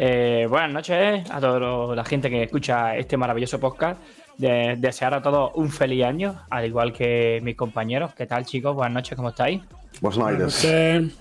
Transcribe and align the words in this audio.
Eh, 0.00 0.46
buenas 0.48 0.70
noches 0.70 1.28
a 1.28 1.40
toda 1.40 1.96
la 1.96 2.04
gente 2.04 2.30
que 2.30 2.44
escucha 2.44 2.94
este 2.96 3.16
maravilloso 3.16 3.58
podcast. 3.58 4.00
De- 4.36 4.76
desear 4.78 5.12
a 5.14 5.20
todos 5.20 5.50
un 5.56 5.68
feliz 5.70 6.04
año, 6.04 6.40
al 6.50 6.66
igual 6.66 6.92
que 6.92 7.40
mis 7.42 7.56
compañeros. 7.56 8.14
¿Qué 8.14 8.24
tal, 8.24 8.46
chicos? 8.46 8.76
Buenas 8.76 8.94
noches, 8.94 9.16
¿cómo 9.16 9.30
estáis? 9.30 9.60
Buenas 10.00 10.38
noches. 10.38 11.18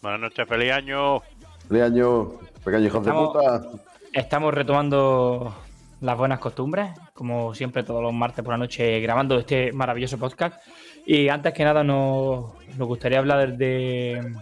Buenas 0.00 0.20
noches, 0.20 0.48
feliz 0.48 0.72
año. 0.72 1.20
Feliz 1.68 1.82
año, 1.82 2.30
pequeño 2.64 2.86
hijos 2.86 3.04
de 3.04 3.12
puta. 3.12 3.62
Estamos 4.10 4.54
retomando 4.54 5.54
las 6.00 6.16
buenas 6.16 6.38
costumbres, 6.38 6.92
como 7.12 7.54
siempre 7.54 7.82
todos 7.82 8.02
los 8.02 8.14
martes 8.14 8.42
por 8.42 8.54
la 8.54 8.58
noche 8.58 9.00
grabando 9.00 9.38
este 9.38 9.70
maravilloso 9.72 10.16
podcast. 10.16 10.62
Y 11.04 11.28
antes 11.28 11.52
que 11.52 11.64
nada 11.64 11.84
nos, 11.84 12.54
nos 12.78 12.88
gustaría 12.88 13.18
hablar 13.18 13.54
de, 13.58 14.34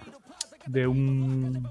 de 0.67 0.87
un 0.87 1.69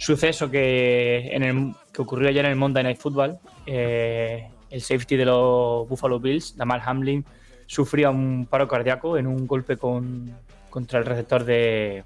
suceso 0.00 0.50
que, 0.50 1.28
en 1.30 1.42
el, 1.42 1.74
que 1.92 2.02
ocurrió 2.02 2.30
ayer 2.30 2.44
en 2.46 2.52
el 2.52 2.56
Monday 2.56 2.82
Night 2.82 2.98
Football. 2.98 3.38
Eh, 3.66 4.48
el 4.70 4.80
safety 4.80 5.16
de 5.16 5.26
los 5.26 5.86
Buffalo 5.88 6.18
Bills, 6.18 6.56
Damar 6.56 6.80
Hamlin, 6.84 7.24
sufría 7.66 8.08
un 8.10 8.46
paro 8.48 8.66
cardíaco 8.66 9.18
en 9.18 9.26
un 9.26 9.46
golpe 9.46 9.76
con, 9.76 10.34
contra 10.70 11.00
el 11.00 11.04
receptor 11.04 11.44
de, 11.44 12.04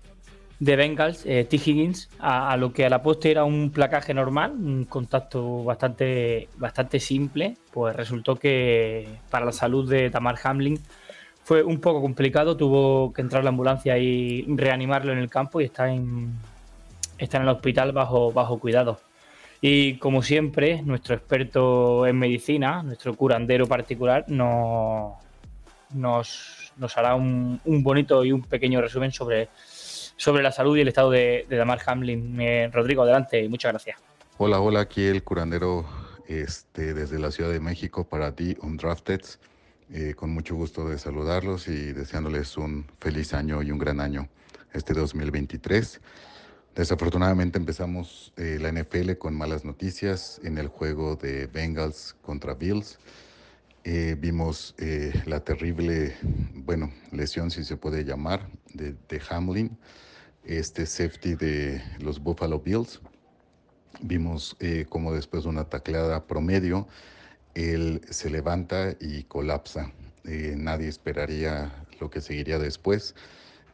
de 0.58 0.76
Bengals, 0.76 1.24
eh, 1.24 1.44
T. 1.44 1.56
Higgins, 1.56 2.10
a, 2.18 2.56
lo 2.56 2.72
que 2.72 2.84
a 2.84 2.90
la 2.90 3.00
poste 3.00 3.30
era 3.30 3.44
un 3.44 3.70
placaje 3.70 4.12
normal, 4.12 4.52
un 4.52 4.86
contacto 4.86 5.62
bastante, 5.62 6.48
bastante 6.56 6.98
simple, 6.98 7.56
pues 7.70 7.94
resultó 7.94 8.34
que 8.34 9.06
para 9.30 9.46
la 9.46 9.52
salud 9.52 9.88
de 9.88 10.10
Tamar 10.10 10.36
Hamlin 10.42 10.80
fue 11.44 11.62
un 11.62 11.78
poco 11.80 12.00
complicado, 12.00 12.56
tuvo 12.56 13.12
que 13.12 13.22
entrar 13.22 13.44
la 13.44 13.50
ambulancia 13.50 13.96
y 13.98 14.44
reanimarlo 14.48 15.12
en 15.12 15.18
el 15.18 15.30
campo 15.30 15.60
y 15.60 15.64
está 15.64 15.90
en, 15.92 16.32
está 17.18 17.38
en 17.38 17.44
el 17.44 17.48
hospital 17.48 17.92
bajo, 17.92 18.32
bajo 18.32 18.58
cuidado. 18.58 19.00
Y 19.60 19.96
como 19.98 20.22
siempre, 20.22 20.82
nuestro 20.82 21.14
experto 21.14 22.06
en 22.06 22.18
medicina, 22.18 22.82
nuestro 22.82 23.14
curandero 23.14 23.66
particular, 23.66 24.24
nos, 24.28 25.14
nos, 25.94 26.72
nos 26.76 26.96
hará 26.98 27.14
un, 27.14 27.60
un 27.64 27.82
bonito 27.82 28.24
y 28.24 28.32
un 28.32 28.42
pequeño 28.42 28.80
resumen 28.80 29.10
sobre, 29.10 29.48
sobre 29.54 30.42
la 30.42 30.52
salud 30.52 30.76
y 30.76 30.82
el 30.82 30.88
estado 30.88 31.10
de, 31.10 31.46
de 31.48 31.56
Damar 31.56 31.80
Hamlin. 31.86 32.40
Eh, 32.40 32.70
Rodrigo, 32.72 33.02
adelante 33.02 33.42
y 33.42 33.48
muchas 33.48 33.72
gracias. 33.72 33.98
Hola, 34.36 34.60
hola, 34.60 34.80
aquí 34.80 35.06
el 35.06 35.22
curandero 35.22 35.86
este, 36.26 36.92
desde 36.92 37.18
la 37.18 37.30
Ciudad 37.30 37.50
de 37.50 37.60
México 37.60 38.04
para 38.04 38.32
ti, 38.32 38.56
Undrafted. 38.60 39.22
Eh, 39.90 40.14
con 40.14 40.30
mucho 40.30 40.54
gusto 40.56 40.88
de 40.88 40.98
saludarlos 40.98 41.68
y 41.68 41.92
deseándoles 41.92 42.56
un 42.56 42.86
feliz 42.98 43.34
año 43.34 43.62
y 43.62 43.70
un 43.70 43.78
gran 43.78 44.00
año 44.00 44.28
este 44.72 44.94
2023. 44.94 46.00
Desafortunadamente 46.74 47.56
empezamos 47.56 48.32
eh, 48.36 48.58
la 48.60 48.72
NFL 48.72 49.12
con 49.12 49.36
malas 49.36 49.64
noticias 49.64 50.40
en 50.42 50.58
el 50.58 50.66
juego 50.66 51.14
de 51.14 51.46
Bengals 51.46 52.16
contra 52.20 52.54
Bills. 52.54 52.98
Eh, 53.84 54.16
vimos 54.18 54.74
eh, 54.78 55.12
la 55.26 55.38
terrible, 55.44 56.16
bueno, 56.52 56.92
lesión, 57.12 57.52
si 57.52 57.62
se 57.62 57.76
puede 57.76 58.04
llamar, 58.04 58.48
de, 58.72 58.96
Hamlin, 59.30 59.78
este 60.42 60.84
safety 60.84 61.36
de 61.36 61.80
los 62.00 62.18
Buffalo 62.18 62.58
Bills. 62.58 63.00
Vimos 64.00 64.56
como 64.88 65.12
después 65.12 65.44
de 65.44 65.50
una 65.50 65.68
tacleada 65.68 66.26
promedio, 66.26 66.88
él 67.54 68.00
se 68.10 68.28
levanta 68.28 68.96
y 69.00 69.22
colapsa. 69.22 69.92
Nadie 70.24 70.88
esperaría 70.88 71.86
lo 72.00 72.10
que 72.10 72.20
seguiría 72.20 72.58
después. 72.58 73.14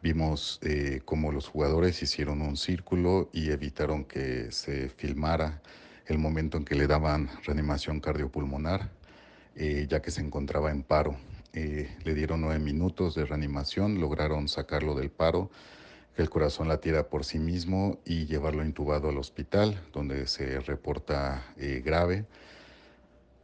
Vimos 0.02 0.58
eh, 0.62 1.02
como 1.04 1.30
los 1.30 1.46
jugadores 1.46 2.02
hicieron 2.02 2.40
un 2.40 2.56
círculo 2.56 3.28
y 3.34 3.50
evitaron 3.50 4.04
que 4.04 4.50
se 4.50 4.88
filmara 4.88 5.60
el 6.06 6.16
momento 6.16 6.56
en 6.56 6.64
que 6.64 6.74
le 6.74 6.86
daban 6.86 7.28
reanimación 7.44 8.00
cardiopulmonar, 8.00 8.90
eh, 9.56 9.86
ya 9.90 10.00
que 10.00 10.10
se 10.10 10.22
encontraba 10.22 10.70
en 10.70 10.82
paro. 10.82 11.16
Eh, 11.52 11.94
le 12.02 12.14
dieron 12.14 12.40
nueve 12.40 12.58
minutos 12.58 13.14
de 13.14 13.26
reanimación, 13.26 14.00
lograron 14.00 14.48
sacarlo 14.48 14.94
del 14.94 15.10
paro, 15.10 15.50
que 16.16 16.22
el 16.22 16.30
corazón 16.30 16.68
latiera 16.68 17.08
por 17.08 17.26
sí 17.26 17.38
mismo 17.38 17.98
y 18.06 18.24
llevarlo 18.24 18.64
intubado 18.64 19.10
al 19.10 19.18
hospital, 19.18 19.82
donde 19.92 20.26
se 20.26 20.60
reporta 20.60 21.44
eh, 21.58 21.82
grave, 21.84 22.24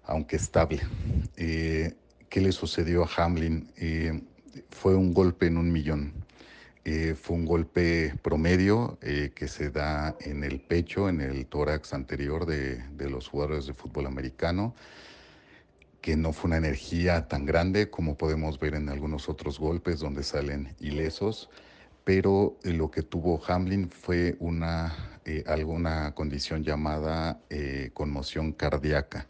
aunque 0.04 0.36
estable. 0.36 0.80
¿Qué 1.36 2.40
le 2.40 2.52
sucedió 2.52 3.04
a 3.04 3.10
Hamlin? 3.16 3.68
Fue 4.70 4.96
un 4.96 5.12
golpe 5.12 5.46
en 5.46 5.58
un 5.58 5.70
millón. 5.70 6.25
Eh, 6.88 7.16
fue 7.20 7.34
un 7.34 7.46
golpe 7.46 8.14
promedio 8.22 8.96
eh, 9.02 9.32
que 9.34 9.48
se 9.48 9.70
da 9.70 10.14
en 10.20 10.44
el 10.44 10.60
pecho, 10.60 11.08
en 11.08 11.20
el 11.20 11.46
tórax 11.46 11.92
anterior 11.92 12.46
de, 12.46 12.80
los 13.10 13.26
jugadores 13.26 13.66
de 13.66 13.74
fútbol 13.74 14.06
americano, 14.06 14.72
que 16.00 16.16
no 16.16 16.32
fue 16.32 16.46
una 16.46 16.58
energía 16.58 17.26
tan 17.26 17.44
grande 17.44 17.90
como 17.90 18.16
podemos 18.16 18.60
ver 18.60 18.76
en 18.76 18.88
algunos 18.88 19.28
otros 19.28 19.58
golpes 19.58 19.98
donde 19.98 20.22
salen 20.22 20.76
ilesos, 20.78 21.50
pero 22.04 22.56
lo 22.62 22.88
que 22.88 23.02
tuvo 23.02 23.42
Hamlin 23.48 23.90
fue 23.90 24.36
una, 24.38 25.18
eh, 25.24 25.42
alguna 25.48 26.14
condición 26.14 26.62
llamada 26.62 27.40
conmoción 27.94 28.52
cardíaca. 28.52 29.26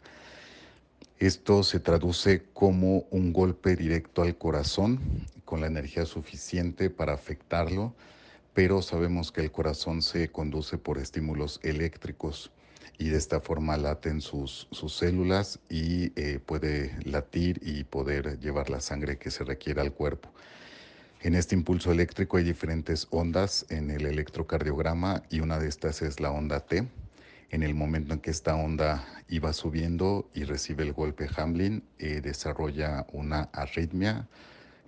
Esto 1.17 1.63
se 1.63 1.79
traduce 1.79 2.43
como 2.53 3.07
un 3.09 3.33
golpe 3.33 3.75
directo 3.75 4.21
al 4.21 4.37
corazón 4.37 4.99
con 5.47 5.61
la 5.61 5.67
energía 5.67 6.05
suficiente 6.05 6.89
para 6.89 7.13
afectarlo, 7.13 7.95
pero 8.53 8.81
sabemos 8.81 9.31
que 9.31 9.39
el 9.39 9.49
corazón 9.49 10.01
se 10.01 10.29
conduce 10.29 10.77
por 10.77 10.97
estímulos 10.97 11.61
eléctricos 11.63 12.51
y 12.97 13.07
de 13.07 13.17
esta 13.17 13.39
forma 13.39 13.77
laten 13.77 14.19
sus, 14.19 14.67
sus 14.71 14.97
células 14.97 15.59
y 15.69 16.11
eh, 16.19 16.39
puede 16.45 16.97
latir 17.05 17.61
y 17.63 17.85
poder 17.85 18.41
llevar 18.41 18.69
la 18.69 18.81
sangre 18.81 19.17
que 19.17 19.31
se 19.31 19.45
requiere 19.45 19.79
al 19.79 19.93
cuerpo. 19.93 20.29
En 21.21 21.33
este 21.33 21.55
impulso 21.55 21.93
eléctrico 21.93 22.35
hay 22.35 22.43
diferentes 22.43 23.07
ondas 23.09 23.65
en 23.69 23.89
el 23.89 24.05
electrocardiograma 24.05 25.23
y 25.29 25.39
una 25.39 25.59
de 25.59 25.69
estas 25.69 26.01
es 26.01 26.19
la 26.19 26.31
onda 26.31 26.59
T. 26.59 26.85
En 27.51 27.63
el 27.63 27.73
momento 27.73 28.13
en 28.13 28.19
que 28.19 28.31
esta 28.31 28.53
onda 28.55 29.07
iba 29.29 29.53
subiendo 29.53 30.29
y 30.33 30.43
recibe 30.43 30.83
el 30.83 30.91
golpe 30.91 31.29
Hamlin, 31.37 31.83
eh, 31.99 32.19
desarrolla 32.21 33.07
una 33.13 33.43
arritmia, 33.53 34.27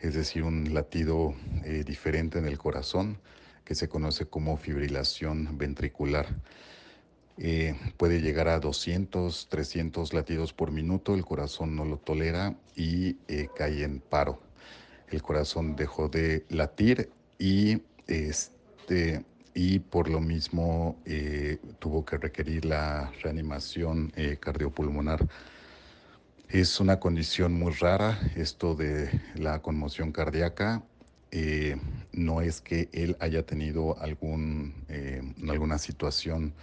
es 0.01 0.13
decir, 0.13 0.43
un 0.43 0.73
latido 0.73 1.35
eh, 1.63 1.83
diferente 1.85 2.39
en 2.39 2.45
el 2.45 2.57
corazón 2.57 3.17
que 3.65 3.75
se 3.75 3.89
conoce 3.89 4.25
como 4.25 4.57
fibrilación 4.57 5.57
ventricular. 5.57 6.27
Eh, 7.37 7.75
puede 7.97 8.21
llegar 8.21 8.47
a 8.47 8.59
200, 8.59 9.47
300 9.49 10.13
latidos 10.13 10.53
por 10.53 10.71
minuto, 10.71 11.15
el 11.15 11.23
corazón 11.23 11.75
no 11.75 11.85
lo 11.85 11.97
tolera 11.97 12.55
y 12.75 13.17
eh, 13.27 13.47
cae 13.55 13.83
en 13.83 13.99
paro. 13.99 14.41
El 15.09 15.21
corazón 15.21 15.75
dejó 15.75 16.09
de 16.09 16.45
latir 16.49 17.09
y, 17.37 17.81
este, 18.07 19.23
y 19.53 19.79
por 19.79 20.09
lo 20.09 20.19
mismo 20.19 20.97
tuvo 21.79 22.05
que 22.05 22.17
requerir 22.17 22.65
la 22.65 23.11
reanimación 23.23 24.13
cardiopulmonar. 24.39 25.27
Es 26.49 26.79
una 26.79 26.99
condición 26.99 27.53
muy 27.53 27.71
rara 27.73 28.19
esto 28.35 28.73
de 28.73 29.21
la 29.35 29.61
conmoción 29.61 30.11
cardíaca. 30.11 30.81
Eh, 31.29 31.77
no 32.11 32.41
es 32.41 32.59
que 32.59 32.89
él 32.91 33.15
haya 33.19 33.45
tenido 33.45 33.95
eh, 34.01 35.21
alguna 35.47 35.77
situación 35.77 36.55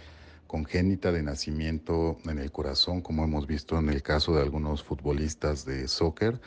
congénita 0.45 1.13
de 1.13 1.23
nacimiento 1.23 2.17
en 2.25 2.37
el 2.39 2.51
corazón, 2.51 2.99
como 2.99 3.23
hemos 3.23 3.47
visto 3.47 3.79
en 3.79 3.87
el 3.87 4.03
caso 4.03 4.35
de 4.35 4.41
algunos 4.41 4.83
futbolistas 4.83 5.63
de 5.63 5.87
soccer, 5.87 6.41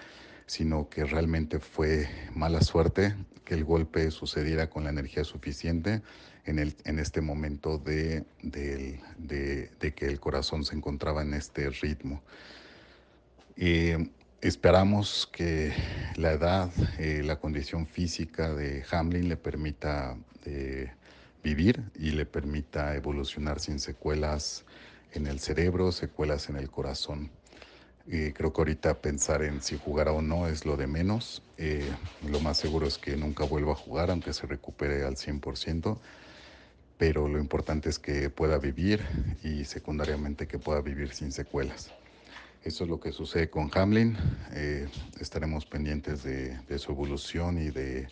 sino 0.44 0.90
que 0.90 1.06
realmente 1.06 1.60
fue 1.60 2.10
mala 2.34 2.60
suerte 2.60 3.16
que 3.46 3.54
el 3.54 3.64
golpe 3.64 4.10
sucediera 4.10 4.68
con 4.68 4.84
la 4.84 4.90
energía 4.90 5.24
suficiente 5.24 6.02
en, 6.44 6.98
este 6.98 7.22
momento 7.22 7.78
de 7.78 8.22
que 8.42 10.06
el 10.06 10.20
corazón 10.20 10.62
se 10.62 10.76
encontraba 10.76 11.22
en 11.22 11.32
este 11.32 11.70
ritmo. 11.70 12.22
Eh, 13.62 14.08
esperamos 14.40 15.28
que 15.30 15.74
la 16.16 16.32
edad, 16.32 16.70
eh, 16.98 17.20
la 17.22 17.36
condición 17.36 17.86
física 17.86 18.54
de 18.54 18.86
Hamlin 18.90 19.28
le 19.28 19.36
permita 19.36 20.16
eh, 20.46 20.90
vivir 21.44 21.82
y 21.94 22.12
le 22.12 22.24
permita 22.24 22.96
evolucionar 22.96 23.60
sin 23.60 23.78
secuelas 23.78 24.64
en 25.12 25.26
el 25.26 25.40
cerebro, 25.40 25.92
secuelas 25.92 26.48
en 26.48 26.56
el 26.56 26.70
corazón. 26.70 27.30
Creo 28.06 28.52
que 28.52 28.60
ahorita 28.60 29.02
pensar 29.02 29.42
en 29.42 29.60
si 29.62 29.76
jugará 29.76 30.12
o 30.12 30.22
no 30.22 30.48
es 30.48 30.64
lo 30.64 30.76
de 30.76 30.86
menos. 30.88 31.42
Lo 32.26 32.40
más 32.40 32.58
seguro 32.58 32.88
es 32.88 32.98
que 32.98 33.16
nunca 33.16 33.44
vuelva 33.44 33.72
a 33.72 33.76
jugar, 33.76 34.10
aunque 34.10 34.32
se 34.32 34.46
recupere 34.46 35.04
al 35.04 35.16
100%. 35.16 35.98
Pero 36.98 37.28
lo 37.28 37.38
importante 37.38 37.88
es 37.88 38.00
que 38.00 38.28
pueda 38.30 38.58
vivir 38.58 39.04
y 39.44 39.64
secundariamente 39.64 40.48
que 40.48 40.58
pueda 40.58 40.80
vivir 40.80 41.12
sin 41.12 41.30
secuelas. 41.30 41.92
Eso 42.62 42.84
es 42.84 42.90
lo 42.90 43.00
que 43.00 43.12
sucede 43.12 43.48
con 43.48 43.70
Hamlin. 43.74 44.16
Eh, 44.52 44.86
estaremos 45.18 45.64
pendientes 45.64 46.22
de, 46.22 46.58
de 46.68 46.78
su 46.78 46.92
evolución 46.92 47.56
y 47.56 47.70
de, 47.70 48.08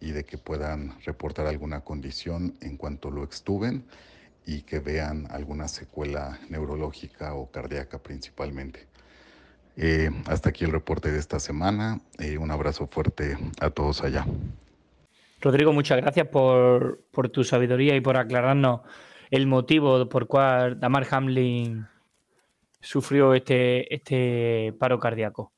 y 0.00 0.10
de 0.10 0.24
que 0.24 0.38
puedan 0.38 1.00
reportar 1.04 1.46
alguna 1.46 1.82
condición 1.82 2.54
en 2.60 2.76
cuanto 2.76 3.10
lo 3.10 3.22
extuben 3.22 3.84
y 4.44 4.62
que 4.62 4.80
vean 4.80 5.28
alguna 5.30 5.68
secuela 5.68 6.38
neurológica 6.48 7.34
o 7.34 7.50
cardíaca 7.50 7.98
principalmente. 7.98 8.86
Eh, 9.76 10.10
hasta 10.26 10.48
aquí 10.48 10.64
el 10.64 10.72
reporte 10.72 11.12
de 11.12 11.18
esta 11.18 11.38
semana. 11.38 12.00
Eh, 12.18 12.38
un 12.38 12.50
abrazo 12.50 12.86
fuerte 12.86 13.36
a 13.60 13.70
todos 13.70 14.02
allá. 14.02 14.26
Rodrigo, 15.40 15.72
muchas 15.72 15.98
gracias 15.98 16.26
por, 16.28 17.04
por 17.12 17.28
tu 17.28 17.44
sabiduría 17.44 17.94
y 17.94 18.00
por 18.00 18.16
aclararnos 18.16 18.80
el 19.30 19.46
motivo 19.46 20.08
por 20.08 20.26
cual 20.26 20.80
Damar 20.80 21.06
Hamlin 21.10 21.86
sufrió 22.80 23.34
este, 23.34 23.92
este 23.94 24.74
paro 24.78 24.98
cardíaco. 24.98 25.52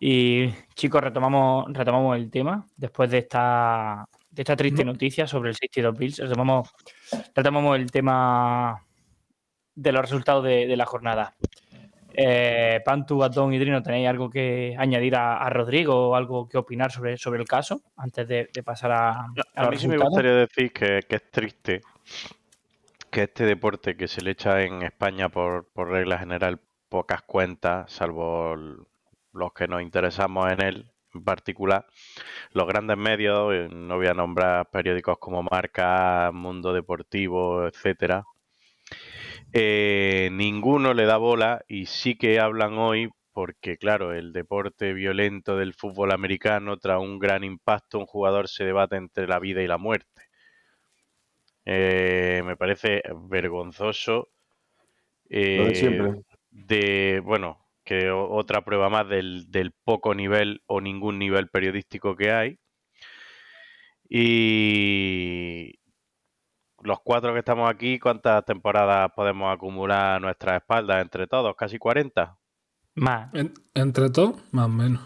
Y 0.00 0.48
chicos, 0.74 1.02
retomamos, 1.02 1.66
retomamos 1.72 2.16
el 2.16 2.30
tema 2.30 2.64
después 2.76 3.10
de 3.10 3.18
esta, 3.18 4.08
de 4.30 4.42
esta 4.42 4.56
triste 4.56 4.84
noticia 4.84 5.26
sobre 5.26 5.50
el 5.50 5.56
62 5.56 5.98
Bills. 5.98 6.18
Retomamos, 6.18 6.70
retomamos 7.34 7.76
el 7.76 7.90
tema 7.90 8.84
de 9.74 9.92
los 9.92 10.02
resultados 10.02 10.44
de, 10.44 10.66
de 10.66 10.76
la 10.76 10.86
jornada. 10.86 11.34
Eh, 12.20 12.80
Pantu, 12.84 13.18
Batón 13.18 13.52
y 13.54 13.58
Drino, 13.58 13.82
¿tenéis 13.82 14.08
algo 14.08 14.28
que 14.28 14.74
añadir 14.76 15.14
a, 15.14 15.38
a 15.38 15.50
Rodrigo 15.50 16.08
o 16.08 16.14
algo 16.16 16.48
que 16.48 16.58
opinar 16.58 16.90
sobre, 16.90 17.16
sobre 17.16 17.40
el 17.40 17.46
caso 17.46 17.82
antes 17.96 18.26
de, 18.26 18.48
de 18.52 18.62
pasar 18.64 18.90
a, 18.90 19.26
a 19.54 19.70
mí 19.70 19.76
sí 19.76 19.86
me 19.86 19.98
gustaría 19.98 20.32
decir 20.32 20.72
que, 20.72 21.02
que 21.08 21.16
es 21.16 21.30
triste 21.30 21.80
que 23.08 23.24
este 23.24 23.44
deporte 23.44 23.96
que 23.96 24.08
se 24.08 24.22
le 24.22 24.32
echa 24.32 24.62
en 24.62 24.82
España 24.82 25.28
por, 25.28 25.68
por 25.72 25.88
regla 25.90 26.18
general 26.18 26.60
pocas 26.88 27.22
cuentas, 27.22 27.92
salvo 27.92 28.56
los 29.32 29.52
que 29.52 29.68
nos 29.68 29.82
interesamos 29.82 30.50
en 30.52 30.62
él 30.62 30.90
en 31.14 31.24
particular, 31.24 31.86
los 32.52 32.66
grandes 32.66 32.96
medios, 32.96 33.52
eh, 33.54 33.68
no 33.70 33.96
voy 33.96 34.06
a 34.08 34.14
nombrar 34.14 34.70
periódicos 34.70 35.18
como 35.18 35.42
Marca, 35.42 36.30
Mundo 36.32 36.72
Deportivo, 36.72 37.66
etcétera, 37.66 38.24
eh, 39.52 40.28
ninguno 40.32 40.92
le 40.94 41.06
da 41.06 41.16
bola 41.16 41.62
y 41.68 41.86
sí 41.86 42.16
que 42.16 42.38
hablan 42.40 42.74
hoy 42.78 43.10
porque, 43.32 43.78
claro, 43.78 44.12
el 44.12 44.32
deporte 44.32 44.92
violento 44.92 45.56
del 45.56 45.72
fútbol 45.72 46.12
americano, 46.12 46.76
tras 46.76 46.98
un 47.00 47.18
gran 47.18 47.44
impacto, 47.44 47.98
un 47.98 48.06
jugador 48.06 48.48
se 48.48 48.64
debate 48.64 48.96
entre 48.96 49.28
la 49.28 49.38
vida 49.38 49.62
y 49.62 49.68
la 49.68 49.78
muerte. 49.78 50.27
Eh, 51.70 52.42
me 52.46 52.56
parece 52.56 53.02
vergonzoso. 53.28 54.28
Lo 55.28 55.64
de 55.66 55.70
eh, 55.72 55.74
siempre. 55.74 56.22
de, 56.50 57.20
bueno, 57.22 57.58
que 57.84 58.10
otra 58.10 58.64
prueba 58.64 58.88
más 58.88 59.06
del, 59.06 59.50
del 59.50 59.72
poco 59.84 60.14
nivel 60.14 60.62
o 60.66 60.80
ningún 60.80 61.18
nivel 61.18 61.48
periodístico 61.48 62.16
que 62.16 62.32
hay. 62.32 62.58
Y 64.08 65.78
los 66.80 67.00
cuatro 67.00 67.34
que 67.34 67.40
estamos 67.40 67.68
aquí, 67.68 67.98
¿cuántas 67.98 68.46
temporadas 68.46 69.10
podemos 69.14 69.52
acumular 69.54 70.16
a 70.16 70.20
nuestras 70.20 70.56
espaldas 70.62 71.02
entre 71.02 71.26
todos? 71.26 71.54
¿Casi 71.54 71.76
40? 71.76 72.38
Más, 72.94 73.32
En- 73.34 73.52
entre 73.74 74.08
todos, 74.08 74.42
más 74.52 74.64
o 74.64 74.70
menos. 74.70 75.02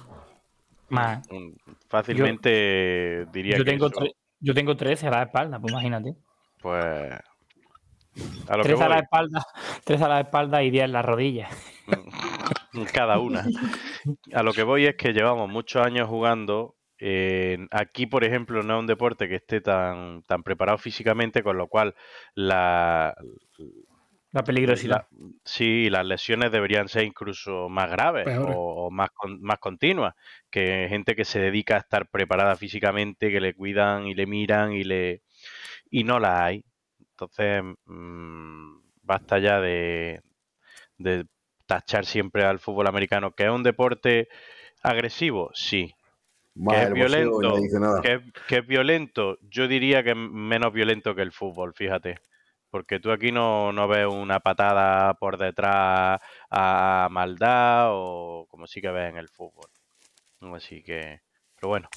más. 0.91 1.29
Mm, 1.29 1.55
Fácilmente 1.89 3.27
diría 3.33 3.59
Yo 3.59 3.65
que 3.65 3.71
tengo, 3.73 3.87
eso, 3.89 4.05
yo 4.39 4.55
tengo 4.55 4.77
13 4.77 5.09
a 5.09 5.11
la 5.11 5.23
espalda, 5.25 5.59
pues 5.59 5.73
imagínate. 5.73 6.15
Pues 6.63 6.85
a 8.49 8.57
lo 8.57 8.63
que 8.63 8.69
13 8.71 8.85
a 8.85 8.89
la 8.89 8.99
espalda, 9.01 9.45
13 9.85 10.05
a 10.05 10.09
la 10.09 10.21
espalda 10.21 10.63
y 10.63 10.71
10 10.71 10.85
en 10.85 10.93
las 10.93 11.05
rodillas. 11.05 11.51
cada 12.93 13.19
una. 13.19 13.45
A 14.35 14.43
lo 14.43 14.53
que 14.53 14.63
voy 14.63 14.87
es 14.87 14.97
que 14.97 15.13
llevamos 15.13 15.49
muchos 15.51 15.85
años 15.85 16.09
jugando. 16.09 16.77
eh, 16.99 17.59
aquí, 17.71 18.07
por 18.07 18.25
ejemplo, 18.25 18.63
no 18.63 18.75
es 18.77 18.81
un 18.81 18.87
deporte 18.87 19.29
que 19.29 19.37
esté 19.37 19.61
tan, 19.61 20.23
tan 20.23 20.43
preparado 20.43 20.79
físicamente, 20.79 21.43
con 21.43 21.57
lo 21.59 21.67
cual 21.67 21.95
la, 22.35 23.15
La 24.31 24.45
peligrosidad. 24.45 25.07
la- 25.11 25.29
sí, 25.45 25.91
las 25.91 26.07
lesiones 26.07 26.53
deberían 26.53 26.89
ser 26.89 27.05
incluso 27.05 27.69
más 27.69 27.91
graves 27.91 28.27
o, 28.39 28.87
o 28.87 28.91
más, 28.91 29.11
con- 29.11 29.41
más 29.43 29.59
continuas. 29.59 30.15
Que 30.51 30.87
gente 30.89 31.15
que 31.17 31.25
se 31.25 31.41
dedica 31.41 31.75
a 31.75 31.79
estar 31.81 32.09
preparada 32.09 32.57
físicamente, 32.57 33.31
que 33.31 33.41
le 33.41 33.55
cuidan 33.55 34.07
y 34.07 34.15
le 34.15 34.27
miran 34.27 34.73
y 34.73 34.85
le 34.85 35.23
y 35.93 36.03
no 36.03 36.19
la 36.19 36.45
hay. 36.45 36.65
Entonces, 36.99 37.63
mm, 37.85 38.79
basta 39.03 39.39
ya 39.39 39.61
de, 39.61 40.23
de 40.99 41.27
tachar 41.67 42.07
siempre 42.07 42.45
al 42.45 42.59
fútbol 42.59 42.89
americano, 42.89 43.33
que 43.33 43.45
es 43.45 43.51
un 43.51 43.63
deporte 43.63 44.29
agresivo, 44.83 45.51
sí. 45.55 45.95
Que 46.69 46.83
es 46.83 46.93
violento, 46.93 47.55
que 48.49 48.57
es 48.57 48.67
violento, 48.67 49.39
yo 49.43 49.69
diría 49.69 50.03
que 50.03 50.11
es 50.11 50.17
menos 50.17 50.73
violento 50.73 51.15
que 51.15 51.23
el 51.23 51.33
fútbol, 51.33 51.75
fíjate. 51.75 52.19
Porque 52.71 52.99
tú 52.99 53.13
aquí 53.13 53.31
no, 53.33 53.71
no 53.73 53.87
ves 53.87 54.07
una 54.07 54.41
patada 54.41 55.13
por 55.15 55.37
detrás 55.37 56.21
a 56.51 57.09
maldad 57.11 57.89
o 57.91 58.47
como 58.49 58.67
sí 58.67 58.81
que 58.81 58.91
ves 58.91 59.11
en 59.11 59.19
el 59.19 59.29
fútbol. 59.29 59.69
Así 60.55 60.83
que, 60.83 61.21
pero 61.55 61.69
bueno, 61.69 61.89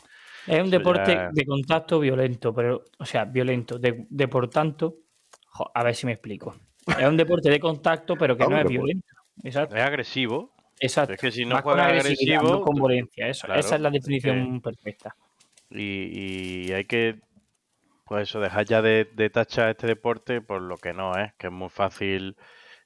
Es 0.48 0.60
un 0.62 0.68
eso 0.68 0.70
deporte 0.70 1.14
ya- 1.14 1.30
de 1.32 1.46
contacto 1.46 2.00
violento, 2.00 2.54
pero, 2.54 2.84
o 3.00 3.06
sea, 3.06 3.26
violento. 3.26 3.80
De, 3.80 4.06
de 4.10 4.28
por 4.28 4.50
tanto, 4.50 4.98
jo, 5.48 5.70
a 5.74 5.84
ver 5.84 5.96
si 5.96 6.06
me 6.06 6.14
explico. 6.14 6.56
Es 7.00 7.08
un 7.08 7.18
deporte 7.18 7.50
de 7.50 7.60
contacto, 7.60 8.16
pero 8.16 8.38
que 8.38 8.44
Ah, 8.44 8.50
no 8.50 8.58
es 8.60 8.68
violento. 8.68 9.08
Exacto. 9.44 9.76
es 9.76 9.82
agresivo. 9.82 10.52
Exacto. 10.80 11.14
Es 11.14 11.20
que 11.20 11.32
si 11.32 11.46
no 11.46 11.56
Más 11.56 11.64
con 11.64 11.74
juegas 11.74 11.88
agresividad, 11.90 12.36
agresivo, 12.40 12.60
no 12.60 12.62
con 12.62 12.76
violencia. 12.76 13.28
Eso, 13.28 13.48
claro, 13.48 13.60
esa 13.60 13.76
es 13.76 13.82
la 13.82 13.88
es 13.90 13.94
definición 13.94 14.62
perfecta. 14.62 15.16
Y, 15.70 16.68
y 16.68 16.72
hay 16.74 16.86
que, 16.86 17.20
pues 18.06 18.30
eso, 18.30 18.40
dejar 18.40 18.66
ya 18.66 18.82
de, 18.82 19.06
de 19.16 19.30
tachar 19.30 19.70
este 19.70 19.88
deporte 19.88 20.42
por 20.42 20.62
lo 20.62 20.78
que 20.78 20.94
no 20.94 21.18
es, 21.18 21.34
que 21.36 21.48
es 21.48 21.54
muy 21.54 21.70
fácil 21.70 22.36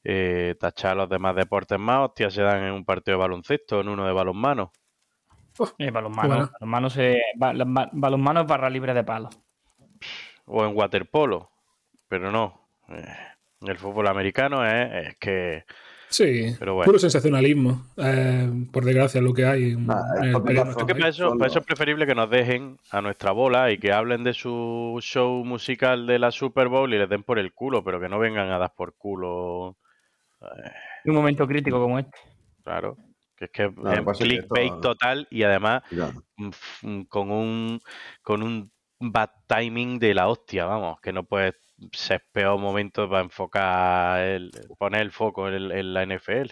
eh, 0.03 0.55
tachar 0.59 0.95
los 0.95 1.09
demás 1.09 1.35
deportes 1.35 1.77
más. 1.79 2.09
Hostias, 2.09 2.33
se 2.33 2.41
dan 2.41 2.63
en 2.63 2.71
un 2.73 2.85
partido 2.85 3.17
de 3.17 3.21
baloncesto, 3.23 3.81
en 3.81 3.89
uno 3.89 4.05
de 4.05 4.13
balonmano. 4.13 4.71
Eh, 5.77 5.91
balonmano, 5.91 6.27
Bueno. 6.29 6.49
balonmano, 6.59 6.89
se, 6.89 7.21
balonmano 7.35 8.41
es 8.41 8.47
barra 8.47 8.69
libre 8.69 8.93
de 8.93 9.03
palo. 9.03 9.29
o 10.45 10.65
en 10.65 10.75
waterpolo, 10.75 11.51
pero 12.07 12.31
no. 12.31 12.69
eh, 12.89 13.05
el 13.61 13.77
fútbol 13.77 14.07
americano 14.07 14.65
es, 14.65 15.07
es 15.09 15.17
que, 15.17 15.63
Sí, 16.11 16.55
Pero 16.57 16.73
bueno. 16.73 16.87
puro 16.87 16.97
sensacionalismo. 16.97 17.85
eh, 17.97 18.49
por 18.73 18.83
desgracia, 18.83 19.21
lo 19.21 19.31
que 19.31 19.45
hay 19.45 19.73
en, 19.73 19.85
Nah, 19.85 20.01
en 20.17 20.23
es 20.23 20.35
el 20.35 20.85
que 20.87 20.95
para 20.95 21.07
eso, 21.09 21.27
Solo- 21.27 21.37
para 21.37 21.49
eso 21.51 21.59
es 21.59 21.65
preferible 21.65 22.07
que 22.07 22.15
nos 22.15 22.31
dejen 22.31 22.79
a 22.89 22.99
nuestra 23.01 23.31
bola 23.31 23.69
y 23.71 23.77
que 23.77 23.91
hablen 23.93 24.23
de 24.23 24.33
su 24.33 24.97
show 25.01 25.45
musical 25.45 26.07
de 26.07 26.17
la 26.17 26.31
Super 26.31 26.67
Bowl 26.67 26.91
y 26.91 26.97
les 26.97 27.07
den 27.09 27.21
por 27.21 27.37
el 27.37 27.53
culo, 27.53 27.83
pero 27.83 27.99
que 27.99 28.09
no 28.09 28.17
vengan 28.17 28.49
a 28.49 28.57
dar 28.57 28.73
por 28.75 28.95
culo, 28.95 29.77
En 31.03 31.11
un 31.11 31.15
momento 31.17 31.45
crítico 31.47 31.79
como 31.79 31.99
este. 31.99 32.17
claro. 32.63 32.97
Que 33.39 33.45
es 33.45 33.51
que 33.51 33.73
que 33.73 33.93
es 33.93 34.17
que 34.17 34.23
clickbait 34.25 34.73
esto- 34.73 34.81
total 34.81 35.27
y 35.31 35.43
además 35.43 35.81
mm, 36.35 36.49
mm, 36.83 37.03
con 37.05 37.31
un 37.31 37.79
con 38.21 38.43
un 38.43 38.71
bad 38.99 39.29
timing 39.47 39.97
de 39.97 40.13
la 40.13 40.27
hostia, 40.27 40.65
vamos, 40.65 40.99
que 41.01 41.13
no 41.13 41.23
puedes 41.23 41.55
ser 41.93 42.21
peor 42.33 42.59
momento 42.59 43.09
para 43.09 43.23
enfocar 43.23 44.19
el, 44.21 44.51
poner 44.77 45.01
el 45.01 45.11
foco 45.11 45.47
en, 45.47 45.93
la 45.93 46.03
NFL. 46.03 46.51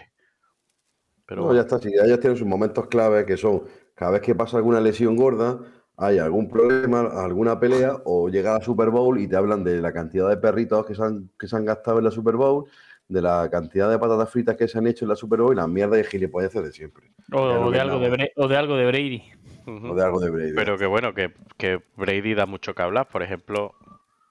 Pero 1.26 1.42
No, 1.42 1.54
ya 1.54 1.60
está. 1.60 1.78
Si 1.78 1.88
ellas 1.88 2.20
tienen 2.20 2.38
sus 2.38 2.46
momentos 2.46 2.86
clave 2.86 3.26
que 3.26 3.36
son 3.36 3.64
cada 3.94 4.12
vez 4.12 4.22
que 4.22 4.34
pasa 4.34 4.56
alguna 4.56 4.80
lesión 4.80 5.16
gorda, 5.16 5.58
hay 5.96 6.18
algún 6.18 6.48
problema, 6.48 7.00
alguna 7.00 7.58
pelea, 7.58 8.00
o 8.04 8.28
llega 8.28 8.54
a 8.54 8.58
la 8.60 8.64
Super 8.64 8.90
Bowl 8.90 9.18
y 9.18 9.26
te 9.26 9.36
hablan 9.36 9.64
de 9.64 9.80
la 9.80 9.92
cantidad 9.92 10.28
de 10.28 10.36
perritos 10.36 10.86
que 10.86 10.94
se 10.94 11.02
han, 11.02 11.30
que 11.38 11.48
se 11.48 11.56
han 11.56 11.64
gastado 11.64 11.98
en 11.98 12.04
la 12.04 12.10
Super 12.10 12.36
Bowl, 12.36 12.66
de 13.08 13.22
la 13.22 13.48
cantidad 13.50 13.90
de 13.90 13.98
patatas 13.98 14.30
fritas 14.30 14.56
que 14.56 14.68
se 14.68 14.78
han 14.78 14.86
hecho 14.86 15.04
en 15.04 15.08
la 15.08 15.16
Super 15.16 15.40
Bowl 15.40 15.52
y 15.52 15.56
las 15.56 15.68
mierdas 15.68 15.96
de 15.96 16.04
gilipolleces 16.04 16.62
de 16.62 16.72
siempre. 16.72 17.10
O, 17.32 17.70
de 17.70 17.80
algo 17.80 17.98
de, 17.98 18.32
o 18.36 18.48
de 18.48 18.56
algo 18.56 18.76
de 18.76 18.86
Brady. 18.86 19.22
O 19.66 19.94
de 19.94 20.04
algo 20.04 20.20
de 20.20 20.30
Brady. 20.30 20.52
Pero 20.54 20.76
que 20.76 20.86
bueno, 20.86 21.14
que, 21.14 21.32
que 21.56 21.80
Brady 21.96 22.34
da 22.34 22.46
mucho 22.46 22.74
que 22.74 22.82
hablar, 22.82 23.08
por 23.08 23.22
ejemplo, 23.22 23.74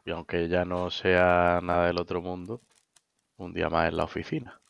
y 0.05 0.11
aunque 0.11 0.47
ya 0.47 0.63
no 0.63 0.91
sea 0.91 1.59
nada 1.63 1.87
del 1.87 1.99
otro 1.99 2.21
mundo, 2.21 2.61
un 3.37 3.53
día 3.53 3.69
más 3.69 3.89
en 3.89 3.97
la 3.97 4.03
oficina. 4.03 4.61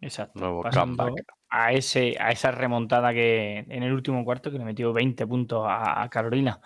Exacto. 0.00 0.40
Nuevo 0.40 0.64
comeback. 0.64 1.24
a 1.48 1.72
ese 1.72 2.16
a 2.18 2.30
esa 2.30 2.50
remontada 2.50 3.12
que 3.12 3.58
en 3.68 3.82
el 3.84 3.92
último 3.92 4.24
cuarto 4.24 4.50
que 4.50 4.58
le 4.58 4.64
metió 4.64 4.92
20 4.92 5.26
puntos 5.28 5.64
a, 5.64 6.02
a 6.02 6.08
Carolina. 6.08 6.60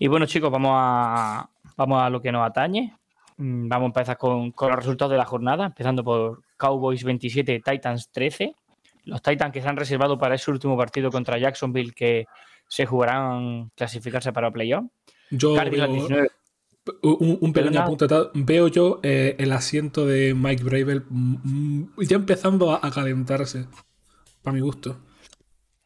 Y 0.00 0.08
bueno, 0.08 0.26
chicos, 0.26 0.50
vamos 0.50 0.72
a 0.74 1.48
vamos 1.76 2.02
a 2.02 2.10
lo 2.10 2.20
que 2.20 2.32
nos 2.32 2.44
atañe. 2.44 2.92
Mm, 3.36 3.68
Vamos 3.68 3.84
a 3.84 3.88
empezar 3.88 4.18
con, 4.18 4.52
con 4.52 4.70
los 4.70 4.78
resultados 4.78 5.12
de 5.12 5.18
la 5.18 5.24
jornada, 5.24 5.66
empezando 5.66 6.02
por 6.02 6.42
Cowboys 6.56 7.04
27, 7.04 7.62
Titans 7.64 8.10
13. 8.10 8.54
Los 9.04 9.22
Titans 9.22 9.52
que 9.52 9.62
se 9.62 9.68
han 9.68 9.76
reservado 9.76 10.18
para 10.18 10.34
ese 10.34 10.50
último 10.50 10.76
partido 10.76 11.10
contra 11.10 11.38
Jacksonville 11.38 11.92
que 11.92 12.26
se 12.66 12.86
jugarán 12.86 13.70
clasificarse 13.76 14.32
para 14.32 14.50
playoff. 14.50 14.84
Yo 15.30 15.54
veo, 15.54 15.86
19. 15.86 16.30
un, 17.02 17.38
un 17.40 17.52
pequeño 17.52 17.96
tal, 17.96 18.30
Veo 18.34 18.68
yo 18.68 19.00
eh, 19.02 19.36
el 19.38 19.52
asiento 19.52 20.06
de 20.06 20.34
Mike 20.34 20.64
Bravel 20.64 21.04
mm, 21.08 21.36
mm, 21.44 22.02
ya 22.02 22.16
empezando 22.16 22.72
a, 22.72 22.80
a 22.82 22.90
calentarse. 22.90 23.66
Para 24.42 24.54
mi 24.54 24.60
gusto. 24.60 24.96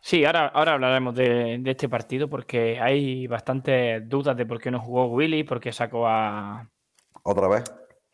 Sí, 0.02 0.24
ahora, 0.24 0.46
ahora 0.48 0.74
hablaremos 0.74 1.14
de, 1.14 1.58
de 1.58 1.70
este 1.70 1.88
partido 1.88 2.28
porque 2.28 2.78
hay 2.80 3.26
bastantes 3.26 4.08
dudas 4.08 4.36
de 4.36 4.46
por 4.46 4.60
qué 4.60 4.70
no 4.70 4.80
jugó 4.80 5.06
Willy, 5.06 5.44
por 5.44 5.60
qué 5.60 5.72
sacó 5.72 6.06
a, 6.06 6.68
Otra 7.30 7.48
vez. 7.48 7.64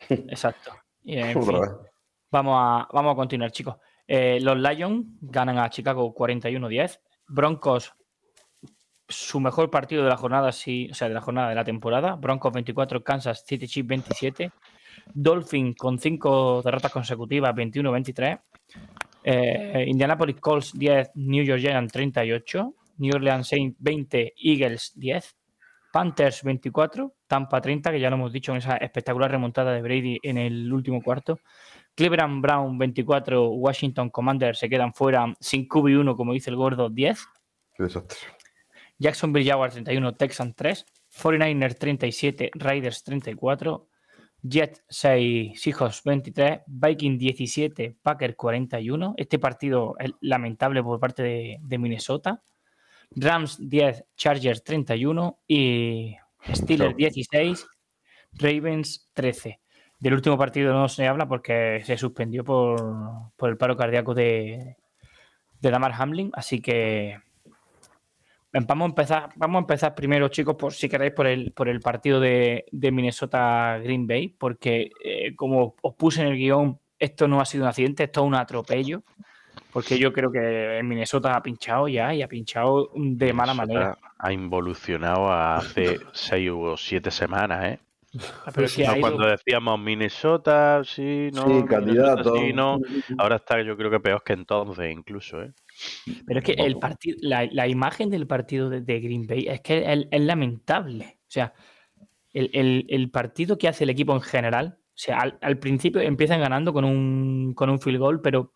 Exacto. 0.09 0.71
Y, 1.03 1.17
en 1.17 1.37
Otra 1.37 1.51
fin, 1.51 1.61
vez. 1.61 1.71
vamos, 2.31 2.55
a, 2.57 2.87
vamos 2.93 3.13
a 3.13 3.15
continuar, 3.15 3.51
chicos. 3.51 3.75
Eh, 4.07 4.39
los 4.41 4.57
Lions 4.57 5.05
ganan 5.21 5.57
a 5.57 5.69
Chicago 5.69 6.13
41-10. 6.13 6.99
Broncos, 7.27 7.93
su 9.07 9.39
mejor 9.39 9.69
partido 9.69 10.03
de 10.03 10.09
la 10.09 10.17
jornada, 10.17 10.51
sí, 10.51 10.89
o 10.91 10.93
sea, 10.93 11.07
de 11.07 11.13
la 11.13 11.21
jornada 11.21 11.49
de 11.49 11.55
la 11.55 11.63
temporada. 11.63 12.15
Broncos 12.15 12.53
24, 12.53 13.03
Kansas 13.03 13.43
City 13.45 13.67
Chiefs 13.67 13.87
27. 13.87 14.51
Dolphin 15.13 15.73
con 15.73 15.99
cinco 15.99 16.61
derrotas 16.61 16.91
consecutivas, 16.91 17.55
21-23. 17.55 18.41
Eh, 19.23 19.85
Indianapolis 19.87 20.39
Colts 20.39 20.77
10, 20.77 21.11
New 21.15 21.43
York 21.43 21.59
Giants 21.59 21.91
38. 21.91 22.73
New 22.97 23.15
Orleans 23.15 23.47
Saints 23.47 23.77
20, 23.79 24.33
Eagles 24.37 24.93
10. 24.95 25.35
Panthers 25.97 26.43
24, 26.43 27.15
Tampa 27.25 27.59
30, 27.59 27.89
que 27.89 27.99
ya 27.99 28.11
lo 28.11 28.17
hemos 28.17 28.31
dicho 28.31 28.51
en 28.51 28.59
esa 28.59 28.77
espectacular 28.77 29.31
remontada 29.31 29.73
de 29.73 29.81
Brady 29.81 30.19
en 30.21 30.37
el 30.37 30.71
último 30.71 31.01
cuarto. 31.01 31.39
Cleveland 31.95 32.39
Brown 32.39 32.77
24, 32.77 33.49
Washington 33.49 34.11
Commanders 34.11 34.59
se 34.59 34.69
quedan 34.69 34.93
fuera 34.93 35.33
sin 35.39 35.67
QB1, 35.67 36.15
como 36.15 36.33
dice 36.33 36.51
el 36.51 36.55
gordo, 36.55 36.91
10. 36.91 37.25
Qué 37.73 37.83
desastre. 37.83 38.19
Jacksonville 38.99 39.49
Jaguars 39.49 39.73
31, 39.73 40.13
Texans 40.13 40.55
3. 40.55 40.85
49ers 41.19 41.79
37, 41.79 42.51
Raiders 42.53 43.03
34. 43.03 43.87
Jets 44.43 44.83
6, 44.89 45.59
Seahawks 45.59 46.03
23, 46.03 46.59
Viking 46.67 47.17
17, 47.17 47.97
Packers 48.03 48.35
41. 48.35 49.15
Este 49.17 49.39
partido 49.39 49.95
es 49.97 50.11
lamentable 50.21 50.83
por 50.83 50.99
parte 50.99 51.23
de, 51.23 51.57
de 51.59 51.77
Minnesota. 51.79 52.43
Rams 53.11 53.57
10, 53.59 54.05
Chargers 54.15 54.63
31 54.63 55.39
y 55.47 56.15
Steelers 56.53 56.95
16, 56.95 57.67
Ravens 58.33 59.11
13. 59.13 59.59
Del 59.99 60.13
último 60.13 60.37
partido 60.37 60.73
no 60.73 60.87
se 60.87 61.07
habla 61.07 61.27
porque 61.27 61.81
se 61.83 61.97
suspendió 61.97 62.43
por, 62.43 63.31
por 63.35 63.49
el 63.49 63.57
paro 63.57 63.75
cardíaco 63.75 64.13
de, 64.13 64.77
de 65.59 65.71
Damar 65.71 65.93
Hamlin, 65.93 66.31
así 66.33 66.61
que 66.61 67.17
vamos 68.65 68.85
a 68.85 68.89
empezar, 68.89 69.29
vamos 69.35 69.59
a 69.59 69.61
empezar 69.61 69.95
primero, 69.95 70.29
chicos, 70.29 70.55
por 70.55 70.73
si 70.73 70.89
queréis, 70.89 71.13
por 71.13 71.27
el, 71.27 71.51
por 71.51 71.69
el 71.69 71.79
partido 71.79 72.19
de, 72.19 72.65
de 72.71 72.91
Minnesota 72.91 73.79
Green 73.83 74.07
Bay, 74.07 74.29
porque 74.29 74.91
eh, 75.03 75.35
como 75.35 75.75
os 75.81 75.95
puse 75.95 76.21
en 76.21 76.27
el 76.27 76.37
guion, 76.37 76.79
esto 76.99 77.27
no 77.27 77.39
ha 77.39 77.45
sido 77.45 77.65
un 77.65 77.69
accidente, 77.69 78.03
esto 78.03 78.21
es 78.21 78.27
un 78.27 78.35
atropello. 78.35 79.03
Porque 79.71 79.97
yo 79.97 80.11
creo 80.13 80.31
que 80.31 80.77
en 80.79 80.87
Minnesota 80.87 81.35
ha 81.35 81.41
pinchado 81.43 81.87
ya 81.87 82.13
y 82.13 82.21
ha 82.21 82.27
pinchado 82.27 82.91
de 82.95 83.33
mala 83.33 83.53
Minnesota 83.53 83.55
manera. 83.55 83.97
Ha 84.19 84.33
involucionado 84.33 85.31
hace 85.31 85.99
seis 86.13 86.49
o 86.53 86.75
siete 86.77 87.11
semanas, 87.11 87.65
¿eh? 87.65 87.79
Pero 88.55 88.67
No, 88.87 88.99
cuando 89.01 89.27
decíamos 89.27 89.79
Minnesota, 89.79 90.81
sí, 90.83 91.29
no, 91.33 91.43
Sí, 91.43 91.49
Minnesota, 91.49 91.67
candidato. 91.67 92.35
sí, 92.35 92.53
no. 92.53 92.79
Ahora 93.17 93.35
está 93.35 93.61
yo 93.61 93.77
creo 93.77 93.91
que 93.91 93.99
peor 93.99 94.23
que 94.23 94.33
entonces 94.33 94.91
incluso, 94.91 95.43
¿eh? 95.43 95.51
Pero 96.25 96.39
es 96.39 96.45
que 96.45 96.53
el 96.53 96.79
partido, 96.79 97.17
la, 97.21 97.47
la 97.51 97.67
imagen 97.67 98.09
del 98.09 98.25
partido 98.25 98.69
de, 98.69 98.81
de 98.81 98.99
Green 99.01 99.27
Bay 99.27 99.45
es 99.47 99.61
que 99.61 99.79
es, 99.91 100.07
es 100.09 100.21
lamentable. 100.21 101.17
O 101.21 101.29
sea, 101.29 101.53
el, 102.33 102.49
el- 102.53 102.85
el 102.89 103.11
partido 103.11 103.57
que 103.57 103.67
hace 103.67 103.83
el 103.83 103.89
equipo 103.91 104.13
en 104.13 104.21
general, 104.21 104.77
o 104.79 104.83
sea, 104.95 105.19
al, 105.19 105.37
al 105.41 105.59
principio 105.59 106.01
empiezan 106.01 106.39
ganando 106.39 106.73
con 106.73 106.85
un, 106.85 107.53
con 107.53 107.69
un 107.69 107.79
field 107.79 107.99
goal, 107.99 108.21
pero 108.21 108.53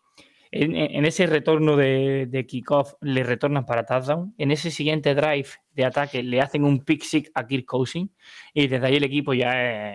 en, 0.52 0.76
en 0.76 1.04
ese 1.04 1.26
retorno 1.26 1.76
de, 1.76 2.26
de 2.30 2.46
kickoff 2.46 2.94
le 3.00 3.24
retornan 3.24 3.66
para 3.66 3.84
touchdown. 3.84 4.34
En 4.38 4.50
ese 4.52 4.70
siguiente 4.70 5.14
drive 5.14 5.48
de 5.74 5.84
ataque 5.84 6.22
le 6.22 6.40
hacen 6.40 6.64
un 6.64 6.84
pick 6.84 7.02
six 7.02 7.30
a 7.34 7.46
Kirk 7.46 7.64
Cousins 7.66 8.10
y 8.54 8.68
desde 8.68 8.86
ahí 8.86 8.96
el 8.96 9.04
equipo 9.04 9.34
ya, 9.34 9.50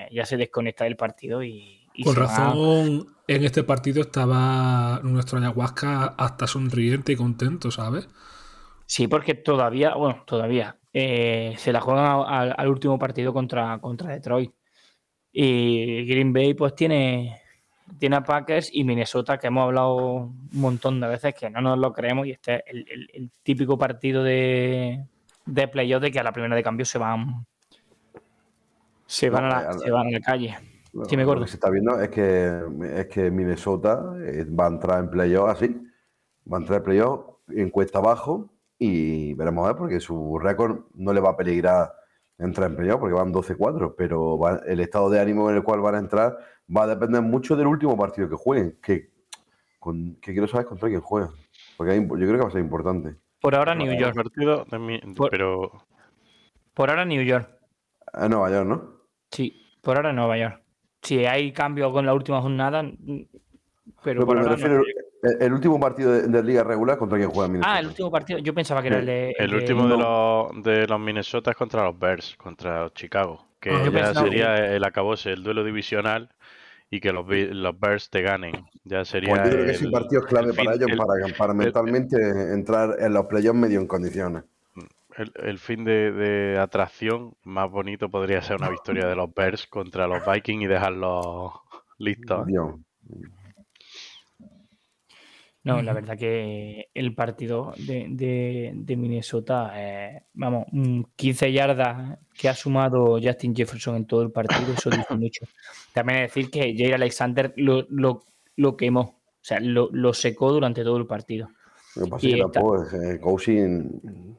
eh, 0.06 0.10
ya 0.12 0.26
se 0.26 0.36
desconecta 0.38 0.84
del 0.84 0.98
partido 0.98 1.44
y, 1.44 1.90
y 1.94 2.04
Con 2.04 2.16
va- 2.16 2.22
razón, 2.22 3.08
en 3.28 3.44
este 3.44 3.64
partido 3.64 4.02
estaba 4.02 5.00
nuestro 5.04 5.40
ayahuasca 5.40 6.16
hasta 6.18 6.48
sonriente 6.48 7.14
y 7.14 7.16
contento, 7.16 7.72
¿sabes? 7.72 8.10
Sí, 8.86 9.08
porque 9.08 9.34
todavía, 9.36 9.96
bueno, 9.96 10.24
todavía 10.26 10.78
eh, 10.94 11.54
se 11.58 11.72
la 11.74 11.82
juegan 11.82 12.24
al, 12.28 12.56
al 12.58 12.68
último 12.68 12.98
partido 12.98 13.34
contra, 13.34 13.80
contra 13.80 14.12
Detroit. 14.12 14.52
Y 15.32 16.06
Green 16.06 16.34
Bay, 16.34 16.54
pues 16.54 16.74
tiene, 16.76 17.42
tiene 18.00 18.16
a 18.18 18.24
Packers 18.24 18.70
y 18.74 18.84
Minnesota, 18.84 19.38
que 19.38 19.48
hemos 19.48 19.64
hablado 19.64 19.96
un 19.96 20.50
montón 20.54 21.00
de 21.00 21.08
veces 21.08 21.34
que 21.34 21.50
no 21.50 21.62
nos 21.62 21.78
lo 21.80 21.94
creemos. 21.94 22.28
Y 22.28 22.32
este 22.32 22.56
es 22.56 22.64
el, 22.68 22.86
el- 22.90 23.10
el 23.14 23.32
típico 23.44 23.78
partido 23.78 24.24
de, 24.24 25.06
de 25.46 25.68
playoff 25.68 26.02
de 26.02 26.12
que 26.12 26.20
a 26.20 26.24
la 26.24 26.32
primera 26.34 26.56
de 26.56 26.64
cambio 26.64 26.86
se 26.86 26.98
van. 26.98 27.46
Se 29.06 29.30
van, 29.30 29.46
a, 29.46 29.50
la, 29.50 29.64
No, 29.74 29.80
se 29.80 29.92
van 29.92 30.08
a 30.08 30.12
la 30.12 30.20
calle. 30.20 30.58
Sí, 31.08 31.16
me 31.16 31.24
lo 31.24 31.30
acuerdo. 31.30 31.44
que 31.46 31.50
se 31.52 31.56
está 31.58 31.70
viendo 31.70 32.00
es 32.02 32.10
que, 32.10 32.62
es 32.96 33.06
que 33.08 33.30
Minnesota 33.32 34.02
eh, 34.22 34.46
va 34.50 34.66
a 34.66 34.70
entrar 34.70 35.00
en 35.00 35.10
playoff 35.10 35.50
así. 35.50 35.68
Va 36.52 36.58
a 36.58 36.62
entrar 36.62 36.80
en 36.80 36.84
playoff 36.84 37.26
en 37.50 37.70
cuesta 37.70 38.00
abajo 38.00 38.50
y 38.80 39.34
veremos 39.36 39.64
a 39.66 39.70
ver 39.70 39.78
porque 39.78 40.00
su 40.00 40.38
récord 40.40 40.82
no 40.96 41.14
le 41.14 41.20
va 41.22 41.32
a 41.32 41.38
peligrar 41.38 41.94
entrar 42.40 42.70
en 42.70 42.76
playoff 42.76 43.00
porque 43.00 43.16
van 43.16 43.34
12-4, 43.34 43.96
pero 43.98 44.38
va- 44.38 44.62
el 44.68 44.80
estado 44.80 45.10
de 45.10 45.20
ánimo 45.20 45.50
en 45.50 45.56
el 45.58 45.64
cual 45.64 45.82
van 45.82 45.96
a 45.96 46.00
entrar 46.00 46.38
va 46.76 46.84
a 46.84 46.88
depender 46.88 47.22
mucho 47.22 47.56
del 47.56 47.68
último 47.68 47.98
partido 47.98 48.30
que 48.30 48.36
jueguen. 48.36 48.78
Que, 48.82 49.10
con, 49.80 50.16
que 50.22 50.32
quiero 50.34 50.48
saber 50.48 50.66
contra 50.66 50.90
quién 50.90 51.02
juegan. 51.02 51.30
Porque 51.78 51.94
hay- 51.94 52.02
yo 52.02 52.08
creo 52.16 52.34
que 52.34 52.38
va 52.44 52.48
a 52.48 52.52
ser 52.52 52.62
importante. 52.62 53.16
Por 53.40 53.56
ahora 53.56 53.76
New 53.76 53.94
York. 53.98 54.16
partido 54.16 54.66
de 54.70 54.80
mi- 54.80 55.00
Por- 55.16 55.30
pero 55.30 55.72
Por 56.74 56.90
ahora 56.90 57.06
New 57.06 57.22
York. 57.24 57.50
A 58.14 58.28
Nueva 58.28 58.50
York, 58.50 58.68
¿no? 58.68 58.92
Sí, 59.32 59.62
por 59.82 59.98
ahora 59.98 60.12
Nueva 60.14 60.38
York. 60.38 60.62
Si 61.02 61.26
hay 61.26 61.52
cambio 61.54 61.92
con 61.92 62.06
la 62.06 62.14
última 62.14 62.42
jornada, 62.42 62.84
pero 64.04 64.22
No, 64.26 64.34
me 64.34 64.44
refiero 64.44 64.76
York. 64.78 64.88
el, 65.24 65.42
el 65.44 65.54
último 65.54 65.80
partido 65.80 66.12
de, 66.12 66.28
de 66.28 66.44
liga 66.44 66.64
regular 66.64 66.98
contra 66.98 67.18
quién 67.18 67.30
juega 67.30 67.48
Minnesota. 67.48 67.76
Ah, 67.76 67.80
el 67.80 67.88
último 67.88 68.12
partido. 68.12 68.40
Yo 68.40 68.54
pensaba 68.54 68.82
que 68.82 68.88
era 68.90 69.00
el 69.00 69.06
de. 69.06 69.36
el 69.38 69.54
último 69.54 69.88
de 69.88 69.98
los, 69.98 70.64
de 70.64 70.88
los 70.88 71.00
Minnesota 71.00 71.52
es 71.52 71.58
contra 71.58 71.84
los 71.84 71.98
Bears, 71.98 72.36
contra 72.38 72.84
los 72.84 72.94
Chicago, 72.94 73.46
que 73.60 73.70
Ah, 73.70 73.90
ya 73.92 74.14
sería 74.14 74.56
el 74.76 74.84
acabose, 74.84 75.32
el 75.32 75.44
duelo 75.44 75.64
divisional 75.64 76.30
y 76.90 77.00
que 77.00 77.12
los, 77.12 77.26
los 77.28 77.80
Bears 77.80 78.10
te 78.10 78.22
ganen. 78.22 78.54
Ya 78.84 79.04
sería 79.06 79.30
Pues 79.32 79.44
yo 79.44 79.50
creo 79.52 79.66
que 79.66 79.72
ese 79.72 79.90
partido 79.90 80.22
es 80.22 80.28
clave 80.28 80.50
el 80.52 80.56
para 80.56 80.74
ellos, 80.74 80.90
el- 80.92 80.98
para, 80.98 81.14
para 81.38 81.54
mentalmente 81.54 82.54
entrar 82.54 82.96
en 83.00 83.14
los 83.14 83.26
playoffs 83.26 83.60
medio 83.60 83.80
en 83.80 83.88
condiciones. 83.88 84.44
El, 85.18 85.32
el 85.36 85.58
fin 85.58 85.84
de, 85.84 86.12
de 86.12 86.60
atracción 86.60 87.36
más 87.44 87.70
bonito 87.72 88.10
podría 88.10 88.42
ser 88.42 88.58
una 88.58 88.70
victoria 88.70 89.08
de 89.08 89.16
los 89.16 89.34
Bears 89.34 89.66
contra 89.66 90.08
los 90.08 90.24
Vikings 90.26 90.64
y 90.64 90.68
dejarlos 90.68 91.54
listos. 91.98 92.46
Dios. 92.46 92.76
No, 95.68 95.82
la 95.82 95.94
verdad 95.94 96.18
que 96.18 96.90
el 96.94 97.14
partido 97.14 97.74
de, 97.78 98.08
de- 98.10 98.72
de 98.76 98.96
Minnesota, 98.98 99.72
eh, 99.76 100.24
vamos, 100.34 100.66
mm, 100.72 101.02
15 101.16 101.52
yardas 101.52 102.18
que 102.34 102.50
ha 102.50 102.54
sumado 102.54 103.20
Justin 103.22 103.56
Jefferson 103.56 103.96
en 103.98 104.06
todo 104.06 104.22
el 104.22 104.32
partido, 104.32 104.74
eso 104.74 104.90
dice 104.90 105.14
mucho. 105.16 105.46
También 105.94 106.20
es 106.24 106.34
decir 106.34 106.50
que 106.50 106.74
Jair 106.78 106.94
Alexander 106.96 107.54
lo, 107.58 107.86
lo, 107.90 108.24
lo 108.56 108.78
quemó, 108.78 109.02
o 109.02 109.40
sea, 109.42 109.60
lo, 109.60 109.90
lo 109.92 110.14
secó 110.14 110.52
durante 110.52 110.84
todo 110.84 110.98
el 110.98 111.06
partido. 111.06 111.50
Lo 111.96 112.06
que 112.06 112.10
pasa 112.12 112.26
Y 112.28 112.30
es 112.30 112.36
que 112.36 112.42
tampoco, 112.44 112.84
eh, 112.84 113.20
Cousin 113.20 114.38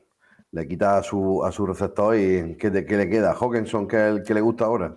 le 0.52 0.66
quita 0.66 0.98
a 0.98 1.02
su, 1.02 1.44
a 1.44 1.52
su 1.52 1.66
receptor 1.66 2.16
y 2.16 2.56
¿qué, 2.56 2.70
te- 2.70 2.86
qué 2.86 2.96
le 2.96 3.08
queda? 3.10 3.34
Hawkinson, 3.38 3.86
que 3.86 3.96
es 3.96 4.02
el 4.16 4.22
que 4.22 4.32
le 4.34 4.40
gusta 4.40 4.64
ahora. 4.64 4.96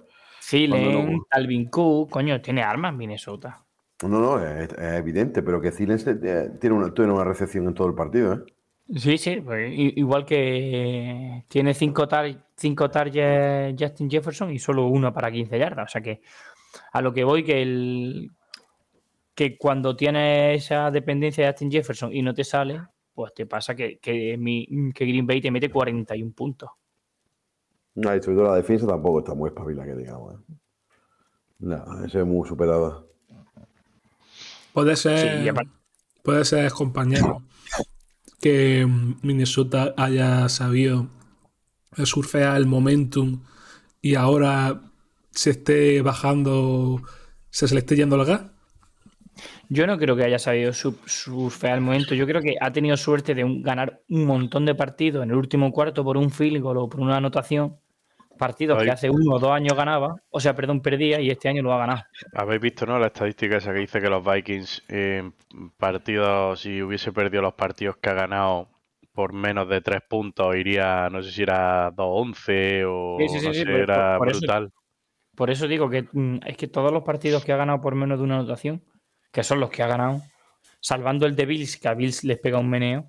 No- 0.67 1.25
Alvin 1.31 1.65
Cook, 1.69 2.09
coño, 2.09 2.41
tiene 2.41 2.63
armas 2.63 2.93
Minnesota. 2.95 3.63
No, 4.01 4.19
no, 4.19 4.39
es, 4.43 4.69
es 4.73 4.93
evidente, 4.99 5.43
pero 5.43 5.61
que 5.61 5.71
Zilen 5.71 5.99
se- 5.99 6.17
eh, 6.23 6.49
tiene 6.59 6.75
una, 6.75 6.93
tiene 6.93 7.11
una 7.13 7.23
recepción 7.23 7.67
en 7.67 7.73
todo 7.73 7.87
el 7.87 7.93
partido, 7.95 8.33
¿eh? 8.33 8.39
Sí, 8.97 9.17
sí, 9.17 9.39
pues, 9.39 9.71
igual 9.73 10.25
que 10.25 11.45
tiene 11.47 11.73
cinco, 11.73 12.07
tar 12.09 12.45
cinco 12.57 12.89
targets 12.89 13.81
Justin 13.81 14.09
Jefferson 14.09 14.51
y 14.51 14.59
solo 14.59 14.87
uno 14.87 15.13
para 15.13 15.31
15 15.31 15.57
yardas. 15.57 15.89
O 15.89 15.91
sea 15.91 16.01
que 16.01 16.21
a 16.91 17.01
lo 17.01 17.13
que 17.13 17.23
voy, 17.23 17.43
que 17.43 17.61
el 17.61 18.31
que 19.33 19.57
cuando 19.57 19.95
tienes 19.95 20.65
esa 20.65 20.91
dependencia 20.91 21.45
de 21.45 21.51
Justin 21.51 21.71
Jefferson 21.71 22.13
y 22.13 22.21
no 22.21 22.33
te 22.33 22.43
sale, 22.43 22.81
pues 23.13 23.33
te 23.33 23.45
pasa 23.45 23.75
que, 23.75 23.97
que, 23.99 24.37
mi- 24.37 24.67
que 24.93 25.05
Green 25.05 25.25
Bay 25.27 25.39
te 25.41 25.51
mete 25.51 25.69
41 25.71 26.33
puntos. 26.33 26.69
No, 27.95 28.15
y 28.15 28.21
sobre 28.21 28.37
todo 28.37 28.47
la 28.47 28.55
defensa 28.55 28.87
tampoco 28.87 29.19
está 29.19 29.33
muy 29.33 29.49
espabila, 29.49 29.85
que 29.85 29.95
digamos. 29.95 30.35
¿eh? 30.35 30.53
No, 31.59 32.05
ese 32.05 32.19
es 32.19 32.25
muy 32.25 32.47
superado. 32.47 33.10
Puede 34.73 34.95
ser, 34.95 35.39
Sí, 35.39 35.45
y 35.45 35.49
aparte- 35.49 35.71
puede 36.23 36.45
ser, 36.45 36.71
compañero, 36.71 37.41
que 38.39 38.87
Minnesota 39.21 39.93
haya 39.97 40.47
sabido 40.49 41.07
surfear 42.05 42.57
el 42.57 42.65
momentum 42.65 43.41
y 44.01 44.15
ahora 44.15 44.81
se 45.31 45.51
esté 45.51 46.01
bajando, 46.01 47.01
se, 47.49 47.67
se 47.67 47.73
le 47.75 47.79
esté 47.79 47.95
yendo 47.95 48.15
el 48.15 48.25
gas. 48.25 48.41
Yo 49.69 49.87
no 49.87 49.97
creo 49.97 50.15
que 50.15 50.23
haya 50.25 50.39
sabido 50.39 50.73
su- 50.73 50.97
surfear 51.05 51.75
el 51.75 51.81
momento. 51.81 52.13
Yo 52.15 52.25
creo 52.25 52.41
que 52.41 52.55
ha 52.59 52.71
tenido 52.71 52.97
suerte 52.97 53.33
de 53.33 53.43
un- 53.43 53.61
ganar 53.61 54.01
un 54.09 54.25
montón 54.25 54.65
de 54.65 54.75
partidos 54.75 55.23
en 55.23 55.31
el 55.31 55.37
último 55.37 55.71
cuarto 55.71 56.03
por 56.03 56.17
un 56.17 56.29
field 56.29 56.61
goal 56.61 56.77
o 56.77 56.89
por 56.89 56.99
una 56.99 57.17
anotación. 57.17 57.77
Partidos 58.41 58.79
Ay. 58.79 58.85
que 58.85 58.91
hace 58.91 59.09
uno 59.11 59.35
o 59.35 59.39
dos 59.39 59.51
años 59.51 59.77
ganaba, 59.77 60.15
o 60.31 60.39
sea, 60.39 60.55
perdón, 60.55 60.81
perdía 60.81 61.21
y 61.21 61.29
este 61.29 61.47
año 61.47 61.61
lo 61.61 61.71
ha 61.73 61.77
ganado. 61.77 62.01
Habéis 62.33 62.59
visto, 62.59 62.87
¿no? 62.87 62.97
La 62.97 63.05
estadística 63.07 63.57
esa 63.57 63.71
que 63.71 63.81
dice 63.81 64.01
que 64.01 64.09
los 64.09 64.25
Vikings 64.25 64.83
en 64.87 65.35
partidos, 65.77 66.61
si 66.61 66.81
hubiese 66.81 67.11
perdido 67.11 67.43
los 67.43 67.53
partidos 67.53 67.97
que 67.97 68.09
ha 68.09 68.13
ganado 68.15 68.67
por 69.13 69.31
menos 69.33 69.69
de 69.69 69.81
tres 69.81 69.99
puntos, 70.09 70.55
iría, 70.55 71.07
no 71.11 71.21
sé 71.21 71.31
si 71.31 71.43
era 71.43 71.91
2-11 71.91 72.83
o 72.87 73.17
Sí, 73.19 73.29
sí, 73.29 73.39
sí, 73.41 73.45
no 73.47 73.53
sí, 73.53 73.59
sé, 73.59 73.65
por- 73.65 73.75
era 73.75 74.17
por 74.17 74.29
brutal. 74.31 74.71
Por 75.35 75.49
eso 75.51 75.67
digo 75.67 75.87
que 75.89 76.07
mm, 76.11 76.39
es 76.47 76.57
que 76.57 76.67
todos 76.67 76.91
los 76.91 77.03
partidos 77.03 77.45
que 77.45 77.53
ha 77.53 77.57
ganado 77.57 77.79
por 77.79 77.93
menos 77.93 78.17
de 78.17 78.23
una 78.23 78.35
anotación, 78.39 78.81
que 79.31 79.43
son 79.43 79.59
los 79.59 79.69
que 79.69 79.83
ha 79.83 79.87
ganado, 79.87 80.19
salvando 80.79 81.27
el 81.27 81.35
de 81.35 81.45
Bills, 81.45 81.77
que 81.77 81.87
a 81.87 81.93
Bills 81.93 82.23
les 82.23 82.39
pega 82.39 82.57
un 82.57 82.69
meneo, 82.71 83.05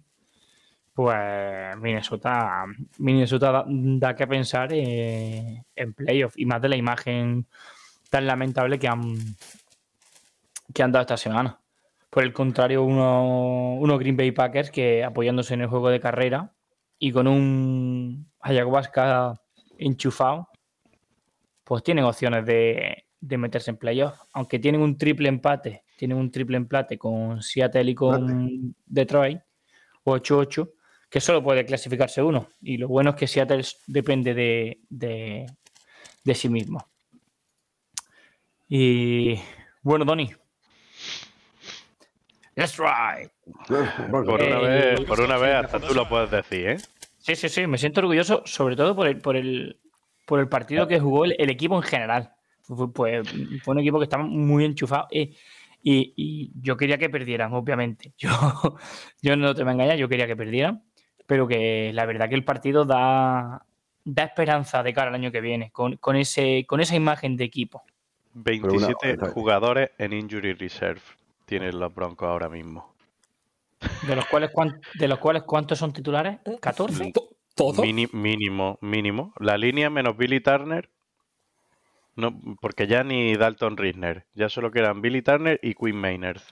pues 0.95 1.77
Minnesota, 1.79 2.65
Minnesota 2.99 3.53
da, 3.53 3.65
da 3.67 4.15
que 4.15 4.27
pensar 4.27 4.73
eh, 4.73 5.65
en 5.75 5.95
playoff 5.95 6.35
y 6.37 6.45
más 6.45 6.61
de 6.61 6.69
la 6.69 6.77
imagen 6.77 7.47
tan 8.11 8.27
lamentable 8.27 8.79
que 8.79 8.89
han, 8.89 9.17
que 10.75 10.83
han 10.83 10.93
dado 10.93 11.03
esta 11.03 11.17
semana. 11.17 11.59
Por 12.11 12.25
el 12.25 12.33
contrario, 12.35 12.85
uno, 12.85 13.77
uno 13.77 13.99
Green 13.99 14.17
Bay 14.19 14.33
Packers 14.33 14.71
que 14.71 15.03
apoyándose 15.03 15.55
en 15.55 15.63
el 15.63 15.69
juego 15.69 15.89
de 15.89 15.99
carrera 15.99 16.53
y 16.99 17.11
con 17.11 17.27
un 17.27 18.31
ayahuasca 18.41 19.41
enchufado, 19.79 20.49
pues 21.65 21.83
tienen 21.83 22.05
opciones 22.05 22.45
de, 22.45 23.07
de 23.19 23.39
meterse 23.39 23.71
en 23.71 23.79
playoff. 23.79 24.21
Aunque 24.35 24.59
tienen 24.59 24.83
un 24.83 24.99
triple 24.99 25.31
empate, 25.31 25.85
tienen 25.97 26.19
un 26.19 26.31
triple 26.31 26.59
empate 26.59 26.99
con 26.99 27.41
Seattle 27.41 27.91
y 27.91 27.95
con 27.95 28.75
Detroit, 28.85 29.41
8-8, 30.05 30.71
que 31.13 31.21
solo 31.21 31.43
puede 31.45 31.67
clasificarse 31.67 32.23
uno. 32.23 32.49
Y 32.63 32.79
lo 32.79 32.89
bueno 32.89 33.11
es 33.11 33.17
que 33.17 33.29
Seattle 33.29 33.63
depende 33.87 34.35
de, 34.35 34.81
de, 34.91 35.47
de 36.25 36.35
sí 36.35 36.49
mismo. 36.49 36.91
Y 38.69 39.39
bueno, 39.83 40.05
Donny. 40.05 40.33
Let's 42.57 42.77
ride. 42.79 43.31
Por 44.27 44.43
una 44.43 44.61
Eh, 44.61 44.61
vez, 44.61 45.01
yo 45.01 45.07
por 45.07 45.21
una 45.21 45.39
vez 45.39 45.55
hasta 45.57 45.81
tú 45.81 45.95
lo 45.95 46.09
puedes 46.09 46.31
decir, 46.31 46.69
¿eh? 46.69 46.77
Sí, 47.19 47.37
sí, 47.37 47.49
sí, 47.49 47.67
me 47.67 47.79
siento 47.79 48.01
orgulloso, 48.01 48.43
sobre 48.47 48.77
todo 48.77 48.97
por 48.97 49.07
el, 49.07 49.21
por 49.21 49.37
el, 49.37 49.81
por 50.27 50.41
el 50.41 50.49
partido 50.49 50.87
que 50.89 51.01
jugó 51.01 51.25
el, 51.25 51.37
el 51.39 51.51
equipo 51.51 51.77
en 51.77 51.83
general. 51.83 52.33
Fue, 52.63 52.93
pues, 52.93 53.29
fue 53.63 53.73
un 53.73 53.81
equipo 53.81 53.99
que 53.99 54.05
estaba 54.05 54.25
muy 54.25 54.65
enchufado 54.65 55.07
eh, 55.11 55.35
y, 55.83 56.13
y 56.17 56.53
yo 56.61 56.77
quería 56.77 56.99
que 56.99 57.11
perdieran, 57.11 57.53
obviamente. 57.55 58.15
Yo, 58.19 58.31
yo 59.23 59.37
no 59.37 59.55
te 59.55 59.63
voy 59.63 59.71
a 59.71 59.73
engañar, 59.75 59.97
yo 59.99 60.09
quería 60.09 60.27
que 60.27 60.37
perdieran, 60.37 60.85
pero 61.33 61.49
que 61.49 61.93
la 61.95 62.05
verdad 62.05 62.29
que 62.29 62.35
el 62.35 62.45
partido 62.45 62.85
da, 62.85 63.65
da 64.05 64.23
esperanza 64.23 64.83
de 64.83 64.93
cara 64.93 65.09
al 65.09 65.15
año 65.15 65.33
que 65.33 65.41
viene, 65.41 65.71
con, 65.71 65.97
con, 65.97 66.15
ese, 66.15 66.67
con 66.67 66.83
esa 66.83 66.95
imagen 66.95 67.39
de 67.39 67.45
equipo. 67.45 67.85
27 68.35 69.13
está- 69.13 69.31
jugadores 69.31 69.93
en 69.97 70.13
Injury 70.13 70.53
Reserve 70.53 71.01
tienen 71.47 71.81
los 71.81 71.95
Broncos 71.95 72.29
ahora 72.29 72.51
mismo. 72.51 72.93
De 74.07 74.15
los 74.15 74.27
cuales, 74.27 74.51
de 74.99 75.09
los 75.09 75.19
cuales 75.19 75.45
¿cuántos 75.45 75.79
son 75.79 75.95
titulares? 75.95 76.39
¿14? 76.45 77.15
To- 77.15 77.31
¿Todo? 77.55 77.81
Mini- 77.81 78.11
mínimo, 78.13 78.77
mínimo. 78.83 79.33
La 79.41 79.57
línea 79.57 79.89
menos 79.89 80.15
Billy 80.15 80.41
Turner. 80.41 80.91
No, 82.15 82.39
porque 82.61 82.87
ya 82.87 83.05
ni 83.05 83.35
Dalton 83.37 83.79
Risner. 83.79 84.27
Ya 84.35 84.51
solo 84.51 84.71
quedan 84.71 85.01
Billy 85.01 85.23
Turner 85.23 85.59
y 85.63 85.73
Quinn 85.73 85.97
Maynard. 85.97 86.43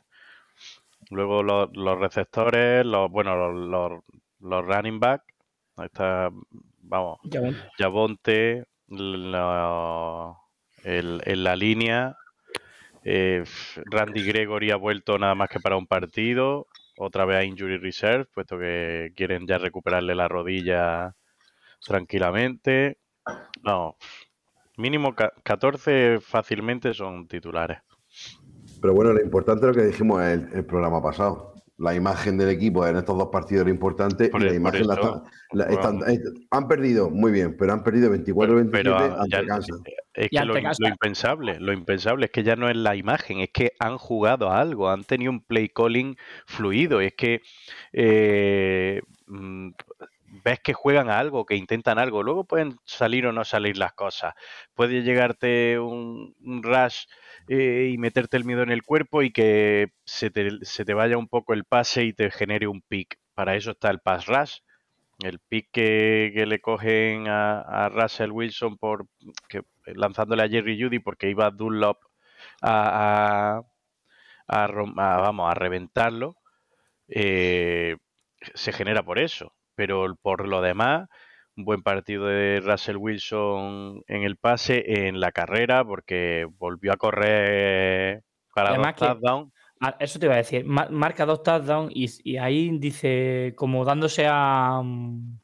Luego 1.10 1.42
los, 1.42 1.68
los 1.76 1.98
receptores, 1.98 2.86
los, 2.86 3.10
bueno, 3.10 3.36
los, 3.36 3.68
los, 3.68 4.02
los 4.40 4.64
running 4.66 5.00
back. 5.00 5.22
Ahí 5.76 5.86
está, 5.86 6.30
vamos, 6.82 7.18
Ya 7.24 7.40
ven. 7.40 7.56
Javonte, 7.78 8.64
la- 8.88 10.34
el- 10.84 11.22
en 11.24 11.44
la 11.44 11.56
línea. 11.56 12.16
eh, 13.02 13.44
Randy 13.86 14.22
Gregory 14.26 14.70
ha 14.72 14.76
vuelto 14.76 15.18
nada 15.18 15.34
más 15.34 15.48
que 15.48 15.58
para 15.58 15.76
un 15.78 15.86
partido. 15.86 16.66
Otra 16.98 17.24
vez 17.24 17.38
a 17.38 17.44
Injury 17.44 17.78
Reserve, 17.78 18.26
puesto 18.34 18.58
que 18.58 19.12
quieren 19.16 19.46
ya 19.46 19.56
recuperarle 19.56 20.14
la 20.14 20.28
rodilla 20.28 21.14
tranquilamente. 21.86 22.98
No, 23.62 23.96
mínimo 24.76 25.14
ca- 25.14 25.32
14 25.42 26.18
fácilmente 26.20 26.92
son 26.92 27.26
titulares. 27.26 27.78
Pero 28.82 28.92
bueno, 28.94 29.12
lo 29.14 29.22
importante 29.22 29.62
es 29.66 29.74
lo 29.74 29.80
que 29.82 29.86
dijimos 29.88 30.22
en 30.22 30.28
el, 30.50 30.52
el 30.58 30.66
programa 30.66 31.02
pasado. 31.02 31.54
La 31.80 31.94
imagen 31.94 32.36
del 32.36 32.50
equipo 32.50 32.86
en 32.86 32.96
estos 32.96 33.16
dos 33.16 33.28
partidos 33.32 33.62
era 33.62 33.70
importante 33.70 34.28
Por 34.28 34.42
y 34.42 34.44
la 34.44 34.50
el- 34.50 34.62
por 34.62 34.74
imagen 34.76 34.86
la 34.86 34.94
eso, 34.94 35.02
están- 35.02 35.22
la 35.52 35.64
vamos. 35.64 36.02
están- 36.06 36.14
eh, 36.14 36.44
han 36.50 36.68
perdido, 36.68 37.08
muy 37.08 37.32
bien, 37.32 37.56
pero 37.56 37.72
han 37.72 37.82
perdido 37.82 38.10
24-27 38.10 38.70
Pero 38.70 38.96
ah, 38.98 39.16
ante 39.22 39.30
ya- 39.36 39.46
Kansas. 39.46 39.80
es 40.12 40.26
Y 40.26 40.36
que 40.36 40.44
lo, 40.44 40.54
lo 40.54 40.88
impensable, 40.88 41.58
lo 41.58 41.72
impensable 41.72 42.26
es 42.26 42.32
que 42.32 42.42
ya 42.42 42.54
no 42.54 42.68
es 42.68 42.76
la 42.76 42.96
imagen, 42.96 43.40
es 43.40 43.48
que 43.50 43.72
han 43.78 43.96
jugado 43.96 44.50
a 44.50 44.60
algo, 44.60 44.90
han 44.90 45.04
tenido 45.04 45.30
un 45.32 45.40
play 45.40 45.70
calling 45.70 46.16
fluido, 46.46 47.00
es 47.00 47.14
que 47.14 47.40
eh, 47.94 49.00
mm, 49.26 49.70
ves 50.44 50.60
que 50.60 50.72
juegan 50.72 51.10
a 51.10 51.18
algo, 51.18 51.46
que 51.46 51.56
intentan 51.56 51.98
algo, 51.98 52.22
luego 52.22 52.44
pueden 52.44 52.76
salir 52.84 53.26
o 53.26 53.32
no 53.32 53.44
salir 53.44 53.76
las 53.76 53.92
cosas. 53.92 54.34
Puede 54.74 55.02
llegarte 55.02 55.78
un, 55.78 56.34
rush 56.62 57.04
eh, 57.48 57.90
y 57.92 57.98
meterte 57.98 58.36
el 58.36 58.44
miedo 58.44 58.62
en 58.62 58.70
el 58.70 58.82
cuerpo 58.82 59.22
y 59.22 59.32
que 59.32 59.92
se 60.04 60.30
te, 60.30 60.50
se 60.62 60.84
te 60.84 60.94
vaya 60.94 61.16
un 61.18 61.28
poco 61.28 61.54
el 61.54 61.64
pase 61.64 62.04
y 62.04 62.12
te 62.12 62.30
genere 62.30 62.66
un 62.66 62.82
pick. 62.82 63.18
Para 63.34 63.56
eso 63.56 63.72
está 63.72 63.90
el 63.90 64.00
pass 64.00 64.26
rush. 64.26 64.58
El 65.20 65.38
pick 65.38 65.68
que, 65.72 66.32
que 66.34 66.46
le 66.46 66.60
cogen 66.60 67.26
a, 67.28 67.88
Russell 67.90 68.30
Wilson 68.32 68.78
por 68.78 69.06
lanzándole 69.86 70.42
a 70.42 70.48
Jerry 70.48 70.80
Judy 70.80 70.98
porque 70.98 71.28
iba 71.28 71.50
Dunlop 71.50 71.98
a, 72.62 73.62
a, 74.48 74.64
a, 74.64 74.66
vamos, 74.66 75.50
a 75.50 75.54
reventarlo, 75.54 76.36
eh, 77.08 77.96
se 78.54 78.72
genera 78.72 79.02
por 79.02 79.18
eso. 79.18 79.52
Pero 79.74 80.14
por 80.22 80.46
lo 80.48 80.60
demás, 80.60 81.08
un 81.56 81.64
buen 81.64 81.82
partido 81.82 82.26
de 82.26 82.60
Russell 82.64 82.96
Wilson 82.96 84.02
en 84.06 84.22
el 84.22 84.36
pase, 84.36 85.06
en 85.08 85.20
la 85.20 85.32
carrera, 85.32 85.84
porque 85.84 86.46
volvió 86.58 86.92
a 86.92 86.96
correr 86.96 88.22
para 88.54 88.70
Además 88.70 88.94
dos 88.96 89.08
que- 89.08 89.14
touchdowns. 89.14 89.52
Eso 89.98 90.18
te 90.18 90.26
iba 90.26 90.34
a 90.34 90.38
decir. 90.38 90.64
Ma- 90.66 90.88
Marca 90.90 91.24
dos 91.24 91.42
touchdowns 91.42 91.90
y, 91.94 92.06
y 92.32 92.36
ahí 92.36 92.70
dice, 92.78 93.54
como 93.56 93.84
dándose 93.84 94.26
a. 94.28 94.80
mm, 94.84 95.38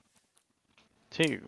Sí, 1.11 1.39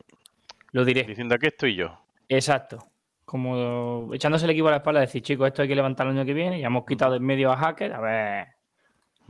Lo 0.72 0.84
diré. 0.84 1.02
diciendo 1.04 1.34
aquí 1.34 1.48
estoy 1.48 1.74
yo. 1.76 2.00
Exacto. 2.28 2.78
Como 3.26 4.08
echándose 4.14 4.46
el 4.46 4.52
equipo 4.52 4.68
a 4.68 4.70
la 4.70 4.76
espalda, 4.78 5.00
decir, 5.00 5.20
chicos, 5.20 5.46
esto 5.48 5.60
hay 5.60 5.68
que 5.68 5.74
levantar 5.76 6.06
el 6.06 6.14
año 6.16 6.24
que 6.24 6.32
viene. 6.32 6.58
Ya 6.60 6.68
hemos 6.68 6.86
quitado 6.86 7.10
de 7.12 7.18
en 7.18 7.24
medio 7.26 7.52
a 7.52 7.56
Hacker. 7.58 7.92
A 7.92 8.00
ver. 8.00 8.46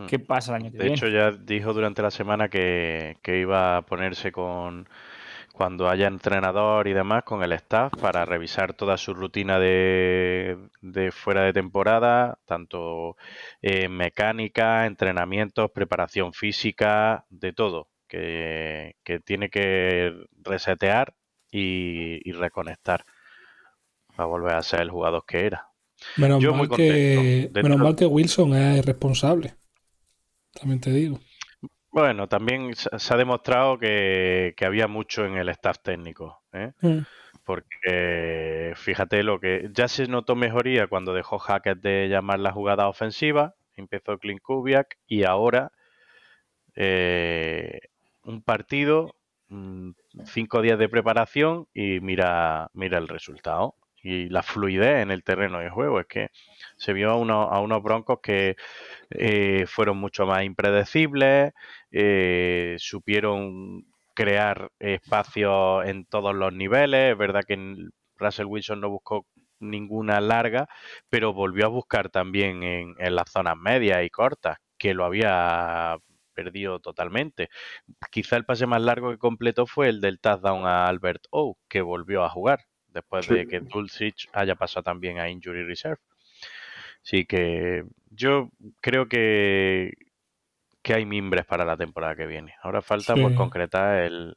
Qué 0.07 0.19
pasa 0.19 0.57
el 0.57 0.63
año 0.63 0.73
que 0.73 0.79
De 0.79 0.87
viene. 0.87 0.89
hecho, 0.89 1.09
ya 1.09 1.33
dijo 1.33 1.73
durante 1.75 2.03
la 2.03 2.11
semana 2.11 2.49
que, 2.49 3.17
que 3.23 3.39
iba 3.41 3.77
a 3.79 3.83
ponerse 3.83 4.33
con 4.33 4.89
cuando 5.55 5.89
haya 5.91 6.07
entrenador 6.09 6.89
y 6.89 6.95
demás 6.95 7.25
con 7.25 7.43
el 7.45 7.53
staff 7.53 7.93
para 8.01 8.25
revisar 8.27 8.75
toda 8.75 8.97
su 8.99 9.15
rutina 9.15 9.59
de, 9.61 10.59
de 10.83 11.13
fuera 11.13 11.43
de 11.43 11.53
temporada, 11.55 12.39
tanto 12.47 13.17
eh, 13.63 13.89
mecánica, 13.89 14.87
entrenamientos, 14.87 15.71
preparación 15.73 16.33
física, 16.35 17.27
de 17.31 17.53
todo, 17.55 17.89
que, 18.09 18.97
que 19.05 19.21
tiene 19.21 19.51
que 19.51 20.15
resetear 20.45 21.15
y, 21.51 22.21
y 22.29 22.33
reconectar 22.33 23.05
para 24.15 24.27
volver 24.27 24.55
a 24.55 24.63
ser 24.63 24.81
el 24.83 24.91
jugador 24.91 25.25
que 25.27 25.47
era. 25.47 25.69
Menos, 26.17 26.43
Yo 26.43 26.53
mal, 26.53 26.67
muy 26.67 26.69
que, 26.69 27.51
contento. 27.51 27.61
Menos 27.61 27.79
mal 27.79 27.97
que 27.97 28.07
Wilson 28.07 28.55
es 28.55 28.85
responsable. 28.85 29.58
También 30.53 30.81
te 30.81 30.91
digo. 30.91 31.19
Bueno, 31.91 32.29
también 32.29 32.75
se 32.75 33.15
ha 33.15 33.17
demostrado 33.17 33.79
que, 33.79 34.55
que 34.57 34.67
había 34.67 34.89
mucho 34.89 35.25
en 35.25 35.37
el 35.37 35.49
staff 35.49 35.79
técnico, 35.83 36.43
¿eh? 36.53 36.73
Mm. 36.81 36.99
porque 37.45 38.75
fíjate 38.77 39.23
lo 39.23 39.41
que 39.41 39.71
ya 39.73 39.89
se 39.89 40.07
notó 40.07 40.37
mejoría 40.37 40.87
cuando 40.87 41.15
dejó 41.15 41.39
Hackett 41.39 41.81
de 41.81 42.09
llamar 42.09 42.41
la 42.41 42.53
jugada 42.53 42.89
ofensiva, 42.89 43.55
empezó 43.75 44.19
Clint 44.19 44.43
Kubiak 44.43 44.99
y 45.07 45.25
ahora 45.25 45.73
eh, 46.75 47.81
un 48.23 48.43
partido, 48.43 49.17
mm, 49.49 49.91
cinco 50.25 50.61
días 50.61 50.79
de 50.79 50.89
preparación 50.89 51.67
y 51.73 52.01
mira, 52.01 52.71
mira 52.75 52.99
el 52.99 53.09
resultado 53.09 53.75
y 54.03 54.29
la 54.29 54.43
fluidez 54.43 55.03
en 55.03 55.11
el 55.11 55.25
terreno 55.25 55.59
de 55.61 55.71
juego. 55.71 56.01
Es 56.01 56.07
que 56.07 56.29
se 56.77 56.93
vio 56.93 57.11
a, 57.11 57.17
uno- 57.17 57.43
a 57.51 57.61
unos 57.61 57.83
broncos 57.83 58.19
que 58.23 58.57
eh, 59.11 59.67
fueron 59.67 59.99
mucho 59.99 60.27
más 60.27 60.45
impredecibles, 60.45 61.53
eh, 61.91 62.77
supieron 62.79 63.85
crear 64.15 64.71
espacios 64.79 65.87
en 65.87 66.05
todos 66.07 66.35
los 66.35 66.53
niveles. 66.53 67.13
Es 67.13 67.19
verdad 67.19 67.43
que 67.47 67.57
Russell 68.17 68.47
Wilson 68.47 68.81
no 68.81 68.91
buscó 68.91 69.27
ninguna 69.61 70.21
larga, 70.21 70.69
pero 71.09 71.33
volvió 71.33 71.67
a 71.67 71.69
buscar 71.69 72.11
también 72.11 72.63
en, 72.63 72.95
en 72.99 73.15
las 73.15 73.31
zonas 73.31 73.57
medias 73.57 74.05
y 74.05 74.11
cortas, 74.11 74.59
que 74.79 74.95
lo 74.95 75.05
había 75.05 75.97
perdido 76.35 76.79
totalmente. 76.81 77.49
Quizá 78.11 78.37
el 78.37 78.45
pase 78.45 78.67
más 78.67 78.83
largo 78.83 79.11
que 79.11 79.19
completó 79.19 79.67
fue 79.67 79.89
el 79.89 80.01
del 80.01 80.21
touchdown 80.21 80.67
a 80.67 80.87
Albert 80.89 81.25
O, 81.31 81.57
que 81.69 81.81
volvió 81.83 82.25
a 82.25 82.31
jugar 82.31 82.61
después 82.99 83.27
Sí. 83.27 83.35
de 83.35 83.47
que 83.47 83.61
Dulcich 83.61 84.29
haya 84.33 84.55
pasado 84.55 84.83
también 84.85 85.19
a 85.19 85.29
Injury 85.29 85.65
Reserve. 85.65 85.99
Así 87.03 87.25
que 87.25 87.85
yo 88.11 88.51
creo 88.81 89.09
que, 89.09 89.93
que 90.83 90.95
hay 90.95 91.05
mimbres 91.07 91.45
para 91.47 91.65
la 91.65 91.77
temporada 91.77 92.15
que 92.17 92.27
viene. 92.27 92.55
Ahora 92.63 92.83
falta 92.83 93.15
por 93.15 93.31
Sí. 93.31 93.37
concretar 93.37 94.03
el 94.05 94.35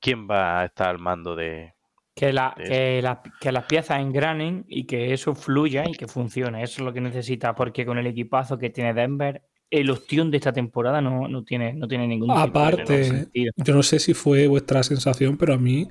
quién 0.00 0.28
va 0.28 0.60
a 0.60 0.64
estar 0.66 0.88
al 0.88 0.98
mando 0.98 1.36
de... 1.36 1.74
Que, 2.14 2.32
la- 2.32 2.54
que, 2.56 3.00
la- 3.00 3.22
que 3.40 3.52
las 3.52 3.64
piezas 3.64 4.00
engranen 4.00 4.64
y 4.68 4.84
que 4.84 5.12
eso 5.14 5.34
fluya 5.34 5.84
y 5.88 5.92
que 5.92 6.06
funcione. 6.08 6.62
Eso 6.62 6.82
es 6.82 6.84
lo 6.84 6.92
que 6.92 7.00
necesita, 7.00 7.54
porque 7.54 7.86
con 7.86 7.96
el 7.98 8.06
equipazo 8.06 8.58
que 8.58 8.68
tiene 8.68 8.92
Denver, 8.92 9.42
el 9.70 9.88
ostión 9.88 10.30
de 10.30 10.36
esta 10.36 10.52
temporada 10.52 11.00
no, 11.00 11.26
no 11.28 11.44
tiene, 11.44 11.72
no 11.72 11.88
tiene 11.88 12.06
ningún 12.06 12.28
tipo 12.28 12.38
de 12.40 12.46
Aparte, 12.48 13.04
sentido. 13.04 13.52
yo 13.56 13.74
no 13.74 13.82
sé 13.82 13.98
si 13.98 14.12
fue 14.12 14.46
vuestra 14.46 14.82
sensación, 14.82 15.38
pero 15.38 15.54
a 15.54 15.58
mí, 15.58 15.88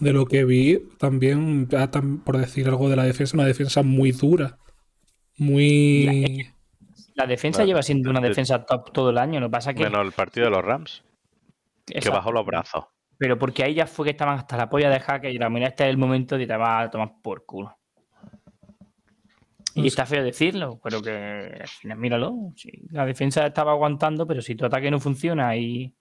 de 0.00 0.12
lo 0.12 0.26
que 0.26 0.44
vi, 0.44 0.80
también, 0.98 1.68
por 2.24 2.38
decir 2.38 2.66
algo 2.68 2.88
de 2.88 2.96
la 2.96 3.04
defensa, 3.04 3.36
una 3.36 3.46
defensa 3.46 3.82
muy 3.82 4.12
dura. 4.12 4.58
Muy. 5.38 6.46
La 7.14 7.26
defensa 7.26 7.64
lleva 7.64 7.82
siendo 7.82 8.10
una 8.10 8.20
De- 8.20 8.28
defensa 8.28 8.64
top 8.64 8.92
todo 8.92 9.10
el 9.10 9.18
año. 9.18 9.40
Lo 9.40 9.46
que 9.46 9.52
pasa 9.52 9.70
es 9.70 9.76
que. 9.76 9.84
Menos 9.84 10.04
el 10.06 10.12
partido 10.12 10.46
de 10.46 10.50
los 10.50 10.64
Rams, 10.64 11.04
que 11.86 11.98
Exacto. 11.98 12.18
bajó 12.18 12.32
los 12.32 12.44
brazos. 12.46 12.84
Pero 13.18 13.38
porque 13.38 13.62
ahí 13.62 13.74
ya 13.74 13.86
fue 13.86 14.04
que 14.06 14.10
estaban 14.10 14.36
hasta 14.38 14.56
la 14.56 14.68
polla 14.68 14.90
de 14.90 14.98
hacker 15.00 15.30
y 15.30 15.38
la 15.38 15.48
mira, 15.48 15.68
este 15.68 15.84
es 15.84 15.90
el 15.90 15.96
momento 15.98 16.36
de 16.36 16.46
te 16.46 16.56
vas 16.56 16.86
a 16.86 16.90
tomar 16.90 17.12
por 17.22 17.44
culo. 17.46 17.76
Y 19.76 19.80
No 19.80 19.86
está 19.86 20.06
feo 20.06 20.22
decirlo, 20.22 20.80
pero 20.82 21.00
que 21.02 21.10
al 21.60 21.68
final 21.68 21.98
míralo. 21.98 22.34
sí, 22.56 22.70
la 22.90 23.04
defensa 23.06 23.46
estaba 23.46 23.72
aguantando, 23.72 24.26
pero 24.26 24.40
si 24.40 24.54
tu 24.54 24.64
ataque 24.66 24.90
no 24.90 25.00
funciona 25.00 25.56
y 25.56 25.94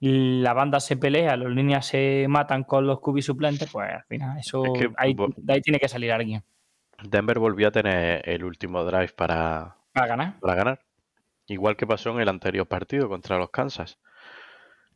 la 0.00 0.52
banda 0.52 0.80
se 0.80 0.96
pelea, 0.96 1.36
los 1.36 1.52
líneas 1.52 1.86
se 1.86 2.26
matan 2.28 2.64
con 2.64 2.86
los 2.86 3.00
cubis 3.00 3.24
suplentes, 3.24 3.70
pues 3.70 3.90
al 3.90 4.04
final 4.04 4.38
eso 4.38 4.64
Es 4.64 4.80
que 4.80 4.90
ahí, 4.96 5.16
de 5.36 5.52
ahí 5.52 5.60
tiene 5.60 5.80
que 5.80 5.88
salir 5.88 6.12
alguien 6.12 6.42
Denver 7.02 7.38
volvió 7.38 7.68
a 7.68 7.70
tener 7.70 8.28
el 8.28 8.44
último 8.44 8.84
drive 8.84 9.12
para, 9.16 9.76
para 9.92 10.06
ganar. 10.06 10.40
para 10.40 10.54
ganar. 10.54 10.80
Igual 11.46 11.76
que 11.76 11.86
pasó 11.86 12.10
en 12.10 12.20
el 12.20 12.28
anterior 12.28 12.66
partido 12.66 13.08
contra 13.08 13.38
los 13.38 13.50
Kansas, 13.50 13.98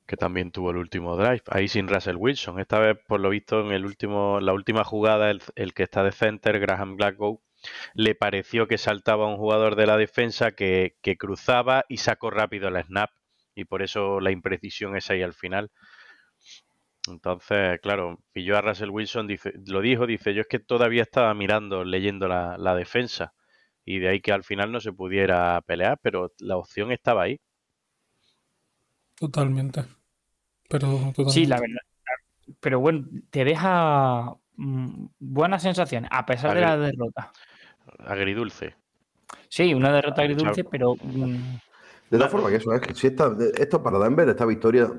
que 0.07 0.17
también 0.17 0.51
tuvo 0.51 0.73
el 0.73 0.77
último 0.79 1.17
drive. 1.17 1.43
Ahí 1.49 1.69
sin 1.69 1.89
Russell 1.89 2.17
Wilson. 2.17 2.59
Esta 2.59 2.79
vez, 2.79 2.99
por 3.07 3.21
lo 3.21 3.31
visto, 3.31 3.61
en 3.61 3.73
el 3.73 3.85
último, 3.85 4.41
la 4.41 4.53
última 4.53 4.85
jugada, 4.85 5.31
el, 5.31 5.43
el 5.55 5.75
que 5.75 5.85
está 5.85 6.03
de 6.03 6.13
center, 6.13 6.59
Graham 6.59 6.97
Glasgow, 6.97 7.41
le 7.95 8.15
pareció 8.15 8.67
que 8.67 8.79
saltaba 8.79 9.29
un 9.29 9.37
jugador 9.37 9.77
de 9.77 9.87
la 9.87 9.97
defensa 9.97 10.51
que, 10.51 10.97
que 11.01 11.17
cruzaba 11.17 11.85
y 11.89 11.99
sacó 11.99 12.31
rápido 12.31 12.69
el 12.69 12.83
snap. 12.83 13.11
Y 13.55 13.65
por 13.65 13.83
eso 13.83 14.21
la 14.21 14.31
imprecisión 14.31 14.97
es 14.97 15.11
ahí 15.11 15.23
al 15.23 15.35
final. 15.35 15.71
Entonces, 17.09 17.81
claro, 17.81 18.19
pilló 18.33 18.57
a 18.57 18.61
Russell 18.61 18.91
Wilson, 18.91 19.27
dice, 19.27 19.53
lo 19.67 19.81
dijo, 19.81 20.07
dice, 20.07 20.35
yo 20.35 20.43
es 20.43 20.47
que 20.49 20.59
todavía 20.61 21.03
estaba 21.03 21.35
mirando, 21.35 21.85
leyendo 21.85 22.29
la, 22.29 22.57
la 22.59 22.75
defensa. 22.75 23.33
Y 23.85 23.99
de 23.99 24.09
ahí 24.09 24.21
que 24.21 24.33
al 24.33 24.45
final 24.45 24.71
no 24.71 24.81
se 24.81 24.93
pudiera 24.93 25.61
pelear, 25.63 25.99
pero 26.03 26.33
la 26.39 26.57
opción 26.57 26.93
estaba 26.93 27.23
ahí. 27.25 27.41
Totalmente. 29.19 29.85
Pero 30.69 30.89
totalmente. 31.15 31.33
Sí, 31.33 31.47
la 31.47 31.61
verdad. 31.61 31.81
Pero 32.61 32.81
bueno, 32.81 33.07
te 33.31 33.45
deja 33.45 34.35
mm, 34.57 35.07
buenas 35.21 35.63
sensaciones, 35.63 36.11
a 36.13 36.27
pesar 36.27 36.55
de 36.55 36.61
la 36.63 36.77
Agri- 36.77 36.93
derrota. 36.93 37.33
Agridulce. 38.07 38.75
Sí, 39.49 39.75
una 39.75 39.93
derrota 39.93 40.23
agridulce, 40.23 40.65
pero 40.65 40.95
mm, 41.03 41.57
De 42.13 42.19
todas 42.19 42.31
formas, 42.31 42.51
que 42.51 42.57
eso 42.59 42.73
es 42.75 42.81
que 42.83 42.95
si 42.95 43.07
esta, 43.07 43.35
esto 43.59 43.83
para 43.83 43.99
Denver, 43.99 44.29
esta 44.29 44.45
victoria, 44.45 44.93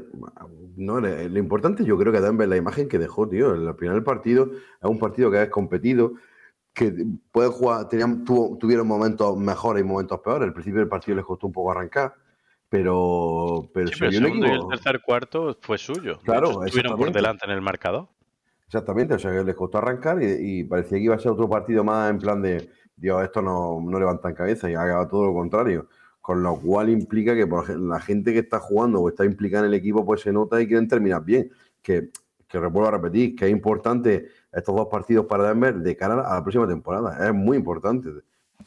no, 0.76 1.00
lo 1.00 1.08
lo 1.30 1.38
importante 1.40 1.86
yo 1.86 1.96
creo 1.98 2.12
que 2.12 2.20
Denver, 2.20 2.50
la 2.50 2.58
imagen 2.58 2.88
que 2.90 2.98
dejó, 2.98 3.30
tío, 3.30 3.54
el 3.54 3.76
final 3.76 3.96
del 3.96 4.04
partido 4.04 4.50
es 4.52 4.90
un 4.90 4.98
partido 4.98 5.30
que 5.30 5.44
es 5.44 5.50
competido, 5.50 6.14
que 6.74 7.06
puede 7.32 7.50
jugar, 7.50 7.88
tenían, 7.88 8.26
tuvo- 8.26 8.58
tuvieron 8.58 8.88
momentos 8.88 9.38
mejores 9.38 9.84
y 9.84 9.88
momentos 9.88 10.20
peores. 10.22 10.48
Al 10.48 10.54
principio 10.54 10.80
del 10.80 10.90
partido 10.90 11.16
les 11.16 11.24
costó 11.26 11.46
un 11.46 11.54
poco 11.54 11.70
arrancar, 11.72 12.16
pero, 12.68 13.70
pero 13.72 13.88
Sí, 13.90 13.94
pero 14.00 14.10
el 14.10 14.16
segundo 14.18 14.48
y 14.48 14.50
el 14.52 14.68
tercer 14.68 15.02
cuarto 15.02 15.56
fue 15.62 15.78
suyo. 15.78 16.18
Claro, 16.24 16.50
hecho, 16.50 16.64
estuvieron 16.66 16.98
por 16.98 17.12
delante 17.12 17.46
en 17.46 17.52
el 17.52 17.62
marcador. 17.62 18.08
Exactamente, 18.66 19.14
o 19.14 19.20
sea 19.20 19.32
que 19.32 19.44
les 19.44 19.56
costó 19.56 19.78
arrancar 19.78 20.20
y, 20.24 20.62
y 20.62 20.64
parecía 20.64 20.98
que 20.98 21.04
iba 21.04 21.14
a 21.16 21.20
ser 21.20 21.32
otro 21.34 21.48
partido 21.48 21.84
más 21.84 22.10
en 22.10 22.18
plan 22.18 22.42
de, 22.42 22.72
Dios, 22.96 23.22
esto 23.24 23.40
no, 23.44 23.80
no 23.80 24.00
levantan 24.00 24.34
cabeza 24.34 24.68
y 24.68 24.74
haga 24.74 25.08
todo 25.08 25.26
lo 25.28 25.34
contrario. 25.36 25.88
Con 26.24 26.42
lo 26.42 26.56
cual 26.56 26.88
implica 26.90 27.36
que 27.36 27.46
por 27.46 27.70
la 27.78 28.00
gente 28.00 28.32
que 28.32 28.40
está 28.40 28.58
jugando 28.58 29.02
o 29.02 29.10
está 29.10 29.26
implicada 29.26 29.66
en 29.66 29.74
el 29.74 29.78
equipo, 29.78 30.06
pues 30.06 30.22
se 30.22 30.32
nota 30.32 30.62
y 30.62 30.68
quieren 30.68 30.88
terminar 30.88 31.22
bien. 31.26 31.52
Que, 31.82 32.08
que 32.48 32.60
vuelvo 32.60 32.88
a 32.88 32.92
repetir, 32.92 33.36
que 33.36 33.44
es 33.46 33.52
importante 33.52 34.30
estos 34.54 34.74
dos 34.74 34.88
partidos 34.88 35.26
para 35.26 35.50
Denver 35.50 35.76
de 35.76 35.98
cara 35.98 36.14
a 36.22 36.36
la 36.36 36.42
próxima 36.42 36.66
temporada. 36.66 37.28
Es 37.28 37.34
muy 37.34 37.58
importante. 37.58 38.10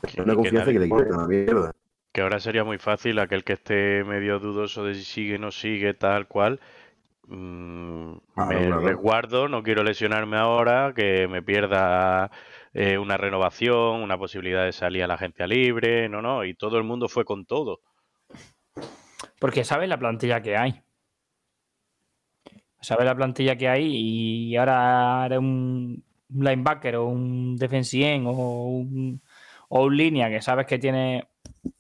Que- 0.03 0.09
Es 0.09 0.19
una 0.19 0.35
confianza 0.35 0.71
que 0.71 0.79
le 0.81 0.85
quita 0.91 1.27
mierda. 1.27 1.73
Que 2.13 2.21
ahora 2.21 2.41
sería 2.41 2.63
muy 2.63 2.77
fácil 2.77 3.19
aquel 3.21 3.43
que 3.43 3.55
esté 3.55 4.05
medio 4.05 4.39
dudoso 4.39 4.85
de 4.85 4.95
si 4.95 5.05
sigue 5.05 5.37
o 5.37 5.39
no 5.39 5.51
sigue, 5.51 5.95
tal 5.95 6.27
cual. 6.29 6.61
mm, 7.29 8.13
Claro, 8.35 8.49
me 8.51 8.67
claro. 8.67 8.81
resguardo, 8.87 9.49
no 9.49 9.63
quiero 9.63 9.83
lesionarme 9.83 10.37
ahora, 10.37 10.93
que 10.95 11.27
me 11.27 11.43
pierda 11.43 12.31
eh, 12.75 12.99
una 12.99 13.17
renovación, 13.17 14.03
una 14.03 14.19
posibilidad 14.19 14.65
de 14.65 14.73
salir 14.73 15.03
a 15.05 15.07
la 15.07 15.15
agencia 15.15 15.47
libre, 15.47 16.09
no, 16.09 16.23
no, 16.23 16.45
y 16.45 16.55
todo 16.55 16.79
el 16.79 16.85
mundo 16.85 17.09
fue 17.09 17.25
con 17.25 17.47
todo. 17.47 17.81
porque 19.39 19.65
sabes 19.65 19.89
la 19.89 19.99
plantilla 19.99 20.43
que 20.43 20.57
hay. 20.57 20.83
Sabes 22.81 23.05
la 23.07 23.15
plantilla 23.17 23.57
que 23.57 23.69
hay 23.69 23.85
y 24.51 24.57
ahora 24.57 25.25
eres 25.27 25.39
un 25.39 26.05
linebacker 26.29 26.97
o 26.97 27.07
un 27.07 27.57
defensive 27.57 28.23
o 28.27 28.65
un, 28.69 29.23
o 29.69 29.85
un 29.85 29.97
línea 29.97 30.29
que 30.29 30.41
sabes 30.43 30.67
que 30.67 30.79
tiene 30.79 31.27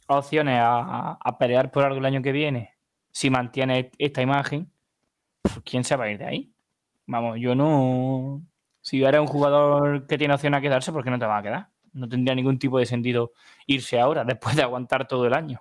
opciones 0.09 0.59
a, 0.61 1.12
a 1.20 1.38
pelear 1.38 1.70
por 1.70 1.85
algo 1.85 1.99
el 1.99 2.07
año 2.07 2.22
que 2.22 2.33
viene. 2.33 2.75
Si 3.12 3.31
mantiene 3.31 3.90
esta 3.99 4.22
imagen, 4.22 4.70
pues, 5.42 5.61
¿quién 5.64 5.85
se 5.85 5.96
va 5.96 6.05
a 6.07 6.11
ir 6.11 6.18
de 6.18 6.27
ahí? 6.27 6.53
Vamos, 7.07 7.38
yo 7.40 7.55
no. 7.55 8.42
Si 8.87 9.03
eres 9.03 9.20
un 9.20 9.27
jugador 9.27 10.07
que 10.07 10.16
tiene 10.16 10.33
opción 10.33 10.55
a 10.55 10.61
quedarse, 10.61 10.92
¿por 10.92 11.03
qué 11.03 11.11
no 11.11 11.18
te 11.18 11.27
va 11.27 11.38
a 11.38 11.42
quedar? 11.42 11.70
No 11.92 12.09
tendría 12.09 12.37
ningún 12.37 12.57
tipo 12.57 12.79
de 12.79 12.87
sentido 12.87 13.33
irse 13.66 13.99
ahora, 13.99 14.22
después 14.22 14.55
de 14.55 14.62
aguantar 14.62 15.09
todo 15.09 15.27
el 15.27 15.35
año. 15.35 15.61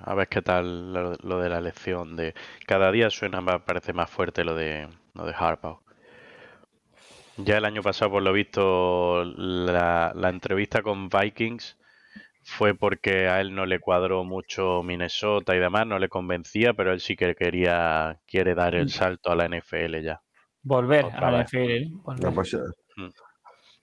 A 0.00 0.14
ver 0.14 0.28
qué 0.28 0.40
tal 0.40 0.94
lo, 0.94 1.16
lo 1.16 1.38
de 1.38 1.50
la 1.50 1.58
elección 1.58 2.16
de 2.16 2.32
cada 2.66 2.90
día 2.92 3.10
suena 3.10 3.42
más, 3.42 3.60
parece 3.60 3.92
más 3.92 4.08
fuerte 4.08 4.42
lo 4.42 4.54
de 4.54 4.88
lo 5.12 5.26
de 5.26 5.34
Harbaugh. 5.38 5.82
Ya 7.36 7.58
el 7.58 7.66
año 7.66 7.82
pasado, 7.82 8.12
por 8.12 8.22
lo 8.22 8.32
visto, 8.32 9.22
la, 9.24 10.12
la 10.14 10.30
entrevista 10.30 10.80
con 10.80 11.10
Vikings 11.10 11.76
fue 12.42 12.74
porque 12.74 13.28
a 13.28 13.42
él 13.42 13.54
no 13.54 13.66
le 13.66 13.80
cuadró 13.80 14.24
mucho 14.24 14.82
Minnesota 14.82 15.54
y 15.54 15.58
demás, 15.58 15.86
no 15.86 15.98
le 15.98 16.08
convencía, 16.08 16.72
pero 16.72 16.90
él 16.90 17.00
sí 17.00 17.16
que 17.16 17.34
quería, 17.34 18.18
quiere 18.26 18.54
dar 18.54 18.74
el 18.74 18.88
salto 18.88 19.30
a 19.30 19.36
la 19.36 19.44
NFL 19.46 20.00
ya. 20.02 20.23
Volver 20.64 21.04
Otra 21.04 21.28
a 21.28 21.30
la 21.30 21.38
vez. 21.38 21.52
NFL. 21.52 21.96
volver. 22.02 22.24
No, 22.24 22.34
pues, 22.34 22.56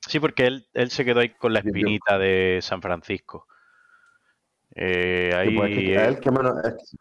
Sí, 0.08 0.20
porque 0.20 0.48
él, 0.48 0.66
él 0.74 0.90
se 0.90 1.06
quedó 1.06 1.20
ahí 1.20 1.30
con 1.30 1.54
la 1.54 1.60
espinita 1.60 2.18
de 2.18 2.60
San 2.62 2.82
Francisco. 2.82 3.48
Eh, 4.74 5.30
Sí, 5.32 5.38
ahí 5.38 5.56
pues 5.56 5.72
es 5.72 5.78
que 5.78 5.96
es 5.96 6.08
el 6.08 6.20
que 6.20 6.32
menos. 6.32 6.56
es 6.66 6.74
que- 6.74 6.98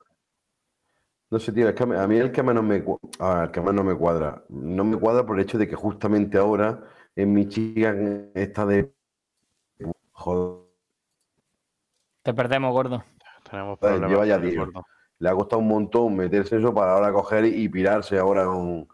no 1.30 1.38
sé, 1.38 1.52
tío, 1.52 1.68
es 1.68 1.74
que 1.74 1.82
a 1.84 2.06
mí- 2.08 2.16
el 2.18 2.30
que 2.32 2.42
menos 2.42 2.62
me, 2.64 2.82
cu- 2.84 2.98
a 3.20 3.34
ver, 3.34 3.44
el 3.44 3.50
que 3.52 3.60
menos 3.62 3.84
me 3.84 3.94
cuadra. 3.96 4.44
No 4.50 4.84
me 4.84 4.98
cuadra 4.98 5.24
por 5.24 5.38
el 5.38 5.44
hecho 5.44 5.56
de 5.58 5.66
que 5.68 5.76
justamente 5.76 6.36
ahora 6.36 6.82
en 7.16 7.32
Michigan 7.32 8.30
está 8.34 8.66
de 8.66 8.92
Joder, 10.12 10.66
Te 12.22 12.34
perdemos, 12.34 12.72
gordo. 12.72 13.02
Tenemos 13.50 13.78
problemas 13.78 14.10
lleva 14.10 14.26
ya 14.26 14.38
tío. 14.40 14.66
gordo. 14.66 14.84
le 15.20 15.28
ha 15.28 15.34
costado 15.34 15.60
un 15.60 15.68
montón 15.68 16.16
meterse 16.16 16.58
eso 16.58 16.74
para 16.74 16.92
ahora 16.92 17.12
coger 17.12 17.46
y 17.46 17.68
pirarse 17.70 18.18
ahora 18.18 18.44
con. 18.44 18.86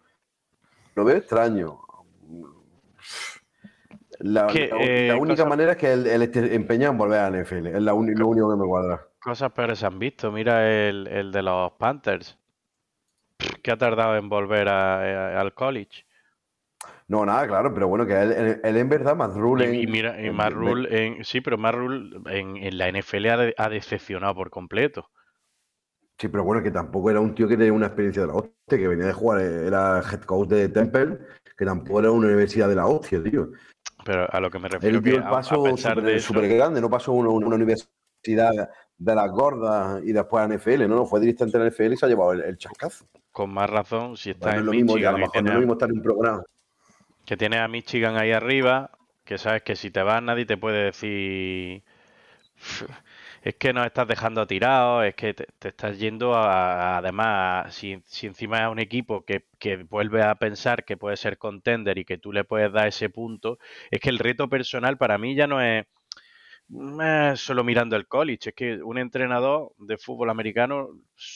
Lo 0.97 1.05
veo 1.05 1.17
extraño. 1.17 1.79
La, 4.19 4.47
Que, 4.47 4.69
la- 4.69 4.77
eh, 4.83 5.09
la 5.09 5.17
única 5.17 5.43
cosa- 5.43 5.49
manera 5.49 5.73
es 5.73 5.77
que 5.79 5.93
él, 5.93 6.07
él 6.07 6.23
esté 6.23 6.55
empeñado 6.55 6.93
en 6.93 6.99
volver 6.99 7.21
a 7.21 7.31
la 7.31 7.39
NFL. 7.45 7.67
Es 7.67 7.83
la 7.83 7.93
lo 7.93 7.97
único 7.97 8.51
que 8.51 8.57
me 8.57 8.67
cuadra. 8.67 9.07
Cosas 9.21 9.53
peores 9.53 9.79
se 9.79 9.87
han 9.87 9.99
visto. 9.99 10.33
Mira 10.33 10.67
el, 10.67 11.07
el 11.07 11.33
de 11.33 11.43
los 11.43 11.73
Panthers. 11.73 12.39
Que 13.63 13.71
ha 13.73 13.77
tardado 13.77 14.17
en 14.17 14.29
volver 14.31 14.69
a- 14.69 15.01
a- 15.37 15.41
al 15.41 15.53
college. 15.53 16.05
No, 17.09 17.27
nada, 17.27 17.47
claro, 17.47 17.73
pero 17.75 17.89
bueno, 17.89 18.07
que 18.07 18.15
él, 18.21 18.33
él- 18.33 18.61
él 18.65 18.77
en 18.79 18.89
verdad, 18.89 19.15
más 19.15 19.35
Rule. 19.35 19.75
y 19.75 19.87
mira, 19.87 20.21
y 20.21 20.31
en, 20.91 21.25
sí, 21.25 21.41
pero 21.41 21.57
Rule 21.75 22.17
en, 22.31 22.57
en 22.57 22.79
la 22.79 22.89
NFL 22.89 23.27
ha, 23.31 23.37
de- 23.37 23.55
ha 23.59 23.69
decepcionado 23.69 24.35
por 24.35 24.51
completo. 24.51 25.11
Sí, 26.19 26.29
pero 26.29 26.45
bueno, 26.45 26.63
que 26.63 26.71
tampoco 26.71 27.11
era 27.11 27.21
un 27.21 27.35
tío 27.35 27.47
que 27.47 27.57
tenía 27.57 27.73
una 27.73 27.87
experiencia 27.87 28.23
de 28.23 28.29
la 28.29 28.35
hostia, 28.35 28.79
que 28.79 28.89
venía 28.89 29.07
de 29.07 29.13
jugar, 29.13 29.41
eh, 29.43 29.67
era 29.67 30.01
head 30.01 30.23
coach 30.23 30.49
de 30.49 30.69
Temple, 30.71 31.19
que 31.57 31.65
tampoco 31.65 32.01
era 32.01 32.11
una 32.11 32.29
universidad 32.29 32.69
de 32.69 32.75
la 32.75 32.87
hostia, 32.87 33.23
tío. 33.23 33.51
Pero 34.05 34.27
a 34.33 34.41
lo 34.41 34.51
que 34.51 34.59
me 34.59 34.69
refiero 34.69 34.97
Él 34.97 35.03
dio 35.03 35.17
el 35.17 35.25
paso 35.25 35.65
súper 35.77 36.49
grande, 36.49 36.81
no 36.81 36.89
pasó 36.89 37.13
una, 37.13 37.29
una 37.29 37.57
universidad 37.57 38.71
de 38.99 39.15
las 39.15 39.31
gordas 39.31 40.03
y 40.05 40.13
después 40.13 40.43
a 40.43 40.49
la 40.49 40.57
NFL, 40.57 40.89
no, 40.89 40.97
no, 40.97 41.07
fue 41.07 41.21
directamente 41.21 41.59
a 41.59 41.61
la 41.61 41.71
NFL 41.71 41.93
y 41.93 41.97
se 41.97 42.07
ha 42.07 42.09
llevado 42.09 42.33
el, 42.33 42.43
el 42.43 42.57
chascazo. 42.57 43.07
con 43.31 43.53
más 43.53 43.69
razón, 43.69 44.17
si 44.17 44.31
está 44.31 44.47
No 44.47 44.53
es 44.53 44.59
en 44.61 44.67
lo 44.67 44.73
mismo, 44.73 44.95
que 44.95 45.07
a 45.07 45.13
lo 45.13 45.19
Michigan 45.19 45.21
mejor 45.21 45.43
no 45.43 45.49
es 45.49 45.55
lo 45.55 45.61
mismo 45.61 45.73
estar 45.75 45.91
en 45.91 45.97
un 45.97 46.03
programa. 46.03 46.45
que 47.27 47.37
tiene 47.37 47.59
a 47.59 47.69
Michigan 47.69 48.17
ahí 48.17 48.33
arriba, 48.33 48.91
que 49.25 49.37
sabes 49.37 49.63
que 49.63 49.77
si 49.77 49.91
te 49.91 50.03
vas 50.03 50.23
nadie 50.23 50.47
te 50.47 50.57
puede 50.57 50.85
decir 50.85 51.83
es 53.49 53.55
que 53.57 53.73
nos 53.73 53.87
estás 53.87 54.09
dejando 54.09 54.47
tirados, 54.47 55.05
es 55.05 55.15
que 55.15 55.35
te, 55.35 55.47
estás 55.69 55.99
yendo 55.99 56.35
a, 56.35 56.95
a- 56.97 56.99
además, 56.99 57.75
si, 57.75 57.93
encima 58.27 58.63
es 58.65 58.69
un 58.73 58.79
equipo 58.81 59.25
que, 59.25 59.47
que 59.59 59.77
vuelve 59.85 60.23
a 60.23 60.35
pensar 60.37 60.85
que 60.85 60.97
puede 60.97 61.17
ser 61.17 61.39
contender 61.39 61.99
y 61.99 62.05
que 62.05 62.19
tú 62.19 62.33
le 62.33 62.45
puedes 62.45 62.73
dar 62.73 62.89
ese 62.89 63.09
punto, 63.11 63.59
es 63.91 64.01
que 64.01 64.11
el 64.11 64.19
reto 64.19 64.49
personal 64.49 64.99
para 64.99 65.19
mí 65.19 65.35
ya 65.37 65.47
no 65.47 65.61
es 65.63 65.87
eh, 67.03 67.33
solo 67.37 67.65
mirando 67.65 67.97
el 67.97 68.07
college, 68.09 68.51
es 68.51 68.55
que 68.55 68.83
un 68.83 68.99
entrenador 68.99 69.73
de 69.79 69.99
fútbol 69.99 70.31
americano 70.31 70.89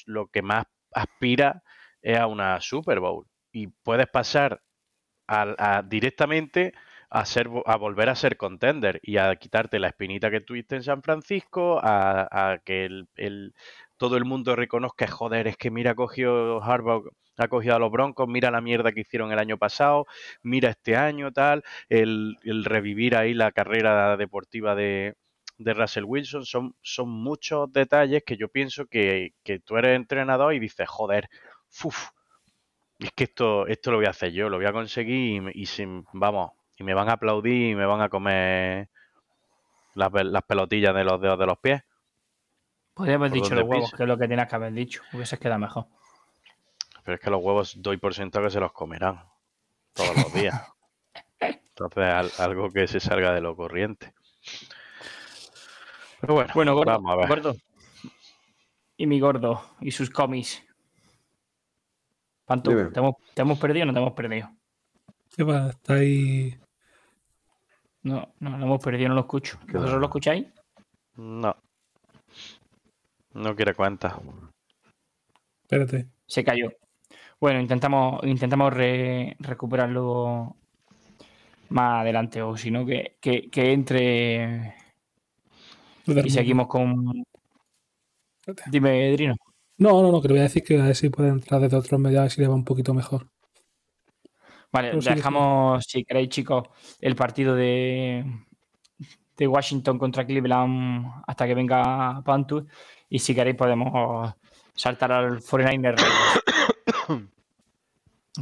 lo 0.07 0.27
que 0.29 0.42
más 0.42 0.64
aspira 0.92 1.62
es 2.03 2.18
a 2.18 2.27
una 2.27 2.61
Super 2.61 3.01
Bowl 3.01 3.27
y 3.53 3.68
puedes 3.68 4.09
pasar 4.09 4.62
al- 5.27 5.57
a- 5.59 5.83
directamente 5.83 6.75
a, 7.11 7.25
ser, 7.25 7.49
a 7.66 7.77
volver 7.77 8.09
a 8.09 8.14
ser 8.14 8.37
contender 8.37 9.01
y 9.03 9.16
a 9.18 9.35
quitarte 9.37 9.79
la 9.79 9.88
espinita 9.88 10.31
que 10.31 10.40
tuviste 10.40 10.77
en 10.77 10.83
San 10.83 11.03
Francisco, 11.03 11.81
a, 11.83 12.59
que 12.64 13.05
todo 13.96 14.16
el 14.16 14.25
mundo 14.25 14.57
reconozca, 14.57 15.07
joder, 15.07 15.46
es 15.49 15.57
que 15.57 15.70
mira, 15.70 15.94
Harbaugh, 16.62 17.11
ha 17.37 17.49
cogido 17.49 17.75
a 17.75 17.79
los 17.79 17.90
Broncos, 17.90 18.29
mira 18.29 18.51
la 18.51 18.61
mierda 18.61 18.92
que 18.92 19.01
hicieron 19.01 19.33
el 19.33 19.38
año 19.38 19.57
pasado, 19.59 20.07
mira 20.42 20.70
este 20.70 20.96
año, 20.96 21.33
tal, 21.33 21.62
el, 21.88 22.37
revivir 22.64 23.16
ahí 23.16 23.35
la 23.35 23.51
carrera 23.53 24.16
deportiva 24.16 24.75
de, 24.75 25.14
de 25.59 25.75
Russell 25.75 26.05
Wilson, 26.05 26.44
son, 26.44 26.75
muchos 27.09 27.73
detalles 27.73 28.23
que 28.25 28.37
yo 28.37 28.49
pienso 28.49 28.87
que, 28.87 29.33
tú 29.64 29.77
eres 29.77 29.96
entrenador 29.96 30.55
y 30.55 30.59
dices, 30.61 30.88
joder, 30.88 31.29
es 32.99 33.11
que 33.12 33.25
esto, 33.25 33.66
esto 33.66 33.90
lo 33.90 33.96
voy 33.99 34.07
a 34.07 34.11
hacer 34.11 34.33
yo, 34.33 34.49
lo 34.49 34.57
voy 34.59 34.66
a 34.66 34.73
conseguir 34.73 35.51
y, 35.55 35.62
y 35.62 35.66
sin- 35.66 36.05
vamos, 36.12 36.53
y 36.81 36.83
me 36.83 36.95
van 36.95 37.11
a 37.11 37.12
aplaudir 37.12 37.73
y 37.73 37.75
me 37.75 37.85
van 37.85 38.01
a 38.01 38.09
comer 38.09 38.88
las, 39.95 40.11
las 40.25 40.43
pelotillas 40.45 40.95
de 40.95 41.05
los 41.05 41.21
dedos 41.21 41.38
de 41.38 41.47
los 41.47 41.59
pies. 41.59 41.83
Podría 42.95 43.16
haber 43.16 43.31
dicho 43.31 43.55
los 43.55 43.64
huevos, 43.69 43.93
que 43.93 44.03
es 44.03 44.09
lo 44.09 44.16
que 44.16 44.27
tenías 44.27 44.49
que 44.49 44.55
haber 44.57 44.73
dicho. 44.73 45.03
Hubiese 45.12 45.38
quedado 45.38 45.61
mejor. 45.61 45.87
Pero 47.05 47.14
es 47.16 47.21
que 47.21 47.31
los 47.31 47.43
huevos 47.43 47.75
doy 47.83 47.99
por 47.99 48.14
sentado 48.14 48.47
que 48.47 48.51
se 48.51 48.61
los 48.61 48.73
comerán 48.73 49.23
todos 49.93 50.16
los 50.16 50.33
días. 50.33 50.55
Entonces, 51.40 52.05
al- 52.05 52.33
algo 52.38 52.71
que 52.71 52.87
se 52.88 52.99
salga 52.99 53.33
de 53.35 53.43
lo 53.43 53.55
corriente. 53.55 54.14
Pero 56.23 56.35
bueno, 56.35 56.53
Bueno, 56.55 56.75
gordo. 56.75 56.93
vamos 56.93 57.12
a 57.12 57.16
ver. 57.16 57.29
gordo. 57.29 57.57
Y 58.97 59.07
mi 59.07 59.21
gordo. 59.21 59.62
Y 59.83 59.90
sus 59.90 60.09
cómics. 60.09 60.62
Pantu. 62.47 62.90
¿te 62.90 62.99
hemos, 63.01 63.14
te 63.35 63.43
hemos 63.43 63.59
perdido 63.59 63.85
o 63.85 63.87
no 63.87 63.93
te 63.93 64.01
hemos 64.01 64.12
perdido? 64.14 64.51
¿Qué 65.37 65.43
va? 65.45 65.69
Está 65.71 65.95
ahí. 65.95 66.59
No, 68.02 68.32
no, 68.40 68.56
lo 68.58 68.64
hemos 68.64 68.82
perdido, 68.82 69.08
no 69.10 69.14
lo 69.14 69.20
escucho. 69.22 69.58
¿Vosotros 69.72 70.00
lo 70.00 70.06
escucháis? 70.06 70.46
No. 71.16 71.54
No 73.34 73.54
quiere 73.54 73.74
cuenta. 73.74 74.18
Espérate. 75.62 76.08
Se 76.26 76.42
cayó. 76.42 76.72
Bueno, 77.40 77.60
intentamos, 77.60 78.20
intentamos 78.24 78.72
re- 78.72 79.36
recuperarlo 79.38 80.56
más 81.70 82.00
adelante, 82.00 82.42
o 82.42 82.56
si 82.56 82.70
no, 82.70 82.84
que, 82.84 83.16
que, 83.20 83.48
que 83.48 83.72
entre 83.72 84.74
y 86.06 86.30
seguimos 86.30 86.66
con. 86.66 87.22
Espérate. 88.40 88.70
Dime, 88.70 89.12
Drino. 89.12 89.34
No, 89.78 90.02
no, 90.02 90.10
no, 90.10 90.20
que 90.20 90.28
le 90.28 90.34
voy 90.34 90.40
a 90.40 90.44
decir 90.44 90.62
que 90.62 90.80
a 90.80 90.84
ver 90.86 90.96
si 90.96 91.08
puede 91.08 91.28
entrar 91.28 91.60
desde 91.60 91.76
otros 91.76 92.00
medios 92.00 92.18
a 92.18 92.22
ver 92.22 92.30
si 92.30 92.40
le 92.40 92.48
va 92.48 92.54
un 92.54 92.64
poquito 92.64 92.92
mejor. 92.92 93.28
Vale, 94.72 94.92
dejamos, 95.00 95.85
si 95.85 96.04
queréis, 96.04 96.28
chicos, 96.28 96.68
el 97.00 97.16
partido 97.16 97.54
de, 97.56 98.24
de 99.37 99.46
Washington 99.48 99.98
contra 99.98 100.24
Cleveland 100.24 101.06
hasta 101.26 101.46
que 101.46 101.54
venga 101.54 102.22
Pantu. 102.24 102.66
Y 103.09 103.18
si 103.18 103.35
queréis, 103.35 103.56
podemos 103.56 104.33
saltar 104.74 105.12
al 105.12 105.40
49er. 105.40 105.96
Raiders. 105.96 106.04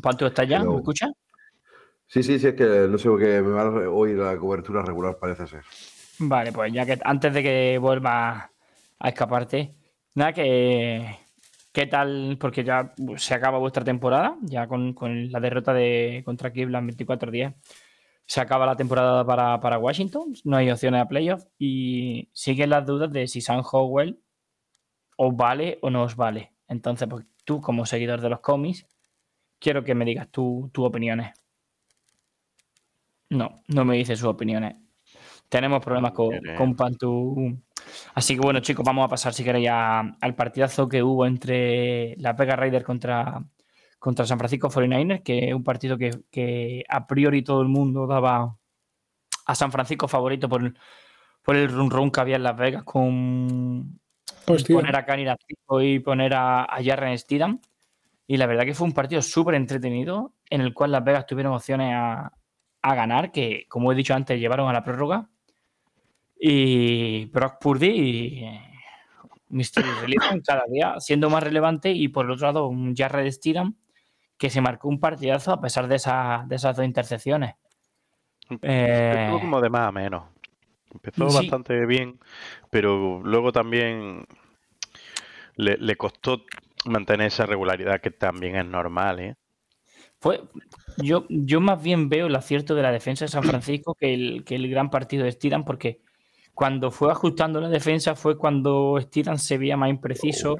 Pantu, 0.02 0.26
¿estás 0.26 0.48
ya? 0.48 0.58
¿Me 0.58 0.64
Hello. 0.64 0.78
escuchas? 0.78 1.10
Sí, 2.06 2.22
sí, 2.22 2.38
sí, 2.38 2.48
es 2.48 2.54
que 2.54 2.64
no 2.88 2.96
sé 2.98 3.08
qué 3.18 3.42
me 3.42 3.50
va 3.50 3.62
a 3.62 3.90
hoy 3.90 4.14
la 4.14 4.36
cobertura 4.38 4.82
regular, 4.82 5.18
parece 5.18 5.46
ser. 5.46 5.62
Vale, 6.18 6.52
pues 6.52 6.72
ya 6.72 6.84
que 6.86 6.98
antes 7.04 7.32
de 7.32 7.42
que 7.42 7.78
vuelva 7.78 8.50
a 8.98 9.08
escaparte, 9.08 9.74
nada, 10.14 10.32
que 10.32 11.18
qué 11.72 11.86
tal, 11.86 12.36
porque 12.40 12.64
ya 12.64 12.94
se 13.16 13.34
acaba 13.34 13.58
vuestra 13.58 13.84
temporada, 13.84 14.36
ya 14.42 14.66
con, 14.66 14.94
con 14.94 15.30
la 15.30 15.40
derrota 15.40 15.72
de 15.72 16.22
contra 16.24 16.50
Cleveland 16.52 16.90
24-10. 16.96 17.54
Se 18.26 18.40
acaba 18.40 18.66
la 18.66 18.76
temporada 18.76 19.24
para, 19.24 19.58
para 19.60 19.78
Washington, 19.78 20.34
no 20.44 20.56
hay 20.56 20.70
opciones 20.70 21.00
a 21.02 21.08
playoff 21.08 21.44
y 21.58 22.28
siguen 22.32 22.70
las 22.70 22.84
dudas 22.84 23.10
de 23.10 23.26
si 23.26 23.40
Sam 23.40 23.62
Howell 23.70 24.20
os 25.16 25.34
vale 25.36 25.78
o 25.82 25.88
no 25.90 26.02
os 26.02 26.14
vale. 26.16 26.52
Entonces, 26.68 27.08
pues 27.08 27.24
tú, 27.44 27.60
como 27.62 27.86
seguidor 27.86 28.20
de 28.20 28.28
los 28.28 28.40
cómics, 28.40 28.86
quiero 29.58 29.82
que 29.82 29.94
me 29.94 30.04
digas 30.04 30.28
tu- 30.30 30.68
tus 30.72 30.84
opiniones. 30.84 31.32
No, 33.30 33.62
no 33.68 33.84
me 33.84 33.96
dices 33.96 34.18
sus 34.18 34.28
opiniones. 34.28 34.76
Tenemos 35.48 35.82
problemas 35.82 36.12
con, 36.12 36.30
quiere. 36.30 36.54
con 36.56 36.76
Pantu. 36.76 37.58
Así 38.14 38.34
que 38.34 38.40
bueno, 38.40 38.60
chicos, 38.60 38.84
vamos 38.84 39.04
a 39.04 39.08
pasar 39.08 39.32
si 39.34 39.44
queréis 39.44 39.68
a- 39.70 40.00
al 40.20 40.34
partidazo 40.34 40.88
que 40.88 41.02
hubo 41.02 41.26
entre 41.26 42.14
la 42.18 42.34
Pega 42.36 42.56
Raider 42.56 42.84
contra, 42.84 43.42
contra 43.98 44.26
San 44.26 44.38
Francisco 44.38 44.68
49ers, 44.70 45.22
que 45.22 45.48
es 45.48 45.54
un 45.54 45.64
partido 45.64 45.96
que, 45.98 46.10
que 46.30 46.84
a 46.88 47.06
priori 47.06 47.42
todo 47.42 47.62
el 47.62 47.68
mundo 47.68 48.06
daba 48.06 48.56
a 49.46 49.54
San 49.54 49.72
Francisco 49.72 50.08
favorito 50.08 50.48
por, 50.48 50.74
por 51.42 51.56
el 51.56 51.68
run 51.68 51.90
run 51.90 52.10
que 52.10 52.20
había 52.20 52.36
en 52.36 52.42
Las 52.42 52.56
Vegas 52.56 52.84
con 52.84 53.98
Hostia. 54.46 54.76
poner 54.76 54.96
a 54.96 55.32
Artico 55.32 55.82
y 55.82 55.98
poner 56.00 56.34
a, 56.34 56.64
a 56.64 56.82
Jarren 56.84 57.18
Steedham. 57.18 57.60
Y 58.26 58.36
la 58.36 58.46
verdad 58.46 58.64
que 58.64 58.74
fue 58.74 58.86
un 58.86 58.92
partido 58.92 59.22
súper 59.22 59.54
entretenido 59.54 60.34
en 60.50 60.60
el 60.60 60.74
cual 60.74 60.92
Las 60.92 61.02
Vegas 61.02 61.24
tuvieron 61.26 61.54
opciones 61.54 61.94
a, 61.94 62.30
a 62.82 62.94
ganar, 62.94 63.32
que 63.32 63.64
como 63.68 63.90
he 63.90 63.94
dicho 63.94 64.14
antes, 64.14 64.38
llevaron 64.38 64.68
a 64.68 64.72
la 64.74 64.84
prórroga. 64.84 65.28
Y 66.40 67.24
Brock 67.26 67.58
Purdy 67.60 67.88
y 67.88 68.44
eh, 68.44 68.60
Mystery 69.48 69.88
Religion 70.02 70.40
cada 70.46 70.64
día 70.70 70.94
siendo 70.98 71.30
más 71.30 71.42
relevante 71.42 71.90
y 71.90 72.08
por 72.08 72.26
el 72.26 72.32
otro 72.32 72.46
lado 72.46 72.66
un 72.68 72.94
Jarred 72.94 73.30
Steedham 73.30 73.74
que 74.36 74.50
se 74.50 74.60
marcó 74.60 74.88
un 74.88 75.00
partidazo 75.00 75.52
a 75.52 75.60
pesar 75.60 75.88
de, 75.88 75.96
esa- 75.96 76.44
de 76.46 76.56
esas 76.56 76.76
dos 76.76 76.84
intercepciones. 76.84 77.54
Eh, 78.62 79.14
Estuvo 79.24 79.40
como 79.40 79.60
de 79.60 79.68
más 79.68 79.88
a 79.88 79.92
menos. 79.92 80.24
Empezó 80.92 81.28
Sí. 81.28 81.36
bastante 81.36 81.84
bien, 81.86 82.18
pero 82.70 83.20
luego 83.22 83.52
también 83.52 84.24
le, 85.56 85.76
le 85.76 85.96
costó 85.96 86.44
mantener 86.86 87.26
esa 87.26 87.44
regularidad 87.46 88.00
que 88.00 88.10
también 88.10 88.56
es 88.56 88.64
normal, 88.64 89.18
¿eh? 89.20 89.34
Fue, 90.20 90.42
yo, 90.96 91.26
yo 91.28 91.60
más 91.60 91.82
bien 91.82 92.08
veo 92.08 92.26
el 92.26 92.34
acierto 92.36 92.74
de 92.74 92.82
la 92.82 92.90
defensa 92.92 93.24
de 93.24 93.30
San 93.30 93.42
Francisco 93.44 93.94
que 93.94 94.14
el, 94.14 94.44
que 94.44 94.54
el 94.56 94.68
gran 94.70 94.90
partido 94.90 95.24
de 95.24 95.32
Steedham, 95.32 95.64
porque 95.64 96.00
cuando 96.58 96.90
fue 96.90 97.12
ajustando 97.12 97.60
la 97.60 97.68
defensa 97.68 98.16
fue 98.16 98.36
cuando 98.36 98.98
Steedham 99.00 99.38
se 99.38 99.58
veía 99.58 99.76
más 99.76 99.90
impreciso, 99.90 100.56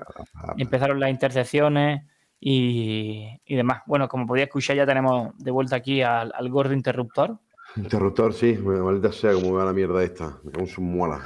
empezaron 0.56 1.00
las 1.00 1.11
intercepciones 1.11 2.02
y, 2.38 3.26
y 3.44 3.56
demás. 3.56 3.82
Bueno, 3.84 4.08
como 4.08 4.24
podía 4.24 4.44
escuchar, 4.44 4.76
ya 4.76 4.87
tenemos 4.87 5.37
de 5.38 5.50
vuelta 5.50 5.74
aquí 5.74 6.00
al, 6.02 6.30
al 6.32 6.48
gordo 6.50 6.72
interruptor. 6.72 7.38
Interruptor, 7.74 8.32
sí, 8.32 8.52
maldita 8.54 9.11
sea 9.11 9.32
como 9.32 9.54
va 9.54 9.64
la 9.64 9.72
mierda 9.72 10.04
esta. 10.04 10.38
Me 10.44 10.52
cago 10.52 10.66
en 10.66 10.70
sus 10.70 10.84
muelas. 10.84 11.20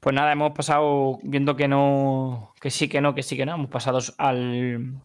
Pues 0.00 0.14
nada, 0.16 0.32
hemos 0.32 0.52
pasado, 0.52 1.18
viendo 1.22 1.54
que 1.54 1.68
no, 1.68 2.54
que 2.62 2.70
sí, 2.70 2.88
que 2.88 3.02
no, 3.02 3.14
que 3.14 3.22
sí, 3.22 3.36
que 3.36 3.44
no, 3.44 3.56
hemos 3.56 3.68
pasado 3.68 3.98
al, 4.16 5.02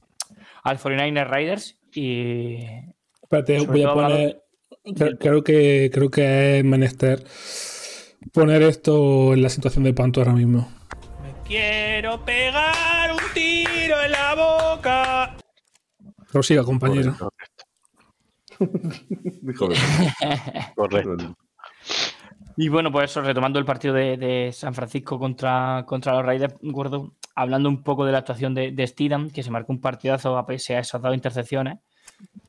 al 0.64 0.78
49er 0.80 1.30
Riders 1.30 1.78
y 1.94 2.60
Espérate, 3.22 3.60
voy 3.68 3.84
a 3.84 3.94
poner. 3.94 4.44
cre- 4.86 5.18
Creo 5.20 5.44
que, 5.44 5.90
creo 5.94 6.10
que 6.10 6.60
es 6.60 6.64
menester 6.64 7.22
poner 8.32 8.62
esto 8.64 9.34
en 9.34 9.42
la 9.42 9.50
situación 9.50 9.84
de 9.84 9.94
Panto 9.94 10.20
ahora 10.22 10.34
mismo. 10.34 10.68
Me 11.22 11.34
quiero 11.48 12.24
pegar 12.24 13.12
un 13.12 13.18
tiro 13.34 14.02
en 14.04 14.12
la 14.12 14.36
boca. 14.36 15.36
Prosiga, 16.32 16.64
compañero. 16.64 17.16
Hijo 18.60 19.68
de- 19.70 19.76
Correcto. 20.76 21.36
Y 22.56 22.70
bueno, 22.70 22.92
pues 22.92 23.10
eso, 23.10 23.22
retomando 23.22 23.58
el 23.58 23.66
partido 23.66 23.96
de, 23.96 24.16
de 24.16 24.52
San 24.54 24.76
Francisco 24.76 25.18
contra, 25.18 25.84
contra 25.88 26.14
los 26.14 26.24
Raiders, 26.24 26.54
Gordo, 26.62 27.14
hablando 27.36 27.68
un 27.68 27.82
poco 27.82 28.06
de 28.06 28.12
la 28.12 28.20
actuación 28.20 28.54
de, 28.54 28.72
de 28.72 28.86
Steedham, 28.86 29.32
que 29.32 29.42
se 29.42 29.50
marcó 29.50 29.74
un 29.74 29.82
partidazo 29.82 30.38
a 30.38 30.46
pese 30.46 30.76
a 30.76 30.80
esas 30.80 31.02
dos 31.02 31.16
intercepciones. 31.16 31.80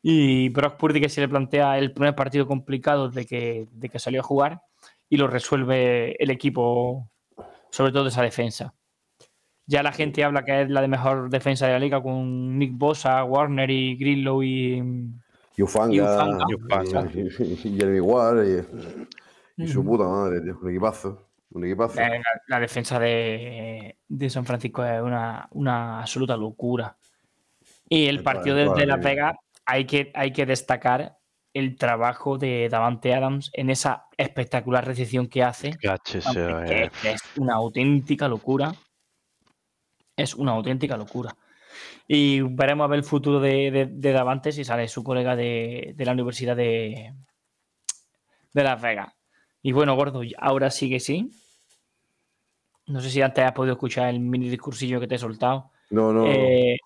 Y 0.03 0.51
Brock 0.51 0.77
Purdy 0.77 1.01
que 1.01 1.09
se 1.09 1.23
le 1.23 1.29
plantea 1.29 1.79
el 1.79 1.93
primer 1.93 2.15
partido 2.15 2.47
complicado 2.47 3.09
de 3.09 3.25
que, 3.25 3.67
de 3.73 3.89
que 3.89 3.99
salió 3.99 4.21
a 4.21 4.25
jugar 4.25 4.61
y 5.09 5.17
lo 5.17 5.27
resuelve 5.29 6.17
el 6.23 6.31
equipo, 6.31 7.09
sobre 7.71 7.93
todo 7.93 8.09
esa 8.09 8.23
defensa. 8.23 8.75
Ya 9.67 9.83
la 9.83 9.93
gente 9.93 10.23
habla 10.25 10.45
que 10.45 10.63
es 10.63 10.69
la 10.71 10.81
de 10.83 10.89
mejor 10.89 11.31
defensa 11.31 11.67
de 11.67 11.73
la 11.73 11.79
liga 11.79 12.03
con 12.03 12.59
Nick 12.59 12.73
Bosa, 12.75 13.25
Warner 13.25 13.71
y 13.71 13.97
Grillo 13.97 14.43
y, 14.43 14.83
Y 15.57 15.63
Ufanga, 15.63 15.95
Y 15.95 16.01
Ufanga. 16.01 16.45
y, 16.49 16.55
Ufanga. 16.55 17.11
y- 17.15 17.69
y 17.69 17.77
Jeremy 17.79 18.01
Ward, 18.01 18.45
y, 18.45 19.63
y 19.65 19.69
su 19.69 19.85
puta 19.85 20.05
madre, 20.05 20.41
tío, 20.43 20.59
un 20.61 20.71
equipazo. 20.71 21.29
Un 21.53 21.65
equipazo. 21.65 22.01
La, 22.01 22.11
la 22.49 22.61
defensa 22.61 22.99
de, 22.99 23.97
de 24.09 24.31
San 24.31 24.45
Francisco 24.45 24.85
es 24.85 25.01
una, 25.01 25.49
una 25.53 26.01
absoluta 26.01 26.37
locura. 26.37 26.97
Y 27.89 28.07
el 28.07 28.23
partido 28.23 28.57
parece 28.57 28.87
de, 28.87 28.93
horrible. 28.93 29.09
Vegas 29.09 29.37
hay 29.65 29.85
que, 29.87 30.11
hay 30.15 30.33
que 30.33 30.45
destacar 30.47 31.17
el 31.55 31.77
trabajo 31.77 32.37
de 32.37 32.69
Davante 32.69 33.15
Adams 33.15 33.51
en 33.55 33.71
esa 33.71 34.07
espectacular 34.19 34.85
recepción 34.87 35.29
que 35.29 35.43
hace. 35.43 35.71
Que 36.67 36.91
es 37.05 37.23
una 37.37 37.55
auténtica 37.55 38.29
locura. 38.29 38.75
Es 40.17 40.35
una 40.35 40.53
auténtica 40.53 40.97
locura. 40.97 41.35
Y 42.07 42.41
veremos 42.41 42.85
a 42.85 42.89
ver 42.89 42.99
el 42.99 43.05
futuro 43.05 43.41
de, 43.41 43.71
de- 43.71 43.87
de 43.87 44.13
Davante 44.13 44.53
si 44.53 44.65
sale 44.65 44.87
su 44.89 45.03
colega 45.03 45.35
de, 45.37 45.95
de 45.97 46.05
la 46.05 46.13
Universidad 46.13 46.55
de, 46.57 47.15
de 48.53 48.63
Las 48.63 48.81
Vegas. 48.83 49.13
Y 49.63 49.73
bueno, 49.73 49.95
Gordo, 49.97 50.21
ahora 50.39 50.71
sí 50.71 50.91
que 50.91 51.01
sí. 51.01 51.31
No 52.87 53.01
sé 53.01 53.11
si 53.11 53.23
antes 53.23 53.45
has 53.45 53.53
podido 53.53 53.73
escuchar 53.75 54.09
el 54.11 54.21
mini 54.21 54.49
discursillo 54.51 55.01
que 55.01 55.07
te 55.07 55.15
he 55.15 55.19
soltado. 55.19 55.71
No, 55.91 56.13
no. 56.13 56.27
Eh, 56.27 56.77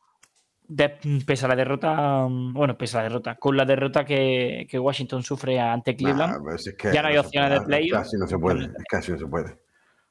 de- 0.68 0.98
pese 1.26 1.46
a 1.46 1.48
la 1.48 1.56
derrota, 1.56 2.26
mm, 2.28 2.52
bueno, 2.52 2.76
pese 2.78 2.96
a 2.96 3.00
la 3.00 3.08
derrota, 3.08 3.34
con 3.36 3.56
la 3.56 3.64
derrota 3.64 4.04
que, 4.04 4.66
que 4.70 4.78
Washington 4.78 5.22
sufre 5.22 5.58
ante 5.58 5.96
Cleveland, 5.96 6.34
Nah, 6.34 6.42
pues 6.42 6.66
es 6.66 6.74
que 6.76 6.92
ya 6.92 7.02
no 7.02 7.08
hay 7.08 7.14
se 7.14 7.20
opciones 7.20 7.50
de 7.60 7.60
playoff. 7.66 8.02
Casi 8.02 8.16
no 8.18 8.26
se 8.26 8.38
puede. 8.38 8.64
Es 8.64 8.70
casi 8.88 9.12
no 9.12 9.18
se 9.18 9.26
puede. 9.26 9.58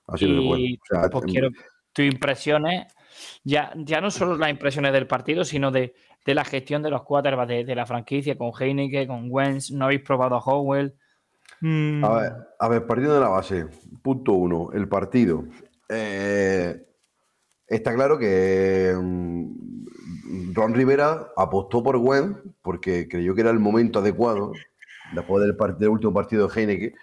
Así 0.07 0.25
no 0.27 0.41
se 0.41 0.47
puede. 0.47 0.61
y 0.61 0.73
O 0.75 0.85
sea, 0.89 1.09
pues 1.09 1.23
em, 1.25 1.29
quiero 1.29 1.49
tus 1.93 2.05
impresiones, 2.05 2.87
ya, 3.43 3.71
ya 3.75 4.01
no 4.01 4.09
solo 4.11 4.35
las 4.37 4.49
impresiones 4.49 4.93
del 4.93 5.07
partido, 5.07 5.43
sino 5.43 5.71
de, 5.71 5.93
de 6.25 6.35
la 6.35 6.43
gestión 6.45 6.81
de 6.83 6.89
los 6.89 7.03
quarterbacks 7.03 7.49
de, 7.49 7.63
de 7.65 7.75
la 7.75 7.85
franquicia, 7.85 8.37
con 8.37 8.51
Heineke, 8.57 9.07
con 9.07 9.27
Wentz, 9.29 9.71
no 9.71 9.85
habéis 9.85 10.01
probado 10.01 10.35
a 10.35 10.39
Howell. 10.39 10.93
Mm, 11.61 12.03
A 12.05 12.21
ver, 12.21 12.33
a 12.59 12.67
ver, 12.69 12.85
partiendo 12.85 13.15
de 13.15 13.21
la 13.21 13.29
base, 13.29 13.65
punto 14.01 14.33
uno, 14.33 14.69
el 14.73 14.87
partido. 14.87 15.45
Eh, 15.89 16.75
está 17.67 17.93
claro 17.95 18.17
que 18.19 18.93
mm, 18.95 19.76
Ron 20.53 20.73
Rivera 20.73 21.31
apostó 21.37 21.81
por 21.83 21.97
Gwen 21.97 22.55
porque 22.61 23.07
creyó 23.07 23.33
que 23.35 23.41
era 23.41 23.49
el 23.51 23.59
momento 23.59 23.99
adecuado, 23.99 24.51
después 25.13 25.43
del, 25.45 25.55
part- 25.57 25.77
del 25.77 25.89
último 25.89 26.13
partido 26.13 26.47
de 26.47 26.53
Heineke, 26.61 26.95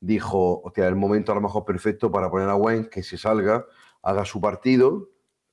dijo, 0.00 0.62
hostia, 0.64 0.88
el 0.88 0.96
momento 0.96 1.32
a 1.32 1.34
lo 1.34 1.40
mejor 1.42 1.64
perfecto 1.64 2.10
para 2.10 2.30
poner 2.30 2.48
a 2.48 2.54
Gwen, 2.54 2.88
que 2.88 3.02
se 3.02 3.18
salga, 3.18 3.66
haga 4.02 4.24
su 4.24 4.40
partido 4.40 5.08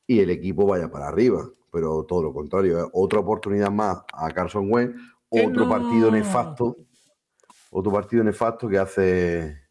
y 0.06 0.20
el 0.20 0.30
equipo 0.30 0.66
vaya 0.66 0.90
para 0.90 1.08
arriba. 1.10 1.50
Pero 1.72 2.06
todo 2.06 2.24
lo 2.24 2.34
contrario, 2.34 2.80
¿eh? 2.80 2.90
otra 2.94 3.20
oportunidad 3.20 3.70
más 3.72 4.04
a 4.14 4.32
Carson 4.32 4.70
¡Que 4.70 5.46
otro 5.46 5.66
no! 5.66 5.70
partido 5.70 6.10
nefasto, 6.10 6.78
otro 7.72 7.92
partido 7.92 8.24
nefasto 8.24 8.70
que 8.70 8.78
hace 8.78 9.68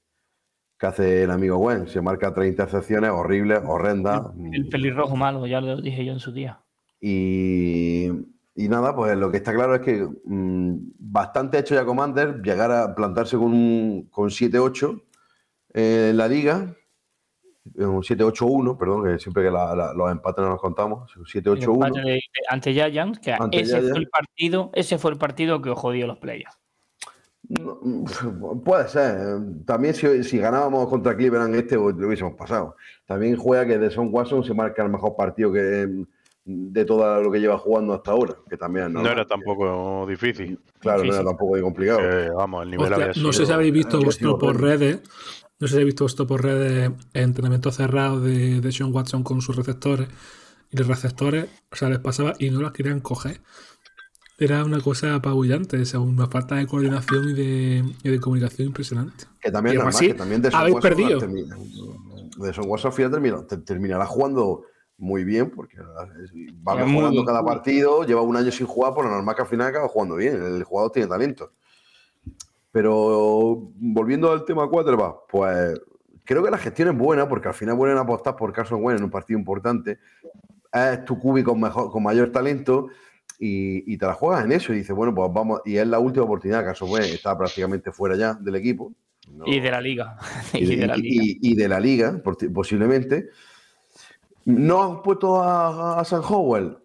que 0.79 0.87
hace 0.87 1.23
el 1.23 1.31
amigo 1.31 1.57
Gwen. 1.57 1.89
Se 1.89 2.03
marca 2.03 2.35
30 2.35 2.65
intercepciones 2.65 3.11
horribles, 3.11 3.61
horrendas. 3.65 4.27
el 4.53 4.69
pelirrojo 4.69 5.17
malo, 5.17 5.47
ya 5.47 5.63
lo 5.63 5.81
dije 5.81 6.05
yo 6.05 6.13
en 6.13 6.21
su 6.21 6.33
día. 6.33 6.61
Y, 7.01 8.07
y 8.55 8.69
nada, 8.69 8.95
pues 8.97 9.17
lo 9.17 9.31
que 9.31 9.37
está 9.39 9.53
claro 9.55 9.75
es 9.75 9.81
que 9.83 10.07
mm, 10.25 10.77
bastante 10.99 11.59
hecho 11.59 11.75
ya 11.75 11.85
Commander 11.85 12.41
llegar 12.43 12.71
a 12.73 12.95
plantarse 12.95 13.37
con, 13.37 13.53
un- 13.53 14.09
con 14.11 14.31
7-8 14.31 15.03
eh, 15.75 16.09
en 16.11 16.17
la 16.17 16.29
liga. 16.29 16.75
Un 17.75 18.01
7-8-1, 18.03 18.79
perdón, 18.79 19.05
que 19.05 19.19
siempre 19.19 19.43
que 19.43 19.51
la- 19.51 19.75
la- 19.75 19.93
los 19.93 20.11
empates 20.11 20.43
no 20.45 20.51
los 20.51 20.61
contamos. 20.61 21.15
un 21.17 21.25
El 21.35 21.43
empate 21.49 21.51
7-8-1. 21.67 21.95
de- 22.05 22.11
de- 22.13 22.21
ante 22.49 22.73
Giants, 22.73 23.19
que 23.19 23.33
Ante 23.33 23.61
ese 23.61 23.73
Giants. 23.75 23.91
fue 23.91 23.99
el 23.99 24.09
partido, 24.09 24.71
ese 24.73 24.99
fue 24.99 25.11
el 25.11 25.19
partido 25.19 25.61
que 25.61 25.71
os 25.71 25.79
jodió 25.79 26.07
los 26.07 26.19
playoffs. 26.19 26.59
No, 27.49 27.79
Puede 28.65 28.89
ser. 28.89 29.17
También 29.67 29.95
si, 29.95 30.25
si 30.25 30.39
ganábamos 30.39 30.89
contra 30.89 31.17
Cleveland 31.17 31.55
este, 31.57 31.75
lo 31.77 31.85
hubiésemos 31.87 32.35
pasado. 32.35 32.77
También 33.05 33.37
juega 33.37 33.67
que 33.67 33.79
de 33.79 33.91
Son 33.91 34.09
Watson 34.13 34.43
se 34.45 34.55
marca 34.55 34.83
el 34.83 34.91
mejor 34.91 35.15
partido 35.17 35.53
que 35.53 35.89
de 36.49 36.85
todo 36.85 37.21
lo 37.21 37.31
que 37.33 37.41
lleva 37.41 37.59
jugando 37.59 37.93
hasta 37.93 38.13
ahora, 38.13 38.37
que 38.49 38.57
también 38.57 38.93
no 38.93 39.05
era 39.07 39.27
tampoco 39.27 40.07
difícil. 40.09 40.59
Claro, 40.79 41.03
no 41.05 41.13
era 41.13 41.25
tampoco 41.25 41.61
complicado. 41.61 42.01
Eh, 42.01 42.31
vamos, 42.31 42.63
el 42.63 42.71
nivel 42.71 42.93
Hostia, 42.93 43.21
no 43.23 43.33
sé 43.33 43.47
si 43.47 43.53
habéis 43.53 43.73
visto 43.73 44.01
vuestro 44.01 44.29
sido 44.31 44.39
por 44.39 44.61
redes. 44.61 45.01
No 45.59 45.67
sé 45.67 45.73
si 45.73 45.75
habéis 45.77 45.87
visto 45.87 46.05
vuestro 46.05 46.27
por 46.27 46.45
redes 46.45 46.91
entrenamiento 47.15 47.73
cerrado 47.73 48.21
de, 48.21 48.61
de 48.61 48.73
Sean 48.73 48.95
Watson 48.95 49.23
con 49.25 49.41
sus 49.43 49.57
receptores. 49.57 50.07
Y 50.71 50.77
los 50.77 50.87
receptores, 50.87 51.47
o 51.73 51.77
sea, 51.77 51.89
les 51.89 51.99
pasaba 51.99 52.35
y 52.39 52.51
no 52.51 52.61
los 52.61 52.73
querían 52.73 53.01
coger. 53.01 53.41
Era 54.39 54.65
una 54.65 54.81
cosa 54.81 55.15
apabullante, 55.15 55.81
o 55.81 55.85
sea, 55.87 55.99
una 55.99 56.27
falta 56.29 56.57
de 56.57 56.67
coordinación 56.67 57.31
y 57.31 57.33
de, 57.33 57.85
y 58.05 58.09
de 58.11 58.21
comunicación 58.21 58.69
impresionante. 58.69 59.25
Que 59.41 59.51
también 59.51 59.75
Y 59.75 59.79
normal, 59.79 59.95
así, 59.95 60.07
que 60.09 60.15
también 60.15 60.43
de 60.43 60.51
Son 60.51 60.61
habéis 60.61 60.75
Watson 60.75 60.91
perdido. 60.91 61.19
termina- 61.19 61.57
de 62.37 62.53
Son 62.53 62.65
Watson 62.69 62.91
al 62.91 62.95
final 62.97 63.11
termina- 63.13 63.47
te- 63.47 63.57
terminará 63.59 64.05
jugando 64.05 64.63
muy 64.99 65.25
bien, 65.25 65.51
porque 65.51 65.79
va 65.79 66.81
Es 66.81 66.87
mejorando 66.87 67.25
cada 67.25 67.45
partido, 67.45 68.05
lleva 68.05 68.23
un 68.23 68.37
año 68.37 68.51
sin 68.51 68.67
jugar, 68.67 68.95
por 68.95 69.05
lo 69.05 69.11
normal 69.11 69.35
que 69.37 69.43
al 69.43 69.49
final 69.49 69.67
acaba 69.69 69.89
jugando 69.89 70.17
bien. 70.17 70.43
El 70.43 70.65
jugador 70.65 70.91
tiene 70.93 71.09
talento. 71.09 71.53
Pero 72.73 73.71
volviendo 73.77 74.31
al 74.33 74.45
tema 74.45 74.69
quarterback, 74.69 75.17
pues 75.31 75.81
creo 76.25 76.43
que 76.43 76.51
la 76.51 76.59
gestión 76.59 76.89
es 76.89 76.97
buena, 76.97 77.29
porque 77.29 77.49
al 77.49 77.55
final 77.55 77.77
vuelven 77.77 77.99
a 77.99 78.03
apostar 78.03 78.37
por 78.37 78.53
Carson 78.53 78.83
Wentz 78.83 78.99
en 79.01 79.05
un 79.05 79.11
partido 79.11 79.39
importante. 79.39 79.99
Es 80.73 81.05
tu 81.05 81.19
cubi 81.19 81.43
con, 81.43 81.59
mejor, 81.61 81.91
con 81.91 82.03
mayor 82.03 82.31
talento 82.31 82.89
y, 83.39 83.91
y 83.93 83.97
te 83.97 84.05
la 84.07 84.13
juegas 84.13 84.45
en 84.45 84.53
eso. 84.53 84.73
Y 84.75 84.79
dices, 84.79 84.95
bueno, 84.95 85.15
pues 85.15 85.31
vamos. 85.33 85.61
Y 85.65 85.77
es 85.77 85.87
la 85.87 85.99
última 85.99 86.25
oportunidad. 86.27 86.65
Carson 86.65 86.91
Wentz 86.91 87.13
está 87.15 87.37
prácticamente 87.37 87.93
fuera 87.93 88.15
ya 88.17 88.35
del 88.35 88.57
equipo. 88.57 88.93
No- 89.31 89.47
Y 89.47 89.59
de 89.61 89.71
la 89.71 89.81
liga. 89.81 90.19
y 90.53 90.59
y 90.59 90.67
de, 90.67 90.77
de 90.77 90.87
la 90.87 90.97
liga. 90.97 91.25
y- 91.41 91.55
de 91.57 91.69
la 91.69 91.81
liga, 91.81 92.23
posiblemente. 92.53 93.31
No 94.47 94.83
han 94.83 95.03
puesto 95.03 95.43
a, 95.43 96.01
a 96.01 96.05
San 96.05 96.23
Howell. 96.27 96.79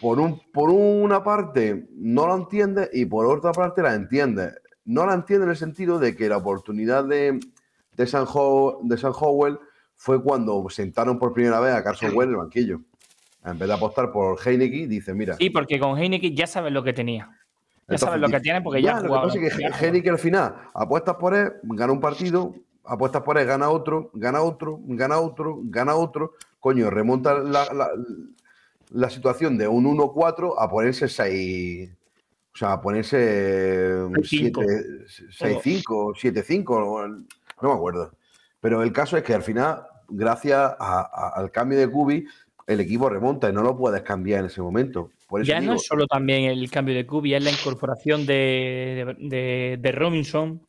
Por, 0.00 0.20
un, 0.20 0.40
por 0.52 0.68
una 0.70 1.24
parte 1.24 1.88
no 1.96 2.26
lo 2.26 2.36
entiende 2.36 2.90
y 2.92 3.06
por 3.06 3.26
otra 3.26 3.52
parte 3.52 3.82
la 3.82 3.94
entiende. 3.94 4.52
No 4.84 5.06
la 5.06 5.14
entiende 5.14 5.44
en 5.46 5.50
el 5.50 5.56
sentido 5.56 5.98
de 5.98 6.14
que 6.14 6.28
la 6.28 6.36
oportunidad 6.36 7.04
de, 7.04 7.40
de, 7.96 8.06
San, 8.06 8.26
Ho- 8.28 8.80
de 8.82 8.98
San 8.98 9.12
Howell 9.18 9.58
fue 9.94 10.22
cuando 10.22 10.62
sentaron 10.68 11.18
por 11.18 11.32
primera 11.32 11.58
vez 11.60 11.74
a 11.74 11.82
Carson 11.82 12.10
Wentz 12.14 12.24
en 12.24 12.30
el 12.30 12.36
banquillo. 12.36 12.80
En 13.46 13.58
vez 13.58 13.66
de 13.68 13.74
apostar 13.74 14.12
por 14.12 14.38
Heineke, 14.46 14.86
dice, 14.86 15.14
mira, 15.14 15.36
Sí, 15.36 15.48
porque 15.50 15.78
con 15.78 15.98
Heineken 15.98 16.34
ya 16.36 16.46
sabes 16.46 16.72
lo 16.72 16.82
que 16.84 16.92
tenía. 16.92 17.26
Ya 17.26 17.80
Entonces, 17.80 18.00
sabes 18.06 18.20
lo 18.20 18.28
que 18.28 18.40
tiene 18.40 18.60
porque 18.62 18.82
ya, 18.82 18.96
ha 18.98 19.00
lo 19.00 19.08
que 19.08 19.08
pasa 19.08 19.38
es 19.38 19.54
que 19.56 19.62
ya. 19.62 19.68
Heineken 19.68 20.12
al 20.12 20.18
final 20.18 20.54
apuestas 20.74 21.16
por 21.16 21.34
él, 21.34 21.52
gana 21.62 21.92
un 21.92 22.00
partido, 22.00 22.54
apuestas 22.84 23.22
por 23.22 23.38
él, 23.38 23.46
gana 23.46 23.70
otro, 23.70 24.10
gana 24.14 24.42
otro, 24.42 24.80
gana 24.84 25.18
otro, 25.18 25.60
gana 25.64 25.94
otro. 25.94 26.32
Coño, 26.60 26.90
remonta 26.90 27.34
la, 27.38 27.72
la- 27.72 27.90
la 28.90 29.10
situación 29.10 29.56
de 29.58 29.66
un 29.66 29.84
1-4 29.86 30.54
a 30.58 30.68
ponerse 30.70 31.08
6. 31.08 31.90
O 32.52 32.56
sea, 32.56 32.74
a 32.74 32.80
ponerse 32.80 33.92
6-5. 33.94 34.64
6-5, 35.38 36.14
7-5, 36.14 37.24
no 37.62 37.68
me 37.68 37.74
acuerdo. 37.74 38.12
Pero 38.60 38.82
el 38.82 38.92
caso 38.92 39.16
es 39.16 39.22
que 39.24 39.34
al 39.34 39.42
final, 39.42 39.82
gracias 40.08 40.58
a- 40.58 40.76
a- 40.78 41.32
al 41.34 41.50
cambio 41.50 41.78
de 41.78 41.90
Kubi, 41.90 42.26
el 42.66 42.80
equipo 42.80 43.08
remonta 43.10 43.50
y 43.50 43.52
no 43.52 43.62
lo 43.62 43.76
puedes 43.76 44.02
cambiar 44.02 44.40
en 44.40 44.46
ese 44.46 44.62
momento. 44.62 45.10
Por 45.28 45.40
eso 45.42 45.48
Ya 45.48 45.60
no 45.60 45.74
es 45.74 45.84
solo 45.86 46.06
también 46.06 46.44
el 46.44 46.70
cambio 46.70 46.94
de 46.94 47.06
Kubi, 47.06 47.34
es 47.34 47.42
la 47.42 47.50
incorporación 47.50 48.24
de, 48.24 49.14
de, 49.18 49.28
de- 49.28 49.78
de 49.80 49.92
Robinson, 49.92 50.60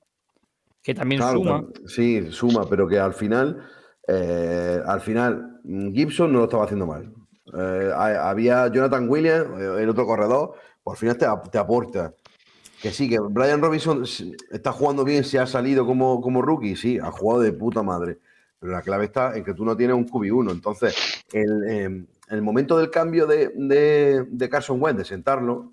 que 0.85 0.93
también 0.93 1.19
Claro, 1.19 1.39
suma. 1.39 1.65
Sí, 1.87 2.31
suma, 2.31 2.69
pero 2.69 2.87
que 2.87 2.99
al 2.99 3.13
final, 3.15 3.67
eh, 4.07 4.79
al 4.85 5.01
final, 5.01 5.59
mm, 5.63 5.91
Gibson 5.93 6.31
no 6.31 6.39
lo 6.39 6.43
estaba 6.45 6.65
haciendo 6.65 6.85
mal. 6.85 7.11
Eh, 7.57 7.91
ha- 7.93 8.29
había 8.29 8.67
Jonathan 8.67 9.09
Williams, 9.09 9.49
eh, 9.59 9.81
el 9.83 9.89
otro 9.89 10.05
corredor, 10.05 10.53
por 10.83 10.95
final 10.95 11.17
te, 11.17 11.25
te 11.51 11.57
aporta. 11.57 12.13
Que 12.81 12.91
sí, 12.91 13.09
que 13.09 13.17
Brian 13.19 13.61
Robinson 13.61 14.03
está 14.51 14.71
jugando 14.71 15.03
bien, 15.03 15.23
se 15.23 15.39
ha 15.39 15.47
salido 15.47 15.87
como, 15.87 16.21
como 16.21 16.43
rookie, 16.43 16.75
sí, 16.75 16.99
ha 16.99 17.09
jugado 17.09 17.41
de 17.41 17.51
puta 17.51 17.81
madre. 17.81 18.19
Pero 18.59 18.71
la 18.73 18.81
clave 18.83 19.05
está 19.05 19.35
en 19.35 19.43
que 19.43 19.55
tú 19.55 19.65
no 19.65 19.75
tienes 19.75 19.95
un 19.95 20.05
QB1. 20.07 20.51
Entonces, 20.51 20.95
el, 21.33 21.63
eh, 21.67 22.05
el 22.29 22.41
momento 22.43 22.77
del 22.77 22.91
cambio 22.91 23.25
de, 23.25 23.51
de, 23.55 24.25
de 24.29 24.49
Carson 24.49 24.79
Wentz, 24.79 24.99
de 24.99 25.05
sentarlo, 25.05 25.71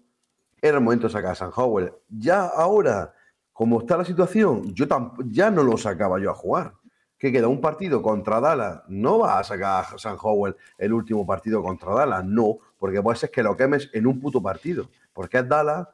era 0.63 0.79
el 0.79 0.83
momento 0.85 1.07
de 1.09 1.13
sacar 1.13 1.33
a 1.33 1.35
San 1.35 1.51
Howell. 1.55 1.93
Ya 2.09 2.47
ahora, 2.47 3.13
como 3.53 3.81
está 3.81 3.97
la 3.97 4.05
situación, 4.05 4.75
yo 4.75 4.87
ya 5.27 5.51
no 5.51 5.63
lo 5.63 5.77
sacaba 5.77 6.19
yo 6.19 6.31
a 6.31 6.35
jugar. 6.35 6.75
Que 7.19 7.31
queda 7.31 7.47
un 7.47 7.61
partido 7.61 8.03
contra 8.03 8.41
Dallas, 8.41 8.83
no 8.89 9.19
vas 9.19 9.41
a 9.41 9.45
sacar 9.45 9.85
a 9.95 9.99
San 9.99 10.17
Howell 10.21 10.57
el 10.77 10.93
último 10.93 11.25
partido 11.25 11.63
contra 11.63 11.95
Dallas, 11.95 12.25
no, 12.25 12.59
porque 12.79 13.01
puede 13.01 13.17
ser 13.17 13.31
que 13.31 13.43
lo 13.45 13.57
quemes 13.57 13.91
en 13.93 14.09
un 14.09 14.19
puto 14.19 14.43
partido. 14.43 14.89
Porque 15.13 15.39
es 15.39 15.49
Dallas, 15.49 15.87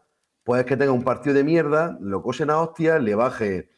puedes 0.42 0.64
que 0.64 0.76
tenga 0.76 0.92
un 0.92 1.02
partido 1.02 1.34
de 1.34 1.44
mierda, 1.44 1.98
lo 2.00 2.22
cosen 2.22 2.48
a 2.48 2.58
hostias, 2.58 3.02
le 3.02 3.14
baje 3.14 3.68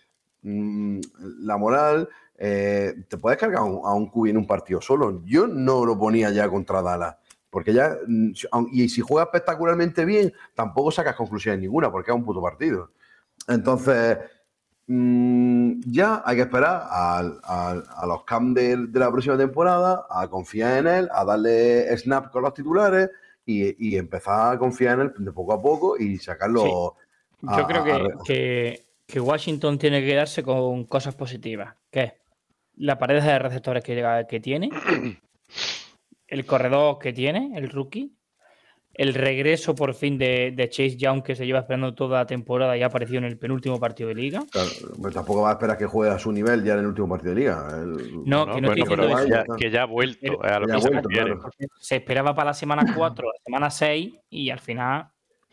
mm, 0.42 1.00
la 1.40 1.56
moral, 1.56 2.08
eh, 2.38 2.94
te 3.08 3.18
puedes 3.18 3.38
cargar 3.38 3.62
a 3.62 3.64
un, 3.64 3.80
a 3.84 4.28
en 4.28 4.36
un 4.36 4.46
partido 4.46 4.80
solo. 4.80 5.22
Yo 5.24 5.48
no 5.48 5.84
lo 5.84 5.98
ponía 5.98 6.30
ya 6.30 6.48
contra 6.48 6.82
Dallas. 6.82 7.16
Porque 7.50 7.72
ya, 7.72 7.98
mm, 8.06 8.30
y 8.72 8.88
si 8.88 9.00
juega 9.00 9.24
espectacularmente 9.24 10.04
bien, 10.04 10.32
tampoco 10.54 10.92
sacas 10.92 11.16
conclusiones 11.16 11.60
ninguna, 11.60 11.90
porque 11.90 12.12
es 12.12 12.16
un 12.16 12.24
puto 12.24 12.40
partido. 12.40 12.92
Entonces, 13.48 14.18
mm, 14.86 15.80
ya 15.86 16.22
hay 16.24 16.36
que 16.36 16.42
esperar 16.42 16.82
al- 16.90 17.40
al- 17.44 17.84
a 17.96 18.06
los 18.06 18.24
camps 18.24 18.54
de, 18.60 18.76
de 18.88 18.98
la 19.00 19.10
próxima 19.10 19.36
temporada, 19.36 20.06
a 20.10 20.28
confiar 20.28 20.78
en 20.78 20.86
él, 20.86 21.08
a 21.12 21.24
darle 21.24 21.96
snap 21.96 22.30
con 22.30 22.42
los 22.42 22.54
titulares 22.54 23.10
y, 23.46 23.88
y 23.88 23.96
empezar 23.96 24.54
a 24.54 24.58
confiar 24.58 25.00
en 25.00 25.06
él 25.06 25.12
de 25.18 25.32
poco 25.32 25.52
a 25.52 25.60
poco 25.62 25.96
y 25.98 26.18
sacarlo. 26.18 26.96
a- 27.46 27.56
Yo 27.58 27.66
creo 27.66 27.84
que, 27.84 27.92
a- 27.92 28.08
que- 28.24 28.86
que 29.06 29.20
Washington 29.20 29.78
tiene 29.78 30.00
que 30.00 30.06
quedarse 30.08 30.42
con 30.42 30.84
cosas 30.84 31.14
positivas. 31.14 31.74
Que 31.90 32.00
es 32.02 32.12
la 32.76 32.98
pared 32.98 33.22
de 33.22 33.38
receptores 33.38 33.82
que, 33.82 34.26
que 34.28 34.40
tiene, 34.40 34.70
el 36.28 36.46
corredor 36.46 36.98
que 36.98 37.12
tiene, 37.12 37.52
el 37.56 37.68
rookie, 37.70 38.12
el 38.94 39.14
regreso 39.14 39.74
por 39.74 39.94
fin 39.94 40.18
de, 40.18 40.52
de 40.54 40.68
Chase 40.68 40.96
Young 40.96 41.22
que 41.22 41.34
se 41.36 41.46
lleva 41.46 41.60
esperando 41.60 41.94
toda 41.94 42.18
la 42.18 42.26
temporada 42.26 42.76
y 42.76 42.82
ha 42.82 42.86
aparecido 42.86 43.18
en 43.18 43.24
el 43.24 43.38
penúltimo 43.38 43.78
partido 43.78 44.08
de 44.08 44.14
liga. 44.16 44.42
Claro, 44.50 44.68
pues 45.00 45.14
tampoco 45.14 45.42
va 45.42 45.50
a 45.50 45.52
esperar 45.52 45.78
que 45.78 45.86
juegue 45.86 46.12
a 46.12 46.18
su 46.18 46.32
nivel 46.32 46.64
ya 46.64 46.74
en 46.74 46.80
el 46.80 46.86
último 46.86 47.08
partido 47.08 47.34
de 47.34 47.40
liga. 47.40 47.68
El- 47.80 48.24
No, 48.26 48.44
¿no? 48.46 48.54
que 48.54 48.60
no 48.60 48.68
Bueno, 48.68 48.82
estoy 48.82 48.96
pero 48.96 49.06
diciendo 49.08 49.36
eso. 49.36 49.44
ya, 49.48 49.56
que 49.56 49.70
ya 49.70 49.82
ha 49.82 49.86
vuelto, 49.86 50.18
Pero- 50.20 50.44
es 50.44 50.50
a 50.52 50.58
lo 50.58 50.66
que 50.66 50.88
vuelto, 50.88 51.08
claro. 51.08 51.40
Se 51.78 51.96
esperaba 51.96 52.34
para 52.34 52.50
la 52.50 52.54
semana 52.54 52.82
4, 52.94 53.26
la 53.28 53.42
semana 53.44 53.70
6 53.70 54.12
y 54.28 54.50
al 54.50 54.58
final 54.60 55.06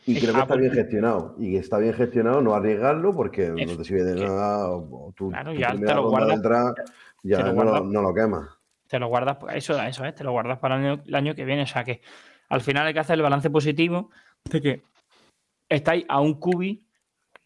Y 0.06 0.18
creo 0.20 0.34
que 0.34 0.40
está 0.40 0.56
bien 0.56 0.72
gestionado. 0.72 1.34
Y 1.38 1.52
que 1.52 1.58
está 1.58 1.78
bien 1.78 1.94
gestionado 1.94 2.40
no 2.42 2.54
arriesgarlo 2.54 3.14
porque 3.14 3.48
no 3.50 3.56
Eso, 3.58 3.76
te 3.78 3.84
sirve 3.84 4.04
de 4.04 4.14
que- 4.16 4.24
nada. 4.26 4.68
o 4.70 5.12
tu, 5.16 5.30
Claro, 5.30 5.52
tu 5.52 5.58
ya 5.58 5.68
te 5.68 5.72
primera 5.74 5.94
lo 5.96 6.10
guardas- 6.10 6.40
ya 7.22 7.36
te 7.38 7.42
lo 7.44 7.52
no, 7.52 7.64
lo, 7.64 7.84
no 7.84 8.02
lo 8.02 8.14
quemas. 8.14 8.48
te 8.88 8.98
lo 8.98 9.08
guardas, 9.08 9.36
eso, 9.54 9.80
eso 9.82 10.04
es, 10.06 10.14
te 10.14 10.24
lo 10.24 10.32
guardas 10.32 10.58
para 10.58 10.76
el 10.76 10.84
año, 10.84 11.02
el 11.06 11.14
año 11.14 11.34
que 11.34 11.44
viene. 11.44 11.62
O 11.62 11.66
sea 11.66 11.84
que 11.84 12.00
al 12.48 12.60
final 12.60 12.86
hay 12.86 12.94
que 12.94 13.00
hacer 13.00 13.16
el 13.16 13.22
balance 13.22 13.50
positivo 13.50 14.10
de 14.50 14.60
que 14.60 14.82
estáis 15.68 16.04
a 16.08 16.20
un 16.20 16.34
cubi 16.34 16.86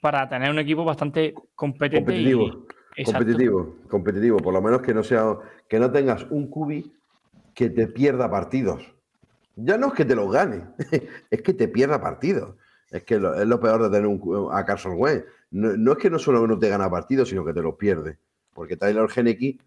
para 0.00 0.28
tener 0.28 0.50
un 0.50 0.58
equipo 0.58 0.84
bastante 0.84 1.34
competente 1.54 2.00
Competitivo. 2.12 2.66
y. 2.96 3.04
Competitivo, 3.04 3.76
competitivo. 3.88 4.36
Por 4.38 4.52
lo 4.52 4.60
menos 4.60 4.82
que 4.82 4.92
no 4.92 5.02
sea, 5.02 5.34
que 5.68 5.78
no 5.78 5.90
tengas 5.90 6.26
un 6.30 6.48
cubi 6.48 6.92
que 7.54 7.70
te 7.70 7.86
pierda 7.86 8.30
partidos. 8.30 8.82
Ya 9.56 9.78
no 9.78 9.88
es 9.88 9.92
que 9.94 10.04
te 10.04 10.14
los 10.14 10.30
gane, 10.32 10.66
es 11.30 11.42
que 11.42 11.54
te 11.54 11.68
pierda 11.68 12.00
partidos. 12.00 12.56
Es 12.90 13.04
que 13.04 13.18
lo- 13.18 13.34
es 13.34 13.46
lo 13.46 13.58
peor 13.60 13.82
de 13.82 13.90
tener 13.90 14.06
un, 14.06 14.48
a 14.52 14.64
Carson 14.66 14.94
Wentz. 14.98 15.24
No, 15.50 15.74
no 15.76 15.92
es 15.92 15.98
que 15.98 16.10
no 16.10 16.18
solo 16.18 16.46
no 16.46 16.58
te 16.58 16.68
gana 16.68 16.90
partidos, 16.90 17.28
sino 17.30 17.44
que 17.44 17.54
te 17.54 17.62
los 17.62 17.76
pierde. 17.76 18.18
Porque 18.52 18.76
Tyler 18.76 19.08
Henneke 19.14 19.58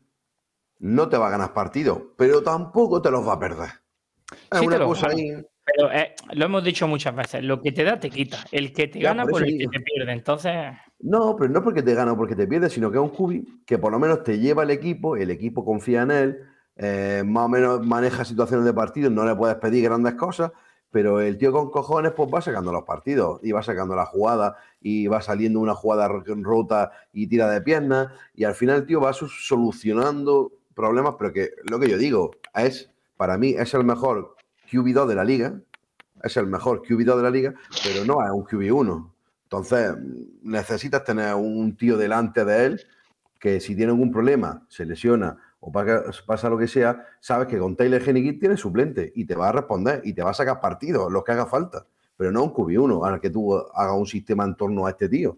no 0.80 1.10
te 1.10 1.18
va 1.18 1.28
a 1.28 1.32
ganar 1.32 1.54
partidos, 1.54 2.00
pero 2.18 2.44
tampoco 2.44 3.02
te 3.02 3.10
los 3.10 3.28
va 3.28 3.34
a 3.34 3.40
perder. 3.40 3.70
Sí 4.52 4.68
te 4.68 4.80
los 4.80 4.88
cosa 4.88 5.08
ahí. 5.10 5.32
Pero 5.66 5.92
eh, 5.92 6.14
lo 6.34 6.46
hemos 6.46 6.64
dicho 6.64 6.88
muchas 6.88 7.16
veces, 7.16 7.44
lo 7.44 7.60
que 7.62 7.72
te 7.72 7.84
da 7.84 8.00
te 8.00 8.10
quita. 8.10 8.38
El 8.52 8.72
que 8.72 8.88
te 8.88 9.00
Ya, 9.00 9.10
gana 9.10 9.26
por 9.26 9.44
el 9.44 9.58
que 9.58 9.68
te 9.68 9.80
pierde. 9.80 10.12
Entonces, 10.12 10.54
No, 11.00 11.36
pero 11.36 11.52
no 11.52 11.64
porque 11.64 11.82
te 11.82 11.94
gana 11.96 12.14
o 12.14 12.18
porque 12.18 12.36
te 12.36 12.48
pierde, 12.48 12.70
sino 12.70 12.92
que 12.92 12.98
es 12.98 13.04
un 13.04 13.10
cubi 13.10 13.64
que 13.66 13.78
por 13.78 13.92
lo 13.92 14.00
menos 14.00 14.24
te 14.24 14.38
lleva 14.40 14.64
el 14.64 14.70
equipo, 14.70 15.16
el 15.18 15.32
equipo 15.32 15.66
confía 15.66 16.04
en 16.04 16.12
él, 16.12 16.40
eh, 16.78 17.24
más 17.26 17.46
o 17.46 17.50
menos 17.50 17.86
maneja 17.86 18.24
situaciones 18.26 18.66
de 18.66 18.74
partido, 18.74 19.10
no 19.10 19.26
le 19.26 19.36
puedes 19.36 19.56
pedir 19.58 19.84
grandes 19.84 20.14
cosas, 20.16 20.52
pero 20.92 21.20
el 21.20 21.38
tío 21.38 21.52
con 21.52 21.70
cojones 21.72 22.12
pues 22.14 22.30
va 22.34 22.42
sacando 22.42 22.72
los 22.72 22.84
partidos 22.84 23.40
y 23.44 23.52
va 23.52 23.62
sacando 23.64 23.96
la 23.96 24.06
jugada 24.06 24.56
y 24.82 25.08
va 25.08 25.22
saliendo 25.22 25.60
una 25.60 25.74
jugada 25.74 26.08
ro- 26.08 26.24
rota 26.42 26.92
y 27.12 27.28
tira 27.28 27.50
de 27.50 27.62
piernas 27.62 28.10
y 28.36 28.44
al 28.44 28.54
final 28.56 28.78
el 28.78 28.86
tío 28.86 29.02
va 29.02 29.12
solucionando 29.14 30.52
problemas, 30.74 31.16
pero 31.18 31.34
que 31.34 31.50
lo 31.70 31.80
que 31.80 31.90
yo 31.90 31.98
digo 31.98 32.32
es, 32.54 32.92
para 33.18 33.38
mí 33.38 33.56
es 33.58 33.74
el 33.74 33.84
mejor 33.84 34.36
QB2 34.72 35.08
de 35.08 35.16
la 35.16 35.24
liga, 35.24 35.60
es 36.24 36.38
el 36.38 36.48
mejor 36.48 36.82
QB2 36.82 37.18
de 37.18 37.24
la 37.24 37.30
liga, 37.30 37.54
pero 37.84 38.06
no 38.06 38.24
es 38.24 38.32
un 38.32 38.44
QB1. 38.44 39.12
Entonces, 39.44 39.96
necesitas 40.42 41.04
tener 41.04 41.36
un 41.36 41.76
tío 41.78 41.98
delante 41.98 42.44
de 42.44 42.66
él 42.66 42.82
que 43.40 43.60
si 43.60 43.76
tiene 43.76 43.92
algún 43.92 44.12
problema, 44.12 44.66
se 44.70 44.86
lesiona 44.86 45.38
o 45.60 45.72
pasa, 45.72 46.50
lo 46.50 46.58
que 46.58 46.68
sea, 46.68 47.06
sabes 47.20 47.48
que 47.48 47.58
con 47.58 47.76
Taylor 47.76 48.02
Henneke 48.02 48.34
tiene 48.34 48.56
suplente 48.56 49.12
y 49.16 49.26
te 49.26 49.36
va 49.36 49.50
a 49.50 49.52
responder 49.52 50.02
y 50.04 50.14
te 50.14 50.22
va 50.22 50.30
a 50.30 50.34
sacar 50.34 50.60
partidos, 50.60 51.12
los 51.12 51.24
que 51.24 51.32
haga 51.32 51.48
falta. 51.48 51.88
Pero 52.18 52.32
no 52.32 52.44
un 52.44 52.54
QB1 52.54 53.08
al 53.08 53.20
que 53.20 53.32
tú 53.32 53.56
hagas 53.56 53.96
un 53.96 54.06
sistema 54.06 54.44
en 54.44 54.56
torno 54.56 54.86
a 54.86 54.92
este 54.92 55.10
tío. 55.10 55.38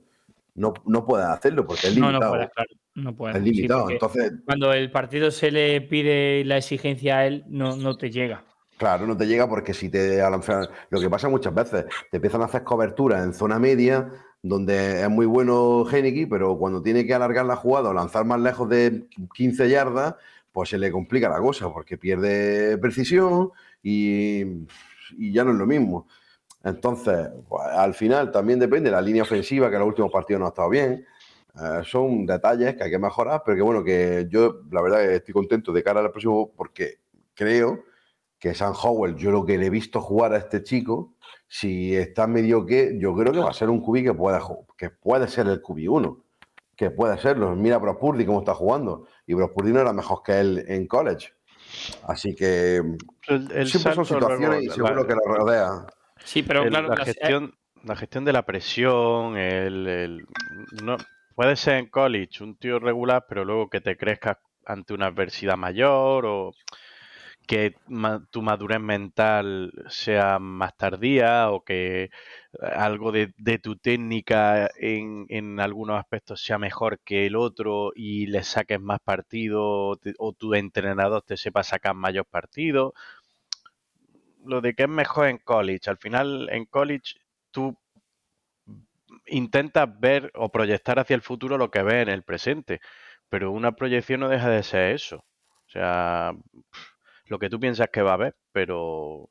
No, 0.57 0.73
no 0.85 1.05
puedes 1.05 1.27
hacerlo 1.27 1.65
porque 1.65 1.87
es 1.87 1.95
limitado. 1.95 2.35
no 2.35 2.49
claro. 2.49 2.69
No 2.95 3.15
puedes. 3.15 3.37
es 3.37 3.43
Sí, 3.43 3.51
limitado. 3.51 3.89
Entonces, 3.91 4.33
cuando 4.43 4.73
el 4.73 4.91
partido 4.91 5.29
se 5.31 5.51
le 5.51 5.79
pide 5.81 6.43
la 6.45 6.57
exigencia 6.57 7.19
a 7.19 7.27
él, 7.27 7.45
no, 7.47 7.77
no 7.77 7.95
te 7.95 8.09
llega. 8.09 8.43
Claro, 8.77 9.05
no 9.07 9.15
te 9.15 9.25
llega 9.27 9.47
porque 9.47 9.73
si 9.73 9.89
te 9.89 10.19
a 10.21 10.29
la- 10.31 10.69
lo 10.89 10.99
que 10.99 11.09
pasa 11.09 11.29
muchas 11.29 11.53
veces, 11.53 11.85
te 12.11 12.17
empiezan 12.17 12.41
a 12.41 12.45
hacer 12.45 12.63
cobertura 12.63 13.23
en 13.23 13.33
zona 13.33 13.59
media, 13.59 14.09
donde 14.41 15.01
es 15.01 15.09
muy 15.09 15.25
bueno 15.27 15.85
Heineke, 15.89 16.27
pero 16.27 16.57
cuando 16.57 16.81
tiene 16.81 17.05
que 17.05 17.13
alargar 17.13 17.45
la 17.45 17.55
jugada 17.55 17.89
o 17.89 17.93
lanzar 17.93 18.25
más 18.25 18.39
lejos 18.39 18.67
de 18.69 19.07
15 19.35 19.69
yardas, 19.69 20.15
pues 20.51 20.69
se 20.69 20.77
le 20.79 20.91
complica 20.91 21.29
la 21.29 21.39
cosa, 21.39 21.71
porque 21.71 21.97
pierde 21.99 22.77
precisión 22.79 23.51
y, 23.83 24.41
y 25.17 25.31
ya 25.31 25.43
no 25.43 25.51
es 25.51 25.57
lo 25.57 25.67
mismo. 25.67 26.07
Entonces, 26.67 27.29
pues, 27.47 27.63
al 27.65 27.93
final 27.93 28.31
también 28.31 28.59
depende 28.59 28.89
de 28.89 28.95
la 28.95 29.01
línea 29.01 29.23
ofensiva, 29.23 29.69
que 29.69 29.75
en 29.75 29.79
los 29.81 29.89
últimos 29.89 30.11
partidos 30.11 30.39
no 30.39 30.45
ha 30.45 30.49
estado 30.49 30.69
bien. 30.69 31.05
Eh, 31.55 31.81
son 31.83 32.25
detalles 32.25 32.75
que 32.75 32.83
hay 32.83 32.91
que 32.91 32.99
mejorar, 32.99 33.41
pero 33.45 33.55
que 33.57 33.63
bueno, 33.63 33.83
que 33.83 34.27
yo 34.29 34.61
la 34.71 34.81
verdad 34.81 35.03
estoy 35.05 35.33
contento 35.33 35.71
de 35.71 35.83
cara 35.83 36.01
al 36.01 36.11
próximo 36.11 36.51
porque 36.55 36.99
creo 37.33 37.83
que 38.37 38.53
Sam 38.53 38.73
Howell, 38.79 39.15
yo 39.15 39.31
lo 39.31 39.43
que 39.45 39.57
le 39.57 39.65
he 39.65 39.69
visto 39.71 39.99
jugar 39.99 40.33
a 40.33 40.37
este 40.37 40.61
chico, 40.61 41.15
si 41.47 41.95
está 41.95 42.27
medio 42.27 42.65
que, 42.65 42.97
yo 42.99 43.15
creo 43.15 43.31
que 43.33 43.39
va 43.39 43.49
a 43.49 43.53
ser 43.53 43.69
un 43.69 43.81
QB 43.81 44.03
que 44.03 44.13
puede, 44.13 44.37
ju- 44.39 44.65
que 44.77 44.91
puede 44.91 45.27
ser 45.27 45.47
el 45.47 45.61
QB1, 45.63 46.21
que 46.75 46.91
puede 46.91 47.17
serlo. 47.17 47.55
Mira 47.55 47.77
a 47.77 47.79
Brock 47.79 47.99
Purdy 47.99 48.25
cómo 48.25 48.39
está 48.39 48.53
jugando, 48.53 49.07
y 49.25 49.33
Brock 49.33 49.53
Purdy 49.55 49.71
no 49.73 49.79
era 49.79 49.93
mejor 49.93 50.21
que 50.21 50.39
él 50.39 50.63
en 50.67 50.85
college. 50.85 51.29
Así 52.03 52.35
que 52.35 52.75
El, 52.75 53.51
el 53.51 53.67
siempre 53.67 53.95
son 53.95 54.05
situaciones 54.05 54.63
y 54.63 54.67
la- 54.67 54.73
seguro 54.75 55.07
que 55.07 55.13
lo 55.15 55.21
rodea. 55.21 55.87
Sí, 56.27 56.43
pero 56.43 56.63
el- 56.63 56.69
claro, 56.69 56.89
la, 56.89 56.97
eh, 57.05 57.13
gestión, 57.13 57.55
la 57.83 57.95
gestión 57.95 58.25
de 58.25 58.33
la 58.33 58.45
presión, 58.45 59.37
el, 59.37 59.87
el- 59.87 60.25
no, 60.83 60.97
puede 61.35 61.55
ser 61.55 61.75
en 61.77 61.87
college 61.89 62.43
un 62.43 62.55
tío 62.57 62.79
regular, 62.79 63.25
pero 63.27 63.45
luego 63.45 63.69
que 63.69 63.81
te 63.81 63.97
crezcas 63.97 64.37
ante 64.65 64.93
una 64.93 65.07
adversidad 65.07 65.55
mayor 65.57 66.25
o 66.25 66.51
que 67.47 67.75
tu 68.31 68.41
madurez 68.41 68.79
mental 68.81 69.71
sea 69.89 70.39
más 70.39 70.75
tardía 70.77 71.51
o 71.51 71.63
que 71.63 72.03
eh, 72.05 72.09
algo 72.75 73.11
de, 73.11 73.33
de 73.37 73.59
tu 73.59 73.77
técnica 73.77 74.69
en, 74.77 75.25
en 75.29 75.59
algunos 75.59 75.99
aspectos 75.99 76.41
sea 76.43 76.57
mejor 76.57 76.99
que 77.05 77.25
el 77.27 77.35
otro 77.35 77.91
y 77.95 78.27
le 78.27 78.43
saques 78.43 78.79
más 78.81 78.99
partido 79.01 79.63
o, 79.63 79.95
te- 79.97 80.13
o 80.19 80.33
tu 80.33 80.53
entrenador 80.55 81.21
te 81.23 81.37
sepa 81.37 81.63
sacar 81.63 81.95
mayor 81.95 82.25
partido. 82.25 82.93
Lo 84.45 84.61
de 84.61 84.73
que 84.73 84.83
es 84.83 84.89
mejor 84.89 85.27
en 85.27 85.37
college. 85.39 85.89
Al 85.89 85.97
final, 85.97 86.49
en 86.51 86.65
college, 86.65 87.15
tú 87.51 87.77
intentas 89.25 89.87
ver 89.99 90.31
o 90.35 90.49
proyectar 90.49 90.99
hacia 90.99 91.15
el 91.15 91.21
futuro 91.21 91.57
lo 91.57 91.69
que 91.71 91.83
ves 91.83 92.03
en 92.03 92.09
el 92.09 92.23
presente, 92.23 92.79
pero 93.29 93.51
una 93.51 93.73
proyección 93.73 94.21
no 94.21 94.29
deja 94.29 94.49
de 94.49 94.63
ser 94.63 94.93
eso. 94.93 95.17
O 95.17 95.69
sea, 95.69 96.33
lo 97.25 97.39
que 97.39 97.49
tú 97.49 97.59
piensas 97.59 97.89
que 97.91 98.01
va 98.01 98.11
a 98.11 98.15
haber, 98.15 98.35
pero 98.53 99.29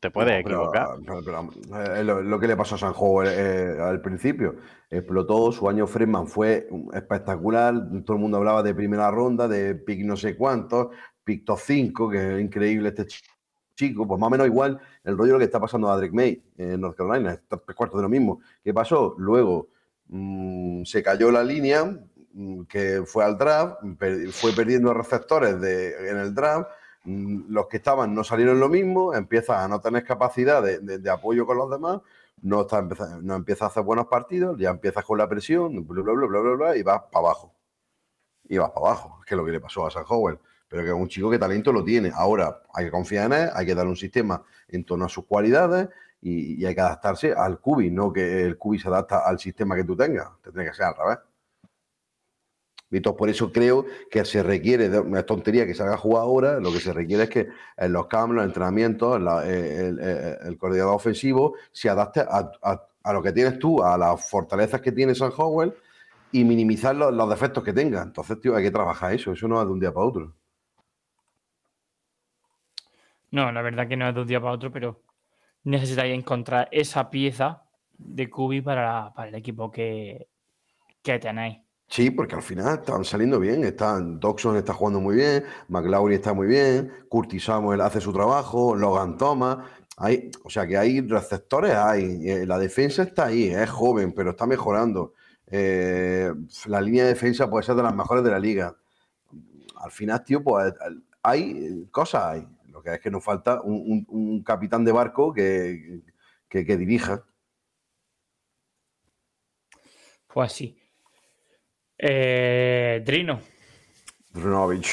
te 0.00 0.10
puedes 0.10 0.32
No, 0.32 0.38
equivocar. 0.38 0.88
pero- 1.04 1.22
pero, 1.68 1.94
eh, 1.94 2.04
lo, 2.04 2.22
lo 2.22 2.38
que 2.40 2.46
le 2.46 2.56
pasó 2.56 2.76
a 2.76 2.78
San 2.78 2.92
Howell 2.96 3.28
eh, 3.30 3.76
al 3.80 4.00
principio. 4.00 4.56
Explotó, 4.88 5.52
su 5.52 5.68
año 5.68 5.86
Freeman 5.86 6.26
fue 6.26 6.68
espectacular. 6.94 7.74
Todo 8.04 8.16
el 8.16 8.22
mundo 8.22 8.38
hablaba 8.38 8.62
de 8.62 8.74
primera 8.74 9.10
ronda, 9.10 9.46
de 9.48 9.74
pick 9.74 10.04
no 10.04 10.16
sé 10.16 10.36
cuántos, 10.36 10.88
pick 11.24 11.44
top 11.44 11.58
5, 11.58 12.08
que 12.08 12.36
es 12.36 12.40
increíble 12.40 12.90
este 12.90 13.06
chico. 13.76 14.06
Pues 14.08 14.18
más 14.20 14.26
o 14.26 14.30
menos 14.30 14.46
igual 14.48 14.80
el 15.04 15.16
rollo 15.16 15.34
lo 15.34 15.38
que 15.38 15.44
está 15.44 15.60
pasando 15.60 15.88
a 15.90 15.96
Drake 15.96 16.12
May 16.14 16.42
en 16.58 16.80
North 16.80 16.96
Carolina. 16.96 17.32
Está 17.34 17.58
tres 17.58 17.76
cuartos 17.76 17.98
de 17.98 18.02
lo 18.02 18.08
mismo. 18.08 18.40
¿Qué 18.64 18.74
pasó? 18.74 19.14
Luego 19.18 19.68
mm, 20.08 20.82
se 20.84 21.02
cayó 21.02 21.30
la 21.30 21.44
línea, 21.44 21.84
mm, 22.32 22.62
que 22.64 23.02
fue 23.06 23.24
al 23.24 23.38
draft, 23.38 23.76
fue 24.32 24.52
perdiendo 24.52 24.92
receptores 24.94 25.60
de, 25.60 26.10
en 26.10 26.18
el 26.18 26.34
draft. 26.34 26.68
Mm, 27.04 27.44
Los 27.52 27.66
que 27.68 27.76
estaban 27.78 28.14
no 28.14 28.24
salieron 28.24 28.58
lo 28.60 28.68
mismo, 28.68 29.14
empieza 29.14 29.62
a 29.64 29.68
no 29.68 29.80
tener 29.80 30.04
capacidad 30.04 30.62
de, 30.62 30.78
de- 30.80 30.98
de 30.98 31.10
apoyo 31.10 31.46
con 31.46 31.56
los 31.58 31.70
demás, 31.70 32.00
no, 32.42 32.62
está 32.62 32.82
no 33.22 33.34
empieza 33.36 33.64
a 33.66 33.68
hacer 33.68 33.82
buenos 33.84 34.06
partidos, 34.08 34.58
ya 34.58 34.70
empiezas 34.70 35.04
con 35.04 35.16
la 35.18 35.28
presión, 35.28 35.86
bla, 35.86 36.02
bla, 36.02 36.12
bla, 36.14 36.26
bla, 36.26 36.40
bla, 36.40 36.54
bla, 36.56 36.76
y 36.76 36.82
vas 36.82 37.02
para 37.12 37.26
abajo. 37.26 37.54
Y 38.48 38.58
vas 38.58 38.70
para 38.70 38.86
abajo, 38.86 39.20
que 39.26 39.34
es 39.34 39.38
lo 39.38 39.44
que 39.44 39.52
le 39.52 39.60
pasó 39.60 39.86
a 39.86 39.90
San 39.90 40.04
Howell. 40.08 40.38
Pero 40.68 40.82
que 40.82 40.88
es 40.88 40.94
un 40.94 41.08
chico 41.08 41.30
que 41.30 41.38
talento 41.38 41.72
lo 41.72 41.84
tiene. 41.84 42.10
Ahora 42.14 42.62
hay 42.74 42.86
que 42.86 42.90
confiar 42.90 43.26
en 43.32 43.42
él, 43.44 43.50
hay 43.54 43.66
que 43.66 43.74
darle 43.74 43.90
un 43.90 43.96
sistema 43.96 44.42
en 44.68 44.84
torno 44.84 45.04
a 45.04 45.08
sus 45.08 45.24
cualidades 45.26 45.88
y, 46.20 46.64
hay 46.64 46.74
que 46.74 46.80
adaptarse 46.80 47.32
al 47.32 47.60
cubi, 47.60 47.90
no 47.90 48.12
que 48.12 48.42
el 48.42 48.56
cubi 48.58 48.78
se 48.78 48.88
adapta 48.88 49.20
al 49.26 49.38
sistema 49.38 49.76
que 49.76 49.84
tú 49.84 49.96
tengas. 49.96 50.28
Tendría 50.42 50.70
que 50.70 50.76
ser 50.76 50.86
al 50.86 50.96
revés. 50.96 51.18
Entonces 52.90 53.18
por 53.18 53.28
eso 53.28 53.52
creo 53.52 53.84
que 54.10 54.24
se 54.24 54.42
requiere, 54.42 54.88
de 54.88 55.00
una 55.00 55.24
tontería 55.24 55.66
que 55.66 55.74
se 55.74 55.82
haga 55.82 55.96
jugar 55.96 56.22
ahora, 56.22 56.60
lo 56.60 56.72
que 56.72 56.80
se 56.80 56.92
requiere 56.92 57.24
es 57.24 57.30
que 57.30 57.48
en 57.76 57.92
los 57.92 58.06
cambios, 58.06 58.36
los 58.36 58.46
entrenamientos, 58.46 59.16
en 59.16 59.26
eh, 59.50 59.78
el, 59.88 59.98
el- 60.00 60.36
el 60.48 60.58
coordinador 60.58 60.94
ofensivo 60.94 61.54
se 61.72 61.88
adapte 61.90 62.20
a 62.20 63.12
lo 63.12 63.22
que 63.22 63.32
tienes 63.32 63.58
tú, 63.58 63.82
a 63.82 63.96
las 63.98 64.28
fortalezas 64.28 64.80
que 64.80 64.92
tiene 64.92 65.14
San 65.14 65.32
Howell 65.36 65.74
y 66.32 66.44
minimizar 66.44 66.94
los, 66.96 67.12
los 67.14 67.28
defectos 67.30 67.64
que 67.64 67.72
tenga. 67.72 68.02
Entonces, 68.02 68.40
tío, 68.40 68.56
hay 68.56 68.64
que 68.64 68.70
trabajar 68.70 69.12
eso, 69.14 69.32
eso 69.32 69.48
no 69.48 69.60
es 69.60 69.66
de 69.66 69.72
un 69.72 69.80
día 69.80 69.92
para 69.92 70.06
otro. 70.06 70.34
No, 73.30 73.50
la 73.52 73.62
verdad 73.62 73.88
que 73.88 73.96
no 73.96 74.08
es 74.08 74.14
de 74.14 74.20
un 74.20 74.26
día 74.26 74.40
para 74.40 74.52
otro, 74.52 74.70
pero 74.72 75.02
necesitaría 75.64 76.14
encontrar 76.14 76.68
esa 76.70 77.10
pieza 77.10 77.62
de 77.98 78.28
Kubi 78.30 78.60
para, 78.60 79.12
para 79.14 79.28
el 79.28 79.34
equipo 79.34 79.70
que, 79.70 80.28
que 81.02 81.18
tenéis. 81.18 81.58
Sí, 81.88 82.10
porque 82.10 82.34
al 82.34 82.42
final 82.42 82.78
están 82.78 83.04
saliendo 83.04 83.38
bien. 83.38 83.64
Están, 83.64 84.18
Doxon 84.18 84.56
está 84.56 84.72
jugando 84.74 85.00
muy 85.00 85.16
bien, 85.16 85.44
McLaurin 85.68 86.16
está 86.18 86.34
muy 86.34 86.46
bien, 86.48 86.92
Curtis 87.08 87.44
Samuel 87.44 87.80
hace 87.80 88.00
su 88.00 88.12
trabajo, 88.12 88.74
Logan 88.74 89.16
Thomas. 89.16 89.58
Hay, 89.98 90.30
o 90.44 90.50
sea 90.50 90.66
que 90.66 90.76
hay 90.76 91.00
receptores, 91.00 91.74
hay. 91.74 92.28
eh, 92.28 92.46
La 92.46 92.58
defensa 92.58 93.02
está 93.02 93.26
ahí, 93.26 93.48
es 93.48 93.70
joven, 93.70 94.12
pero 94.12 94.30
está 94.30 94.46
mejorando. 94.46 95.14
Eh, 95.46 96.32
la 96.66 96.80
línea 96.80 97.04
de 97.04 97.10
defensa 97.10 97.48
puede 97.48 97.64
ser 97.64 97.76
de 97.76 97.82
las 97.84 97.94
mejores 97.94 98.24
de 98.24 98.30
la 98.30 98.38
liga. 98.38 98.76
Al 99.76 99.90
final, 99.90 100.22
tío, 100.24 100.42
pues 100.42 100.74
hay 101.22 101.86
cosas, 101.90 102.24
hay. 102.24 102.46
Es 102.94 103.00
que 103.00 103.10
nos 103.10 103.24
falta 103.24 103.60
un, 103.62 103.74
un- 103.74 104.06
un 104.08 104.42
capitán 104.42 104.84
de 104.84 104.92
barco 104.92 105.32
que, 105.32 106.02
que, 106.48 106.64
que 106.64 106.76
dirija. 106.76 107.24
Pues 110.32 110.52
sí. 110.52 110.78
Eh, 111.98 113.02
Drino, 113.06 113.40
Drunovich. 114.32 114.90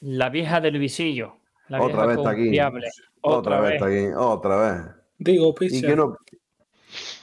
la 0.00 0.28
vieja 0.30 0.60
del 0.60 0.78
visillo. 0.78 1.38
La 1.68 1.82
Otra 1.82 2.06
vieja 2.06 2.06
vez 2.06 2.18
está 2.18 2.30
aquí. 2.30 2.48
Otra, 3.22 3.60
vez 3.60 3.72
está 3.74 3.86
aquí, 3.86 4.06
otra 4.16 4.56
vez. 4.56 4.94
Digo, 5.18 5.54
Y 5.60 5.68
pizza. 5.68 5.86
que 5.86 5.96
no, 5.96 6.16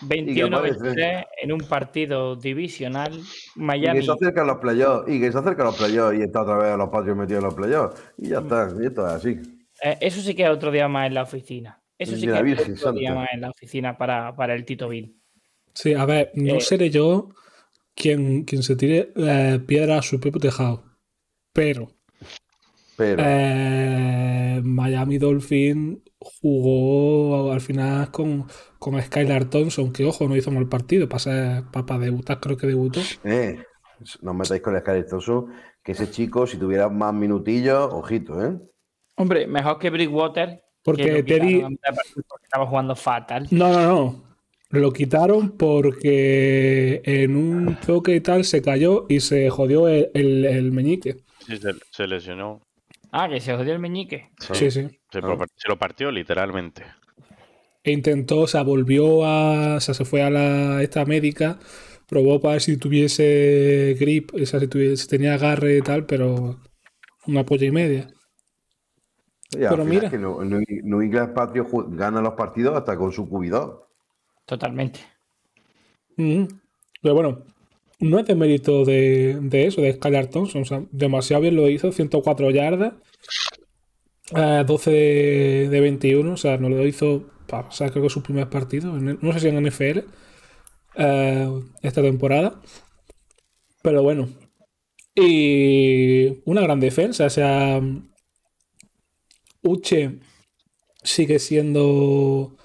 21-23 0.07 1.25
en 1.41 1.51
un 1.51 1.59
partido 1.59 2.35
divisional. 2.35 3.13
Y 3.13 3.23
que 3.23 3.61
Miami. 3.61 4.03
se 4.03 4.11
acercan 4.11 4.47
los 4.47 4.57
playoffs, 4.59 5.09
y 5.11 5.19
que 5.19 5.31
se 5.31 5.37
acercan 5.37 5.65
los 5.65 5.77
playoffs, 5.77 6.17
y 6.19 6.21
está 6.23 6.41
otra 6.41 6.57
vez 6.57 6.73
a 6.73 6.77
los 6.77 6.89
patios 6.89 7.17
metidos 7.17 7.39
en 7.39 7.45
los 7.45 7.53
playoffs. 7.55 8.01
Y 8.17 8.29
ya 8.29 8.39
está, 8.39 8.69
y 8.81 8.85
esto 8.85 9.07
es 9.07 9.13
así. 9.13 9.39
Eh, 9.83 9.97
eso 10.01 10.21
sí 10.21 10.35
que 10.35 10.43
es 10.43 10.49
otro 10.49 10.71
día 10.71 10.87
más 10.87 11.07
en 11.07 11.13
la 11.13 11.23
oficina. 11.23 11.81
Eso 11.97 12.15
sí 12.15 12.25
que 12.27 12.51
es 12.51 12.79
otro 12.83 12.93
día 12.93 13.13
más 13.13 13.27
en 13.33 13.41
la 13.41 13.49
oficina 13.49 13.97
para, 13.97 14.35
para 14.35 14.55
el 14.55 14.65
Tito 14.65 14.89
Bill. 14.89 15.15
Sí, 15.73 15.93
a 15.93 16.05
ver, 16.05 16.31
no 16.35 16.55
Eh. 16.55 16.61
seré 16.61 16.89
yo 16.89 17.29
quien, 17.95 18.43
quien 18.43 18.63
se 18.63 18.75
tire 18.75 19.11
eh, 19.15 19.59
piedra 19.65 19.97
a 19.99 20.01
su 20.01 20.19
propio 20.19 20.41
tejado. 20.41 20.83
Pero 21.53 21.91
Pero, 22.97 23.21
eh, 23.25 24.61
Miami 24.63 25.17
Dolphin 25.17 26.03
jugó 26.21 27.51
al 27.51 27.61
final 27.61 28.11
con, 28.11 28.45
con 28.79 29.01
Skylar 29.01 29.45
Thompson, 29.45 29.91
que 29.91 30.05
ojo, 30.05 30.27
no 30.27 30.35
hizo 30.35 30.51
mal 30.51 30.67
partido. 30.69 31.09
Para, 31.09 31.69
para 31.71 31.97
debutar, 31.99 32.39
creo 32.39 32.57
que 32.57 32.67
debutó. 32.67 32.99
eh, 33.23 33.57
no 34.21 34.31
os 34.31 34.37
metáis 34.37 34.61
con 34.61 34.73
el 34.73 34.79
escalestoso, 34.79 35.47
que 35.83 35.91
ese 35.93 36.09
chico, 36.09 36.47
si 36.47 36.57
tuviera 36.57 36.89
más 36.89 37.13
minutillos, 37.13 37.89
ojito, 37.91 38.43
¿eh? 38.43 38.57
Hombre, 39.15 39.47
mejor 39.47 39.77
que 39.79 39.89
Brickwater. 39.89 40.63
Porque 40.83 41.03
que 41.03 41.11
lo 41.11 41.17
te 41.25 41.39
di- 41.39 41.39
quitaron 41.39 41.65
a 41.65 41.69
mitad 41.69 41.91
de 41.91 41.95
partido 41.95 42.23
porque 42.27 42.45
estaba 42.45 42.65
jugando 42.65 42.95
fatal. 42.95 43.47
No, 43.51 43.71
no, 43.71 43.81
no. 43.87 44.23
Lo 44.71 44.91
quitaron 44.93 45.51
porque 45.57 47.01
en 47.03 47.35
un 47.35 47.77
choque 47.81 48.15
y 48.15 48.21
tal 48.21 48.45
se 48.45 48.61
cayó 48.61 49.05
y 49.09 49.19
se 49.19 49.49
jodió 49.49 49.87
el, 49.87 50.09
el- 50.13 50.45
el 50.45 50.71
meñique. 50.71 51.17
Sí, 51.45 51.57
se, 51.57 51.73
se 51.91 52.07
lesionó. 52.07 52.61
Ah, 53.11 53.27
que 53.29 53.39
se 53.41 53.55
jodió 53.55 53.73
el 53.73 53.79
meñique. 53.79 54.29
Sí, 54.39 54.71
sí. 54.71 54.87
Se, 55.11 55.19
Ah. 55.19 55.21
lo- 55.21 55.37
se 55.55 55.67
lo 55.67 55.77
partió 55.77 56.11
literalmente. 56.11 56.83
E 57.83 57.91
intentó, 57.91 58.41
o 58.41 58.47
sea, 58.47 58.63
volvió 58.63 59.25
a. 59.25 59.75
O 59.77 59.79
sea, 59.79 59.93
se 59.93 60.05
fue 60.05 60.21
a 60.23 60.29
la, 60.29 60.81
esta 60.83 61.03
médica, 61.05 61.59
probó 62.07 62.39
para 62.39 62.53
ver 62.53 62.61
si 62.61 62.77
tuviese 62.77 63.95
grip, 63.99 64.33
o 64.35 64.45
sea, 64.45 64.59
si, 64.59 64.67
tuviese, 64.67 64.97
si 65.03 65.07
tenía 65.09 65.33
agarre 65.33 65.77
y 65.77 65.81
tal, 65.81 66.05
pero 66.05 66.59
una 67.27 67.43
polla 67.45 67.65
y 67.67 67.71
media. 67.71 68.07
Pero 69.51 69.83
mira. 69.83 70.05
es 70.05 70.11
que 70.11 70.17
New 70.17 71.01
England 71.01 71.33
Patriots 71.33 71.69
ju- 71.69 71.93
gana 71.97 72.21
los 72.21 72.33
partidos 72.35 72.75
hasta 72.77 72.95
con 72.95 73.11
su 73.11 73.27
cubidor. 73.27 73.89
Totalmente. 74.45 75.01
Ujú. 76.17 76.47
Pero 77.01 77.13
bueno, 77.15 77.45
no 78.01 78.19
es 78.19 78.25
de 78.25 78.35
mérito 78.35 78.83
de, 78.83 79.37
de 79.41 79.67
eso, 79.67 79.81
de 79.81 79.93
Skylar 79.93 80.27
Thompson. 80.27 80.63
O 80.63 80.65
sea, 80.65 80.83
demasiado 80.91 81.41
bien 81.41 81.55
lo 81.55 81.69
hizo, 81.69 81.91
104 81.91 82.51
yardas, 82.51 82.93
eh, 84.35 84.63
12 84.65 84.91
de, 84.91 85.69
de 85.69 85.79
21. 85.79 86.33
O 86.33 86.37
sea, 86.37 86.57
no 86.57 86.69
lo 86.69 86.85
hizo 86.85 87.29
para 87.47 87.65
pasar, 87.67 87.91
creo 87.91 88.03
que 88.03 88.09
su 88.09 88.23
primer 88.23 88.49
partido. 88.49 88.93
No 88.93 89.33
sé 89.33 89.39
si 89.39 89.47
en 89.47 89.63
NFL 89.63 89.99
eh, 90.95 91.49
esta 91.81 92.01
temporada. 92.01 92.61
Pero 93.81 94.03
bueno. 94.03 94.29
Y 95.15 96.41
una 96.45 96.61
gran 96.61 96.79
defensa. 96.79 97.25
O 97.25 97.29
sea, 97.29 97.81
Uche 99.63 100.19
sigue 101.03 101.39
siendo. 101.39 102.57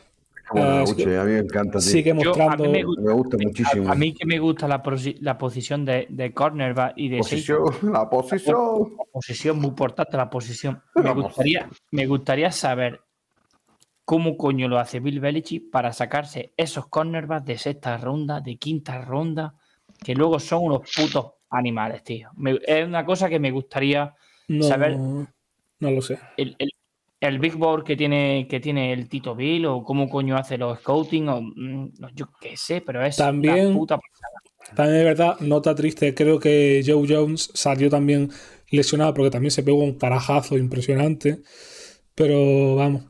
Ah, 0.55 0.85
sí. 0.87 1.03
a 1.03 1.25
mí 1.25 1.33
me 1.33 1.39
encanta, 1.39 1.73
tío. 1.79 1.81
Sigue 1.81 2.11
Yo- 2.11 2.13
a 2.13 2.15
mí 2.15 2.25
mostrando. 2.25 2.71
me 2.71 2.83
gusta- 2.85 3.03
Me 3.03 3.13
gusta 3.13 3.37
muchísimo. 3.41 3.89
A, 3.89 3.93
a 3.93 3.95
mí 3.97 4.15
que 4.15 4.27
me 4.27 4.39
gusta 4.39 4.69
la, 4.69 4.83
posi- 4.83 5.17
la 5.21 5.37
posición 5.39 5.85
de, 5.85 6.07
de 6.09 6.33
cornerback 6.33 6.93
y 6.97 7.09
de 7.09 7.19
posición, 7.19 7.59
la 7.93 8.09
posición. 8.09 8.57
La 8.99 9.05
posición, 9.13 9.59
muy 9.59 9.69
importante 9.69 10.17
la 10.17 10.31
posición. 10.31 10.83
Me 10.95 11.13
gustaría, 11.13 11.69
me 11.91 12.07
gustaría 12.07 12.53
saber 12.53 13.01
cómo 14.05 14.37
coño 14.37 14.69
lo 14.69 14.79
hace 14.79 15.01
Bill 15.01 15.19
Belichick 15.21 15.71
para 15.71 15.93
sacarse 15.93 16.53
esos 16.57 16.87
cornerbacks 16.87 17.45
de 17.47 17.59
sexta 17.59 17.97
ronda, 17.97 18.41
de 18.41 18.57
quinta 18.57 19.01
ronda, 19.01 19.55
que 20.05 20.15
luego 20.15 20.39
son 20.39 20.63
unos 20.65 20.83
putos 20.97 21.33
animales, 21.51 22.05
tío. 22.05 22.31
Me- 22.37 22.61
es 22.67 22.87
una 22.87 23.05
cosa 23.05 23.29
que 23.29 23.41
me 23.41 23.51
gustaría 23.51 24.15
No, 24.49 24.63
saber 24.65 24.97
no 24.97 25.27
lo 25.91 26.01
sé. 26.03 26.19
el, 26.37 26.55
el- 26.59 26.71
el 27.21 27.39
big 27.39 27.55
board 27.55 27.85
que 27.85 27.97
tiene, 27.97 28.47
que 28.49 28.61
tiene 28.61 28.93
el 28.93 29.09
Tito 29.09 29.35
Bill 29.35 29.67
o 29.67 29.83
cómo 29.83 30.09
coño 30.09 30.37
hace 30.37 30.59
los 30.59 30.79
scouting 30.81 31.29
o 31.29 31.41
mm, 31.41 31.93
no, 31.99 32.09
yo 32.15 32.27
qué 32.41 32.57
sé, 32.57 32.81
pero 32.81 33.05
es 33.05 33.17
También- 33.17 33.69
una 33.69 33.77
puta 33.77 33.97
pasada. 33.99 34.33
También 34.75 34.99
es 34.99 35.05
verdad, 35.05 35.39
nota 35.41 35.75
triste, 35.77 36.13
creo 36.15 36.41
que 36.41 36.83
Joe 36.85 37.07
Jones 37.09 37.51
salió 37.55 37.89
también 37.89 38.31
lesionado 38.71 39.15
porque 39.15 39.31
también 39.31 39.53
se 39.53 39.63
pegó 39.63 39.79
un 39.79 39.95
carajazo 39.97 40.59
impresionante. 40.59 41.39
Pero 42.17 42.75
vamos, 42.75 43.05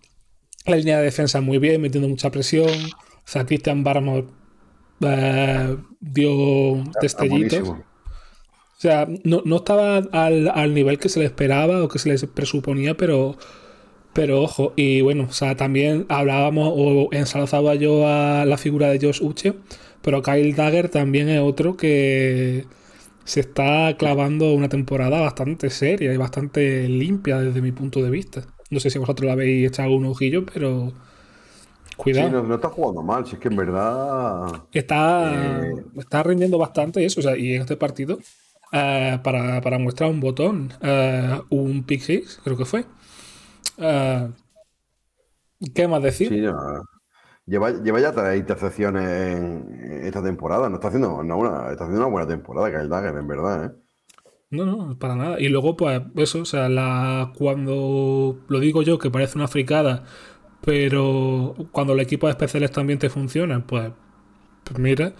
la 0.66 0.76
línea 0.76 0.98
de 0.98 1.04
defensa 1.04 1.40
muy 1.40 1.56
bien, 1.58 1.80
metiendo 1.80 2.08
mucha 2.08 2.30
presión. 2.30 2.68
O 2.68 3.22
sea, 3.24 3.46
Christian 3.46 3.82
Barmore 3.84 4.26
eh, 5.00 5.76
dio 6.00 6.84
destellitos. 7.00 7.68
O 7.70 7.76
sea, 8.78 9.06
no, 9.24 9.42
no 9.44 9.56
estaba 9.56 9.96
al, 9.96 10.48
al 10.48 10.74
nivel 10.74 10.98
que 10.98 11.08
se 11.08 11.20
le 11.20 11.24
esperaba 11.26 11.82
o 11.82 11.88
que 11.88 11.98
se 11.98 12.10
les 12.10 12.24
presuponía, 12.26 12.94
pero, 12.96 13.36
pero 14.16 14.42
ojo. 14.42 14.72
Y 14.76 15.02
bueno, 15.02 15.26
o 15.28 15.32
sea, 15.32 15.56
también 15.56 16.06
hablábamos 16.08 16.72
o 16.74 17.08
ensalzaba 17.12 17.74
yo 17.74 18.06
a 18.08 18.44
la 18.46 18.56
figura 18.56 18.88
de 18.88 18.98
Josh 19.00 19.20
Uche, 19.22 19.54
pero 20.02 20.22
Kyle 20.22 20.54
Dagger 20.54 20.88
también 20.88 21.28
es 21.28 21.40
otro 21.40 21.76
que 21.76 22.64
se 23.24 23.40
está 23.40 23.96
clavando 23.98 24.52
una 24.54 24.68
temporada 24.68 25.20
bastante 25.20 25.70
seria 25.70 26.12
y 26.12 26.16
bastante 26.16 26.88
limpia 26.88 27.38
desde 27.40 27.60
mi 27.60 27.72
punto 27.72 28.02
de 28.02 28.10
vista. 28.10 28.42
No 28.70 28.80
sé 28.80 28.90
si 28.90 28.98
vosotros 28.98 29.26
la 29.26 29.32
habéis 29.34 29.68
echado 29.68 29.94
un 29.96 30.06
ojillo, 30.06 30.46
pero 30.46 30.92
cuidado. 31.96 32.28
Sí, 32.28 32.34
no, 32.34 32.42
no 32.42 32.54
está 32.56 32.68
jugando 32.68 33.02
mal, 33.02 33.26
si 33.26 33.34
es 33.34 33.40
que 33.40 33.48
en 33.48 33.56
verdad. 33.56 34.62
Está, 34.72 35.66
Eh. 35.66 35.74
está 35.98 36.22
rindiendo 36.22 36.58
bastante 36.58 37.04
eso. 37.04 37.20
O 37.20 37.22
sea, 37.22 37.36
y 37.36 37.54
en 37.54 37.62
este 37.62 37.76
partido, 37.76 38.18
eh, 38.72 39.18
para, 39.22 39.60
para 39.60 39.78
mostrar 39.78 40.10
un 40.10 40.20
botón, 40.20 40.72
eh, 40.82 41.40
un 41.50 41.84
pick 41.84 42.00
six, 42.00 42.40
creo 42.44 42.56
que 42.56 42.64
fue. 42.64 42.84
Eh, 43.78 44.30
¿Qué 45.74 45.88
más 45.88 46.02
decir? 46.02 46.28
Sí. 46.28 46.42
Lleva, 47.46 47.70
lleva 47.70 48.00
ya 48.00 48.12
tres 48.12 48.38
intercepciones 48.38 49.04
en 49.04 50.04
esta 50.04 50.22
temporada. 50.22 50.68
No 50.68 50.76
está 50.76 50.88
haciendo 50.88 51.22
no, 51.22 51.38
una, 51.38 51.70
está 51.70 51.84
haciendo 51.84 52.00
una 52.00 52.10
buena 52.10 52.26
temporada, 52.28 52.70
Kyle 52.70 52.88
Dagger, 52.88 53.16
en 53.16 53.28
verdad, 53.28 53.64
¿eh? 53.66 53.70
No, 54.50 54.64
no, 54.64 54.98
para 54.98 55.16
nada. 55.16 55.40
Y 55.40 55.48
luego, 55.48 55.76
pues, 55.76 56.02
eso, 56.16 56.40
o 56.42 56.44
sea, 56.44 56.68
la, 56.68 57.32
cuando 57.36 58.38
lo 58.48 58.60
digo 58.60 58.82
yo, 58.82 58.98
que 58.98 59.10
parece 59.10 59.38
una 59.38 59.48
fricada, 59.48 60.04
pero 60.64 61.54
cuando 61.72 61.92
el 61.94 62.00
equipo 62.00 62.26
de 62.26 62.32
especiales 62.32 62.70
también 62.72 62.98
te 62.98 63.10
funciona, 63.10 63.64
pues, 63.66 63.92
pues 64.64 64.78
mira, 64.78 65.14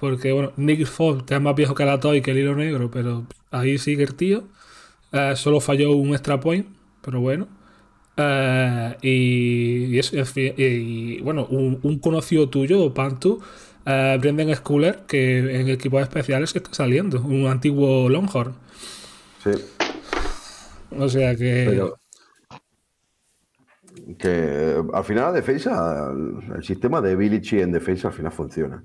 porque, 0.00 0.32
bueno, 0.32 0.52
Nick 0.56 0.86
Foles, 0.86 1.24
que 1.24 1.34
es 1.34 1.40
más 1.40 1.54
viejo 1.56 1.74
que 1.74 1.84
la 1.86 2.00
Toy 2.00 2.22
que 2.22 2.32
el 2.32 2.38
hilo 2.38 2.54
negro, 2.56 2.90
pero 2.90 3.26
ahí 3.50 3.78
sigue 3.78 4.04
el 4.04 4.14
tío. 4.14 4.44
Eh, 5.12 5.34
solo 5.36 5.60
falló 5.60 5.92
un 5.92 6.10
extra 6.10 6.40
point, 6.40 6.66
pero 7.02 7.20
bueno. 7.20 7.48
Eh, 8.16 8.96
y, 9.02 9.94
y, 9.94 9.98
eso, 9.98 10.16
y- 10.16 10.54
y, 10.62 11.20
bueno, 11.20 11.46
un, 11.50 11.78
un 11.82 11.98
conocido 11.98 12.48
tuyo, 12.48 12.92
Pantu, 12.94 13.40
eh, 13.84 14.16
Brendan 14.20 14.54
Schooler, 14.54 15.00
que 15.06 15.38
en 15.60 15.68
equipos 15.68 16.02
especiales 16.02 16.54
está 16.56 16.72
saliendo, 16.72 17.20
un 17.20 17.46
antiguo 17.46 18.08
Longhorn. 18.08 18.54
Sí. 19.44 19.50
O 20.98 21.08
sea 21.08 21.36
que. 21.36 21.66
Pero 21.68 21.98
que 24.18 24.82
al 24.92 25.04
final 25.04 25.24
la 25.24 25.32
defensa, 25.32 26.10
el, 26.54 26.62
sistema 26.62 27.00
de 27.00 27.16
Bilichi 27.16 27.60
en 27.60 27.72
defensa 27.72 28.08
al 28.08 28.14
final 28.14 28.32
funciona. 28.32 28.82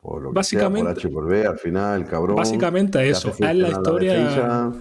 Por 0.00 0.22
lo 0.22 0.30
que 0.30 0.34
Básicamente- 0.34 1.00
sea, 1.00 1.10
por 1.10 1.24
H 1.26 1.28
por 1.28 1.28
B, 1.28 1.46
al 1.46 1.58
final 1.58 2.00
el 2.02 2.06
cabrón. 2.06 2.36
Básicamente 2.36 2.98
te 2.98 3.08
eso, 3.08 3.30
es 3.30 3.40
la 3.40 3.68
historia-. 3.68 4.72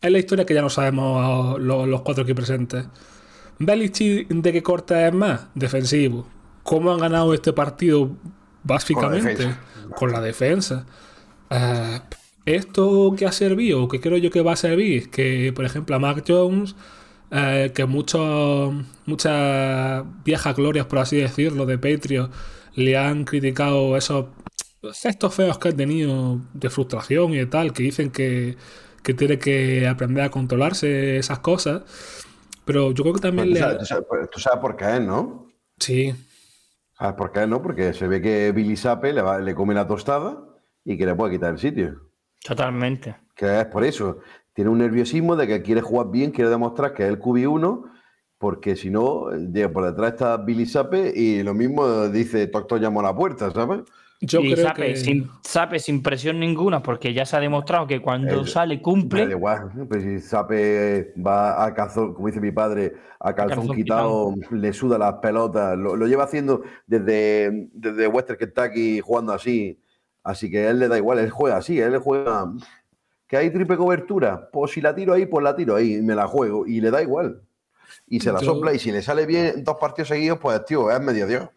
Es 0.00 0.10
la 0.10 0.18
historia 0.18 0.44
que 0.44 0.54
ya 0.54 0.62
no 0.62 0.68
sabemos 0.70 1.58
los, 1.60 1.88
los 1.88 2.02
cuatro 2.02 2.22
aquí 2.24 2.34
presentes. 2.34 2.86
Belichick, 3.58 4.28
¿de 4.28 4.52
qué 4.52 4.62
corte 4.62 5.06
es 5.06 5.12
más? 5.12 5.46
Defensivo. 5.54 6.26
¿Cómo 6.62 6.92
han 6.92 6.98
ganado 6.98 7.32
este 7.32 7.52
partido? 7.52 8.10
Básicamente, 8.62 9.28
defensa. 9.28 9.60
con 9.96 10.12
la 10.12 10.20
defensa. 10.20 10.86
Eh, 11.50 12.00
esto 12.46 13.14
que 13.16 13.26
ha 13.26 13.32
servido, 13.32 13.84
o 13.84 13.88
que 13.88 14.00
creo 14.00 14.18
yo 14.18 14.30
que 14.30 14.40
va 14.40 14.52
a 14.52 14.56
servir, 14.56 15.10
que 15.10 15.52
por 15.54 15.64
ejemplo 15.64 15.96
a 15.96 15.98
Mac 15.98 16.24
Jones, 16.26 16.74
eh, 17.30 17.72
que 17.74 17.84
muchos, 17.86 18.74
muchas 19.04 20.04
viejas 20.24 20.56
glorias, 20.56 20.86
por 20.86 21.00
así 21.00 21.16
decirlo, 21.16 21.66
de 21.66 21.78
Patriots, 21.78 22.34
le 22.74 22.96
han 22.96 23.24
criticado 23.24 23.96
esos 23.96 24.26
gestos 24.94 25.34
feos 25.34 25.58
que 25.58 25.68
han 25.68 25.76
tenido 25.76 26.40
de 26.54 26.70
frustración 26.70 27.32
y 27.34 27.38
de 27.38 27.46
tal, 27.46 27.72
que 27.72 27.82
dicen 27.82 28.10
que, 28.10 28.56
que 29.02 29.14
tiene 29.14 29.38
que 29.38 29.88
aprender 29.88 30.24
a 30.24 30.30
controlarse 30.30 31.18
esas 31.18 31.40
cosas. 31.40 31.82
Pero 32.66 32.90
yo 32.92 33.02
creo 33.04 33.14
que 33.14 33.20
también 33.20 33.48
Tú 33.48 33.54
le 33.54 33.60
tú 33.78 33.84
sabes- 33.86 34.04
pues, 34.08 34.28
tú 34.30 34.40
sabes 34.40 34.58
por 34.60 34.76
qué 34.76 34.96
es, 34.96 35.00
¿no? 35.00 35.46
Sí, 35.78 36.12
¿Sabes 36.98 37.14
por 37.14 37.30
qué 37.30 37.46
no? 37.46 37.62
Porque 37.62 37.92
se 37.92 38.08
ve 38.08 38.20
que 38.22 38.52
Billy 38.52 38.74
Sape 38.76 39.12
le, 39.12 39.20
va- 39.22 39.38
le 39.38 39.54
come 39.54 39.72
la 39.74 39.86
tostada 39.86 40.38
y 40.84 40.96
que 40.98 41.04
le 41.06 41.14
puede 41.14 41.32
quitar 41.34 41.52
el 41.52 41.58
sitio. 41.58 42.00
Totalmente. 42.42 43.16
Que 43.34 43.60
es 43.60 43.66
por 43.66 43.84
eso. 43.84 44.18
Tiene 44.54 44.70
un 44.70 44.78
nerviosismo 44.78 45.36
de 45.36 45.46
que 45.46 45.60
quiere 45.62 45.82
jugar 45.82 46.10
bien, 46.10 46.30
quiere 46.30 46.48
demostrar 46.50 46.94
que 46.94 47.02
es 47.04 47.10
el 47.10 47.18
QB1, 47.20 47.84
porque 48.38 48.76
si 48.76 48.88
no, 48.90 49.30
llega 49.30 49.68
por 49.70 49.84
detrás 49.84 50.12
está 50.14 50.38
Billy 50.38 50.64
Sape 50.66 51.12
y 51.14 51.42
lo 51.42 51.52
mismo 51.54 52.08
dice 52.08 52.46
Tocto 52.46 52.78
llamó 52.78 53.00
a 53.00 53.04
la 53.04 53.14
puerta, 53.14 53.50
¿sabes? 53.50 53.80
Yo 54.20 54.40
y 54.40 54.52
creo 54.54 54.72
que... 54.74 54.96
sin, 54.96 55.28
Sape 55.42 55.78
sin 55.78 56.02
presión 56.02 56.40
ninguna, 56.40 56.82
porque 56.82 57.12
ya 57.12 57.24
se 57.26 57.36
ha 57.36 57.40
demostrado 57.40 57.86
que 57.86 58.00
cuando 58.00 58.42
Eh, 58.42 58.46
sale 58.46 58.76
Da 58.76 58.82
cumple. 58.82 59.22
igual, 59.24 59.70
pues 59.88 60.02
si 60.02 60.20
Sape 60.20 61.12
va 61.24 61.64
a 61.64 61.74
calzón, 61.74 62.14
como 62.14 62.26
dice 62.26 62.40
mi 62.40 62.50
padre, 62.52 62.94
a 63.20 63.34
calzón, 63.34 63.58
calzón 63.58 63.76
quitado, 63.76 64.34
le 64.50 64.72
suda 64.72 64.98
las 64.98 65.14
pelotas, 65.14 65.76
lo, 65.78 65.96
lo 65.96 66.06
lleva 66.06 66.24
haciendo 66.24 66.62
desde, 66.86 67.68
desde 67.72 68.06
Western 68.08 68.38
Kentucky 68.38 69.00
jugando 69.00 69.32
así, 69.32 69.78
así 70.22 70.50
que 70.50 70.66
a 70.66 70.70
él 70.70 70.78
le 70.78 70.88
da 70.88 70.96
igual, 70.98 71.18
él 71.18 71.30
juega 71.30 71.56
así, 71.58 71.78
él 71.80 71.98
juega 71.98 72.52
que 73.28 73.36
hay 73.36 73.50
triple 73.50 73.76
cobertura, 73.76 74.48
pues 74.52 74.70
si 74.72 74.80
la 74.80 74.94
tiro 74.94 75.12
ahí, 75.12 75.26
pues 75.26 75.42
la 75.42 75.56
tiro 75.56 75.74
ahí, 75.74 75.96
y 75.96 76.02
me 76.02 76.14
la 76.14 76.26
juego, 76.28 76.66
y 76.66 76.80
le 76.80 76.90
da 76.90 77.02
igual. 77.02 77.42
Y 78.08 78.20
se 78.20 78.30
la 78.32 78.40
Yo- 78.40 78.46
sopla, 78.54 78.72
y 78.72 78.78
si 78.78 78.92
le 78.92 79.02
sale 79.02 79.26
bien 79.26 79.64
dos 79.64 79.76
partidos 79.80 80.08
seguidos, 80.08 80.38
pues 80.38 80.64
tío, 80.64 80.90
es 80.90 81.00
medio 81.00 81.26
Dios. 81.26 81.48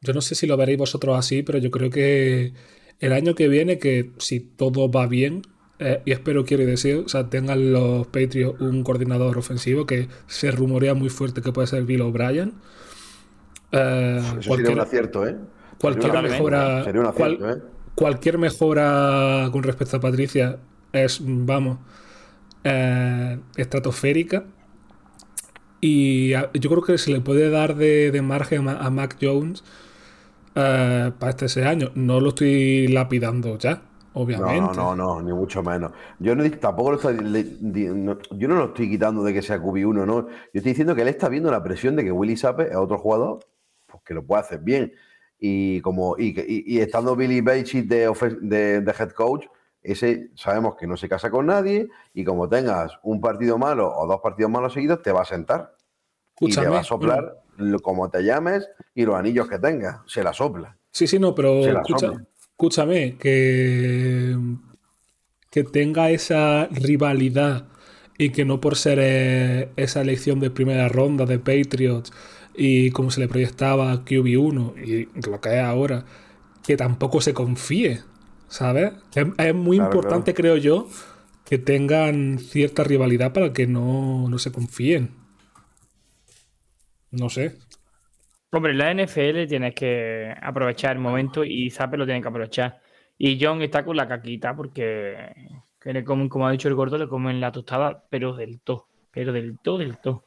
Yo 0.00 0.12
no 0.12 0.20
sé 0.20 0.34
si 0.34 0.46
lo 0.46 0.56
veréis 0.56 0.78
vosotros 0.78 1.16
así, 1.18 1.42
pero 1.42 1.58
yo 1.58 1.70
creo 1.70 1.90
que 1.90 2.52
el 3.00 3.12
año 3.12 3.34
que 3.34 3.48
viene, 3.48 3.78
que 3.78 4.12
si 4.18 4.40
todo 4.40 4.90
va 4.90 5.06
bien, 5.06 5.42
eh, 5.80 6.02
y 6.04 6.12
espero, 6.12 6.44
quiero 6.44 6.62
y 6.62 6.66
deseo, 6.66 7.04
o 7.04 7.08
sea, 7.08 7.28
tengan 7.30 7.72
los 7.72 8.06
Patriots 8.08 8.60
un 8.60 8.82
coordinador 8.82 9.38
ofensivo 9.38 9.86
que 9.86 10.08
se 10.26 10.50
rumorea 10.50 10.94
muy 10.94 11.08
fuerte 11.08 11.40
que 11.42 11.52
puede 11.52 11.66
ser 11.68 11.84
Bill 11.84 12.00
O'Brien. 12.02 12.54
Eh, 13.72 14.16
Eso 14.18 14.30
sería 14.34 14.46
cualquier, 14.48 14.72
un 14.72 14.80
acierto, 14.80 15.26
¿eh? 15.26 15.36
cualquier 15.78 16.12
Sería 16.12 16.22
mejora, 16.22 16.84
Sería 16.84 17.00
un 17.02 17.12
cual- 17.12 17.34
acierto, 17.34 17.50
¿eh? 17.58 17.62
cualquier 17.94 18.38
mejora 18.38 19.48
con 19.52 19.62
respecto 19.62 19.96
a 19.96 20.00
Patricia 20.00 20.58
es, 20.92 21.20
vamos, 21.22 21.78
eh, 22.64 23.38
estratosférica. 23.56 24.44
Y 25.80 26.30
yo 26.30 26.70
creo 26.70 26.82
que 26.82 26.98
se 26.98 27.12
le 27.12 27.20
puede 27.20 27.50
dar 27.50 27.76
de, 27.76 28.10
de 28.10 28.22
margen 28.22 28.68
a, 28.68 28.78
a 28.78 28.90
Mac 28.90 29.16
Jones 29.20 29.62
eh, 30.58 31.12
para 31.18 31.30
este 31.30 31.46
ese 31.46 31.64
año. 31.64 31.90
No 31.94 32.20
lo 32.20 32.30
estoy 32.30 32.88
lapidando 32.88 33.56
ya, 33.58 33.80
obviamente. 34.14 34.60
No, 34.60 34.72
no, 34.74 34.96
no, 34.96 35.22
ni 35.22 35.32
mucho 35.32 35.62
menos. 35.62 35.92
Yo 36.18 36.34
no, 36.34 36.48
tampoco 36.52 36.90
lo 36.92 36.96
estoy, 36.96 37.18
le- 37.18 37.56
no, 37.94 38.18
yo 38.32 38.48
no 38.48 38.56
lo 38.56 38.64
estoy 38.66 38.88
quitando 38.90 39.22
de 39.22 39.32
que 39.32 39.42
sea 39.42 39.58
QB1, 39.62 40.04
no. 40.06 40.26
Yo 40.28 40.34
estoy 40.52 40.72
diciendo 40.72 40.94
que 40.94 41.02
él 41.02 41.08
está 41.08 41.28
viendo 41.28 41.50
la 41.50 41.62
presión 41.62 41.96
de 41.96 42.04
que 42.04 42.12
Willy 42.12 42.36
Sape 42.36 42.64
es 42.70 42.76
otro 42.76 42.98
jugador 42.98 43.38
pues, 43.86 44.02
que 44.04 44.14
lo 44.14 44.24
puede 44.24 44.40
hacer 44.42 44.60
bien. 44.60 44.92
Y 45.38 45.80
como 45.82 46.16
y, 46.18 46.34
que- 46.34 46.44
y- 46.48 46.64
y 46.66 46.80
estando 46.80 47.14
Billy 47.14 47.40
Belichick 47.40 47.86
de, 47.86 48.12
de, 48.40 48.80
de 48.80 48.94
head 48.98 49.10
coach, 49.10 49.46
ese 49.82 50.30
sabemos 50.34 50.74
que 50.74 50.86
no 50.88 50.96
se 50.96 51.08
casa 51.08 51.30
con 51.30 51.46
nadie 51.46 51.88
y 52.12 52.24
como 52.24 52.48
tengas 52.48 52.98
un 53.04 53.20
partido 53.20 53.56
malo 53.58 53.88
o 53.96 54.06
dos 54.08 54.20
partidos 54.20 54.50
malos 54.50 54.72
seguidos, 54.72 55.00
te 55.02 55.12
va 55.12 55.22
a 55.22 55.24
sentar 55.24 55.76
y 56.48 56.52
te 56.64 56.68
va 56.68 56.80
a 56.80 56.84
soplar 56.84 57.22
bueno, 57.22 57.38
como 57.82 58.10
te 58.10 58.22
llames 58.24 58.68
y 58.94 59.04
los 59.04 59.16
anillos 59.16 59.48
que 59.48 59.58
tengas. 59.58 60.00
Se 60.06 60.22
la 60.22 60.32
sopla. 60.32 60.76
Sí, 60.92 61.06
sí, 61.06 61.18
no, 61.18 61.34
pero 61.34 61.72
escucha- 61.72 62.12
escúchame, 62.52 63.16
que, 63.18 64.36
que 65.50 65.64
tenga 65.64 66.10
esa 66.10 66.66
rivalidad 66.70 67.68
y 68.18 68.30
que 68.30 68.44
no 68.44 68.60
por 68.60 68.76
ser 68.76 68.98
eh, 69.00 69.70
esa 69.76 70.00
elección 70.02 70.40
de 70.40 70.50
primera 70.50 70.88
ronda 70.88 71.24
de 71.26 71.38
Patriots 71.38 72.12
y 72.54 72.90
como 72.90 73.10
se 73.10 73.20
le 73.20 73.28
proyectaba 73.28 73.92
a 73.92 74.04
QB1 74.04 74.74
y 74.76 75.08
lo 75.28 75.40
que 75.40 75.54
es 75.58 75.62
ahora, 75.64 76.04
que 76.66 76.76
tampoco 76.76 77.20
se 77.20 77.34
confíe, 77.34 78.00
¿sabes? 78.48 78.92
Es, 79.14 79.26
es 79.38 79.54
muy 79.54 79.76
Claro, 79.76 79.94
importante, 79.94 80.34
creo 80.34 80.56
yo, 80.56 80.88
que 81.44 81.58
tengan 81.58 82.38
cierta 82.40 82.84
rivalidad 82.84 83.32
para 83.32 83.52
que 83.52 83.66
no, 83.66 84.28
no 84.28 84.38
se 84.38 84.52
confíen. 84.52 85.10
No 87.10 87.28
sé. 87.28 87.58
Hombre, 88.50 88.74
la 88.74 88.90
NFL 88.90 89.46
tienes 89.46 89.74
que 89.74 90.34
aprovechar 90.40 90.92
el 90.96 91.02
momento 91.02 91.44
y 91.44 91.70
Zappe 91.70 91.96
lo 91.98 92.06
tiene 92.06 92.22
que 92.22 92.28
aprovechar. 92.28 92.80
Y 93.18 93.38
John 93.42 93.60
está 93.62 93.84
con 93.84 93.96
la 93.96 94.08
caquita 94.08 94.54
porque 94.56 95.32
que 95.80 95.92
le 95.92 96.04
comen, 96.04 96.28
como 96.28 96.46
ha 96.46 96.52
dicho 96.52 96.68
el 96.68 96.74
gordo, 96.74 96.98
le 96.98 97.08
comen 97.08 97.40
la 97.40 97.52
tostada, 97.52 98.04
pero 98.10 98.34
del 98.36 98.60
todo. 98.60 98.88
Pero 99.12 99.32
del 99.32 99.58
todo, 99.58 99.78
del 99.78 99.98
todo. 99.98 100.24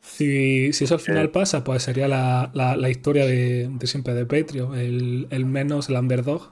Si, 0.00 0.72
si 0.72 0.84
eso 0.84 0.94
al 0.94 1.00
final 1.00 1.26
Eh. 1.26 1.28
pasa, 1.28 1.64
pues 1.64 1.82
sería 1.82 2.08
la, 2.08 2.50
la- 2.54 2.76
la 2.76 2.88
historia 2.88 3.26
de, 3.26 3.68
de 3.70 3.86
siempre 3.86 4.14
de 4.14 4.26
Patreon, 4.26 4.74
el, 4.78 5.26
el 5.30 5.44
menos, 5.46 5.88
el 5.88 5.96
underdog, 5.96 6.50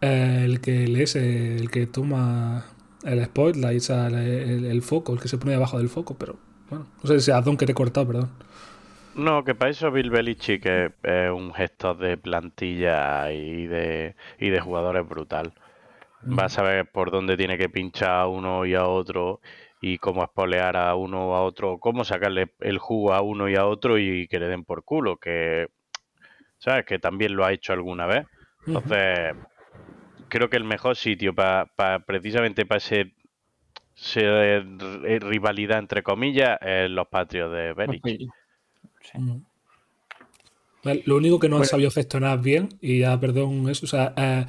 eh, 0.00 0.42
el 0.44 0.60
que 0.60 0.86
lees, 0.88 1.16
el 1.16 1.70
que 1.70 1.86
toma 1.86 2.66
el 3.04 3.24
spotlight, 3.24 3.82
el, 3.90 4.14
el- 4.14 4.64
el 4.66 4.82
foco, 4.82 5.12
el 5.14 5.20
que 5.20 5.28
se 5.28 5.38
pone 5.38 5.52
debajo 5.52 5.78
del 5.78 5.88
foco, 5.88 6.16
pero 6.18 6.38
bueno, 6.72 6.86
no 7.02 7.06
sé 7.06 7.20
si 7.20 7.30
a 7.30 7.42
Don 7.42 7.58
que 7.58 7.66
te 7.66 7.72
he 7.72 7.74
cortado, 7.74 8.06
perdón. 8.06 8.30
No, 9.14 9.44
que 9.44 9.54
para 9.54 9.70
eso 9.70 9.90
Bill 9.90 10.08
Belichick 10.08 10.64
es, 10.64 10.92
es 11.02 11.30
un 11.30 11.52
gestor 11.52 11.98
de 11.98 12.16
plantilla 12.16 13.30
y 13.30 13.66
de, 13.66 14.16
y 14.38 14.48
de 14.48 14.60
jugadores 14.60 15.06
brutal. 15.06 15.52
Va 16.26 16.44
a 16.46 16.48
saber 16.48 16.90
por 16.90 17.10
dónde 17.10 17.36
tiene 17.36 17.58
que 17.58 17.68
pinchar 17.68 18.22
a 18.22 18.26
uno 18.26 18.64
y 18.64 18.74
a 18.74 18.86
otro 18.86 19.40
y 19.82 19.98
cómo 19.98 20.22
espolear 20.22 20.78
a 20.78 20.94
uno 20.94 21.28
o 21.28 21.34
a 21.34 21.42
otro, 21.42 21.76
cómo 21.78 22.04
sacarle 22.04 22.54
el 22.60 22.78
jugo 22.78 23.12
a 23.12 23.20
uno 23.20 23.50
y 23.50 23.56
a 23.56 23.66
otro 23.66 23.98
y 23.98 24.26
que 24.28 24.40
le 24.40 24.46
den 24.46 24.64
por 24.64 24.82
culo, 24.82 25.18
que 25.18 25.68
sabes 26.56 26.86
que 26.86 26.98
también 26.98 27.36
lo 27.36 27.44
ha 27.44 27.52
hecho 27.52 27.74
alguna 27.74 28.06
vez. 28.06 28.24
Entonces, 28.66 29.34
creo 30.28 30.48
que 30.48 30.56
el 30.56 30.64
mejor 30.64 30.96
sitio 30.96 31.34
para 31.34 31.66
precisamente 32.06 32.64
para 32.64 32.78
ese 32.78 33.12
se- 34.02 34.56
eh, 34.56 35.18
rivalidad 35.20 35.78
entre 35.78 36.02
comillas 36.02 36.58
es 36.60 36.90
los 36.90 37.06
Patriots 37.06 37.52
de 37.52 37.72
Belichick. 37.72 38.30
Mm. 39.14 39.36
Lo 41.04 41.16
único 41.16 41.38
que 41.38 41.48
no 41.48 41.56
han 41.56 41.62
sabido 41.70 41.90
gestionar 41.92 42.40
bien, 42.40 42.68
y 42.80 43.00
ya 43.00 43.18
perdón 43.20 43.68
eso, 43.68 43.86
o 43.86 43.88
sea, 43.88 44.12
eh, 44.16 44.46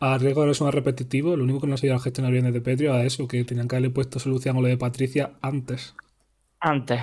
a 0.00 0.18
riesgo 0.18 0.44
de 0.44 0.54
sonar 0.54 0.74
repetitivo, 0.74 1.36
lo 1.36 1.44
único 1.44 1.60
que 1.60 1.68
no 1.68 1.74
han 1.74 1.78
sabido 1.78 1.98
gestionar 2.00 2.32
bien 2.32 2.44
desde 2.44 2.60
Petrio 2.60 2.94
es 2.96 3.06
eso, 3.06 3.28
que 3.28 3.44
tenían 3.44 3.68
que 3.68 3.76
haberle 3.76 3.90
puesto 3.90 4.18
solución 4.18 4.56
a 4.56 4.60
lo 4.60 4.66
de 4.66 4.76
Patricia 4.76 5.34
antes. 5.40 5.94
Antes. 6.58 7.00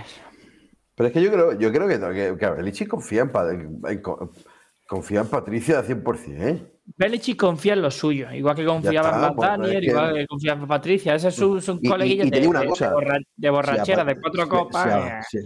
Pero 0.95 1.08
es 1.08 1.14
que 1.14 1.22
yo 1.24 1.32
creo, 1.32 1.58
yo 1.58 1.72
creo 1.72 1.88
que, 1.88 1.99
que, 1.99 2.88
confía 2.88 3.22
en, 3.22 3.32
en- 3.51 3.82
en- 3.88 4.01
confía 4.86 5.22
en 5.22 5.28
Patricia 5.28 5.80
al 5.80 5.86
100%. 5.86 6.72
Belichick 6.97 7.38
confía 7.39 7.73
en 7.73 7.81
lo 7.81 7.89
suyo, 7.89 8.29
igual 8.31 8.55
que 8.55 8.65
confiaba 8.65 9.07
está, 9.07 9.15
en 9.15 9.21
Matt 9.21 9.36
pues, 9.36 9.49
Daniel, 9.49 9.84
es 9.84 9.89
igual 9.89 10.13
que 10.13 10.27
confiaba 10.27 10.61
en 10.61 10.67
Patricia. 10.67 11.19
Son, 11.19 11.61
son 11.61 11.79
Y- 11.81 11.88
y- 11.88 11.89
coleguillas 11.89 12.27
y 12.27 12.29
te 12.29 12.36
de, 12.36 12.41
digo 12.41 12.51
una 12.51 12.59
de- 12.61 12.67
cosa, 12.67 12.89
de 12.89 12.93
borra- 12.95 13.19
de 13.38 13.49
borrachera, 13.49 13.86
Si 13.86 14.01
a 14.01 14.13
de 14.13 14.21
cuatro 14.21 14.49
copas. 14.49 14.84
si 14.84 14.89
a- 14.89 15.19
eh, 15.19 15.21
si- 15.29 15.38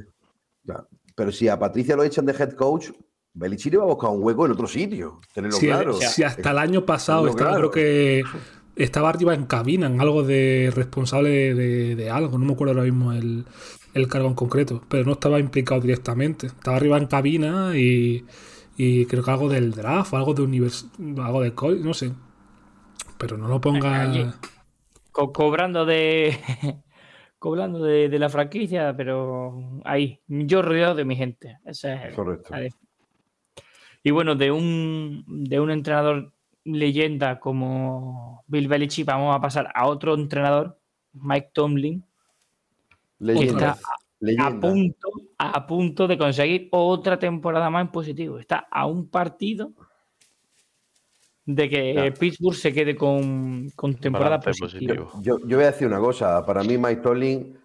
claro. 0.66 0.88
Pero 1.16 1.32
si 1.32 1.48
a 1.48 1.58
Patricia 1.60 1.96
lo 1.96 2.04
echan 2.04 2.26
de 2.26 2.34
head 2.34 2.52
coach, 2.54 2.90
Belichick 3.34 3.74
le 3.74 3.78
va 3.78 3.84
a 3.86 3.88
buscar 3.88 4.10
un 4.10 4.24
hueco 4.24 4.46
en 4.46 4.52
otro 4.52 4.68
sitio. 4.68 5.20
Tenerlo 5.34 5.58
Si, 5.58 5.68
claro. 5.68 5.94
si 5.94 6.24
hasta 6.24 6.52
el 6.52 6.58
año 6.58 6.86
pasado 6.86 7.28
estaba, 7.28 7.52
claro. 7.52 7.70
creo 7.70 7.72
que 7.72 8.24
estaba 8.76 9.10
arriba 9.10 9.34
en 9.36 9.46
cabina, 9.46 9.86
en 9.88 10.02
algo 10.02 10.24
de 10.24 10.72
responsable 10.76 11.30
de, 11.30 11.54
de- 11.54 11.96
de 11.96 12.10
algo, 12.10 12.38
no 12.40 12.46
me 12.46 12.54
acuerdo 12.54 12.74
ahora 12.74 12.84
mismo 12.84 13.14
el, 13.14 13.46
el 13.94 14.08
cargo 14.08 14.28
en 14.28 14.34
concreto, 14.36 14.82
pero 14.90 15.06
no 15.06 15.14
estaba 15.14 15.40
implicado 15.40 15.82
directamente. 15.82 16.48
Estaba 16.48 16.78
arriba 16.78 16.98
en 16.98 17.06
cabina 17.08 17.78
y, 17.78 18.26
y 18.78 19.06
creo 19.08 19.24
que 19.24 19.32
algo 19.32 19.50
del 19.50 19.72
draft, 19.72 20.14
algo 20.14 20.34
de 20.34 20.44
univers, 20.44 20.88
algo 21.18 21.42
de 21.42 21.54
college, 21.54 21.84
no 21.84 21.94
sé. 21.94 22.14
Pero 23.18 23.38
no 23.38 23.48
lo 23.48 23.60
ponga. 23.60 24.02
Allí. 24.02 24.26
co- 25.12 25.34
cobrando 25.34 25.86
de. 25.86 26.38
cobrando 27.40 27.80
de, 27.84 28.10
de 28.10 28.20
la 28.20 28.30
franquicia, 28.30 28.96
pero 28.96 29.80
ahí, 29.86 30.22
yo 30.28 30.62
rodeado 30.62 30.96
de 30.96 31.06
mi 31.06 31.16
gente. 31.16 31.58
Ese 31.66 31.94
es 31.96 32.02
el- 32.06 32.14
Correcto. 32.16 32.54
dif- 32.54 32.76
Y 34.04 34.12
bueno, 34.12 34.36
de 34.36 34.52
un, 34.52 35.24
de 35.28 35.60
un 35.60 35.72
entrenador 35.72 36.34
leyenda 36.64 37.40
como 37.40 38.44
Bill 38.48 38.68
Belichick, 38.68 39.06
vamos 39.06 39.36
a 39.36 39.42
pasar 39.42 39.72
a 39.74 39.88
otro 39.88 40.14
entrenador, 40.16 40.78
Mike 41.14 41.52
Tomlin, 41.54 42.04
Leyenda. 43.20 43.72
está 43.72 43.82
a 44.40 44.60
punto, 44.60 45.10
a 45.38 45.68
punto 45.68 46.08
de 46.08 46.18
conseguir 46.18 46.68
otra 46.72 47.20
temporada 47.20 47.70
más 47.70 47.86
en 47.86 47.92
positivo. 47.92 48.40
Está 48.40 48.68
a 48.72 48.86
un 48.86 49.10
partido 49.10 49.72
de 51.46 51.70
que 51.70 51.94
Claro. 51.94 52.14
Pittsburgh 52.16 52.56
se 52.56 52.74
quede 52.74 52.96
con, 52.96 53.70
con 53.76 53.96
temporada 53.96 54.40
positiva. 54.40 54.68
positivo. 54.96 55.22
Yo, 55.22 55.40
yo 55.48 55.58
voy 55.58 55.64
a 55.66 55.72
decir 55.72 55.88
una 55.88 56.00
cosa. 56.00 56.46
Para 56.46 56.64
mí, 56.64 56.78
Mike 56.78 57.02
Tomlin, 57.02 57.58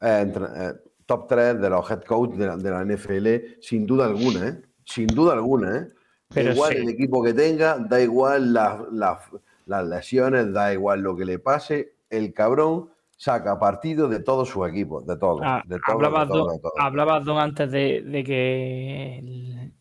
eh, 0.00 0.18
entre- 0.22 0.44
eh, 0.44 0.72
top 1.06 1.26
3 1.28 1.60
de 1.60 1.68
los 1.70 1.90
head 1.90 2.02
coach 2.04 2.30
de 2.34 2.46
la, 2.46 2.56
de 2.56 2.70
la 2.70 2.82
NFL, 2.84 3.60
sin 3.60 3.86
duda 3.86 4.06
alguna, 4.06 4.48
¿eh? 4.48 4.62
Sin 4.84 5.06
duda 5.06 5.32
alguna, 5.32 5.78
¿eh? 5.78 5.80
Da 5.80 5.94
Pero 6.34 6.52
igual 6.52 6.72
sí. 6.74 6.78
el 6.82 6.88
equipo 6.90 7.22
que 7.22 7.32
tenga, 7.34 7.78
da 7.78 8.00
igual 8.00 8.52
las, 8.52 8.80
las- 8.92 9.30
las 9.66 9.86
lesiones, 9.86 10.52
da 10.52 10.72
igual 10.72 11.00
lo 11.00 11.16
que 11.16 11.24
le 11.24 11.38
pase, 11.38 11.94
el 12.10 12.32
cabrón 12.34 12.90
saca 13.24 13.58
partido 13.58 14.06
de 14.06 14.20
todos 14.20 14.50
sus 14.50 14.68
equipos, 14.68 15.06
de. 15.06 15.14
Ah, 15.42 15.62
todos, 15.66 15.82
hablabas, 15.94 16.28
de 16.28 16.32
todos, 16.32 16.46
Don- 16.46 16.56
de 16.56 16.60
todos. 16.60 16.74
hablabas, 16.78 17.24
Don, 17.24 17.38
antes 17.38 17.70
de, 17.70 18.02
de 18.02 18.22
que 18.22 19.18
el, 19.18 19.72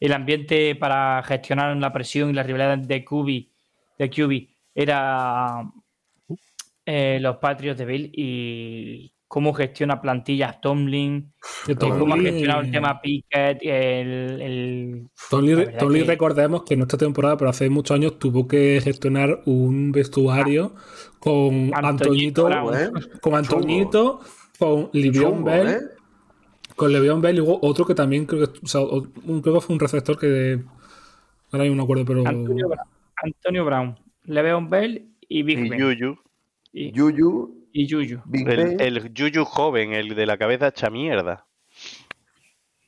el 0.00 0.12
ambiente 0.12 0.74
para 0.76 1.22
gestionar 1.22 1.76
la 1.76 1.92
presión 1.92 2.30
y 2.30 2.32
la 2.32 2.42
rivalidad 2.42 2.78
de 2.78 3.04
QB, 3.04 3.26
de 3.98 4.10
era 4.74 5.70
eh, 6.86 7.18
los 7.20 7.36
Patriots 7.36 7.78
de 7.78 7.84
Bill 7.84 8.10
y 8.14 9.12
cómo 9.32 9.54
gestiona 9.54 9.98
plantillas 10.02 10.60
Tomlin, 10.60 11.32
cómo 11.78 12.12
ha 12.12 12.18
gestionado 12.18 12.60
el 12.60 12.70
tema 12.70 13.00
Pickett, 13.00 13.62
el, 13.62 14.42
el- 14.42 15.08
Tomlin, 15.30 15.70
Tomlin 15.78 16.02
que- 16.02 16.08
recordemos 16.10 16.64
que 16.64 16.74
en 16.74 16.82
esta 16.82 16.98
temporada, 16.98 17.38
pero 17.38 17.48
hace 17.48 17.70
muchos 17.70 17.94
años, 17.94 18.18
tuvo 18.18 18.46
que 18.46 18.78
gestionar 18.84 19.40
un 19.46 19.90
vestuario 19.90 20.74
con 21.18 21.70
Antoñito. 21.74 22.46
¿eh? 22.74 22.90
con 23.22 23.34
Antoñito, 23.34 24.20
con 24.58 24.90
Livion 24.92 25.42
Bell, 25.44 25.66
¿eh? 25.68 25.78
con 26.76 26.92
Le'Veon 26.92 27.22
Bell 27.22 27.34
y 27.36 27.38
luego 27.38 27.58
otro 27.62 27.86
que 27.86 27.94
también 27.94 28.26
creo 28.26 28.52
que, 28.52 28.58
o 28.62 28.66
sea, 28.66 28.82
o- 28.82 29.06
un, 29.24 29.40
creo 29.40 29.54
que 29.54 29.60
fue 29.62 29.72
un 29.74 29.80
receptor 29.80 30.18
que 30.18 30.60
ahora 31.52 31.64
mismo 31.64 31.76
no 31.78 31.84
acuerdo, 31.84 32.04
pero 32.04 32.20
Antonio, 32.26 32.68
Brown, 32.68 32.86
Antonio 33.16 33.64
Brown, 33.64 33.98
Le'Veon 34.24 34.68
Bell 34.68 35.08
y 35.26 35.42
Big 35.42 35.58
Y 35.58 35.68
Ben. 35.70 35.78
Yuyu, 35.80 36.16
Y, 36.74 36.92
Yuyu, 36.92 37.61
y 37.72 37.86
Yuyu. 37.86 38.20
El, 38.32 39.12
Yuyu 39.14 39.44
joven, 39.44 39.92
el 39.92 40.14
de 40.14 40.26
la 40.26 40.36
cabeza 40.36 40.68
hecha 40.68 40.90
mierda. 40.90 41.46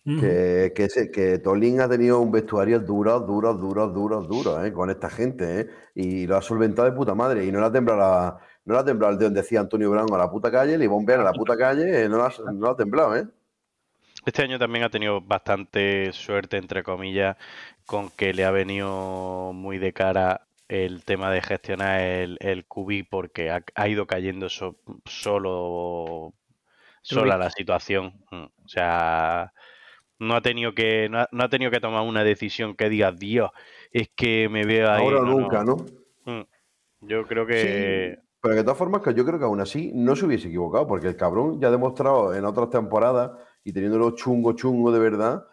Que, 0.05 0.73
que, 0.77 0.91
se- 0.91 1.11
que 1.11 1.39
Tolín 1.39 1.81
ha 1.81 1.89
tenido 1.89 2.21
un 2.21 2.31
vestuario 2.31 2.79
duro, 2.79 3.21
duro, 3.21 3.55
duro, 3.55 3.89
duro, 3.89 4.21
duro, 4.21 4.63
¿eh? 4.63 4.71
con 4.71 4.91
esta 4.91 5.09
gente, 5.09 5.61
¿eh? 5.61 5.67
y 5.95 6.27
lo 6.27 6.37
ha 6.37 6.43
solventado 6.43 6.91
de 6.91 6.95
puta 6.95 7.15
madre, 7.15 7.47
y 7.47 7.51
no 7.51 7.59
le 7.61 7.67
ha 7.67 7.73
temblado, 7.73 7.99
la- 8.01 8.39
no 8.67 8.75
le 8.75 8.81
ha 8.81 8.85
temblado 8.85 9.15
el 9.15 9.19
dedo, 9.19 9.31
decía 9.31 9.61
Antonio 9.61 9.91
Brown 9.91 10.13
a 10.13 10.19
la 10.19 10.31
puta 10.31 10.51
calle, 10.51 10.77
le 10.77 10.87
bombean 10.89 11.21
a 11.21 11.25
la 11.25 11.33
puta 11.33 11.57
calle, 11.57 12.05
eh, 12.05 12.09
no, 12.11 12.19
le 12.19 12.23
ha, 12.25 12.33
no 12.53 12.69
ha 12.69 12.77
temblado, 12.77 13.17
¿eh? 13.17 13.27
Este 14.27 14.43
año 14.43 14.59
también 14.59 14.85
ha 14.85 14.91
tenido 14.91 15.23
bastante 15.23 16.13
suerte, 16.13 16.59
entre 16.59 16.83
comillas, 16.83 17.39
con 17.87 18.11
que 18.11 18.35
le 18.35 18.45
ha 18.45 18.51
venido 18.51 19.53
muy 19.55 19.79
de 19.79 19.95
cara 19.95 20.43
el 20.69 21.05
tema 21.05 21.31
de 21.31 21.43
gestionar 21.43 22.01
el, 22.01 22.39
el 22.41 22.67
QB 22.67 23.07
porque 23.11 23.51
ha, 23.51 23.63
ha 23.75 23.89
ido 23.89 24.07
cayendo 24.07 24.49
so- 24.49 24.77
solo 25.05 26.33
sola 27.03 27.37
la 27.37 27.51
situación. 27.51 28.15
Mm, 28.31 28.45
O 28.45 28.69
sea, 28.69 29.53
no 30.19 30.35
ha 30.35 30.41
tenido 30.41 30.75
que 30.75 31.09
no 31.09 31.21
ha, 31.21 31.29
no 31.33 31.45
ha 31.45 31.49
tenido 31.49 31.71
que 31.71 31.81
tomar 31.81 32.03
una 32.03 32.25
decisión 32.25 32.75
que 32.77 32.89
diga, 32.89 33.13
Dios, 33.13 33.51
es 33.91 34.09
que 34.15 34.49
me 34.49 34.65
veo 34.65 34.91
ahí. 34.91 35.05
Ahora 35.05 35.21
No, 35.21 35.39
nunca, 35.39 35.65
¿no? 35.65 35.77
Mm. 36.25 36.43
Yo 37.03 37.27
creo 37.27 37.47
que 37.47 38.17
Sí, 38.17 38.23
pero 38.41 38.55
de 38.57 38.63
todas 38.63 38.79
formas, 38.79 39.03
que 39.03 39.15
yo 39.15 39.25
creo 39.25 39.39
que 39.39 39.45
aún 39.45 39.61
así 39.61 39.91
no 39.95 40.17
se 40.17 40.25
hubiese 40.27 40.49
equivocado, 40.49 40.87
porque 40.87 41.09
el 41.09 41.17
cabrón 41.17 41.61
ya 41.61 41.69
ha 41.69 41.71
demostrado 41.71 42.35
en 42.35 42.45
otras 42.45 42.71
temporadas 42.71 43.33
y 43.63 43.73
teniéndolo 43.73 44.11
chungo, 44.13 44.53
chungo 44.55 44.93
de 44.93 44.99
verdad, 45.01 45.47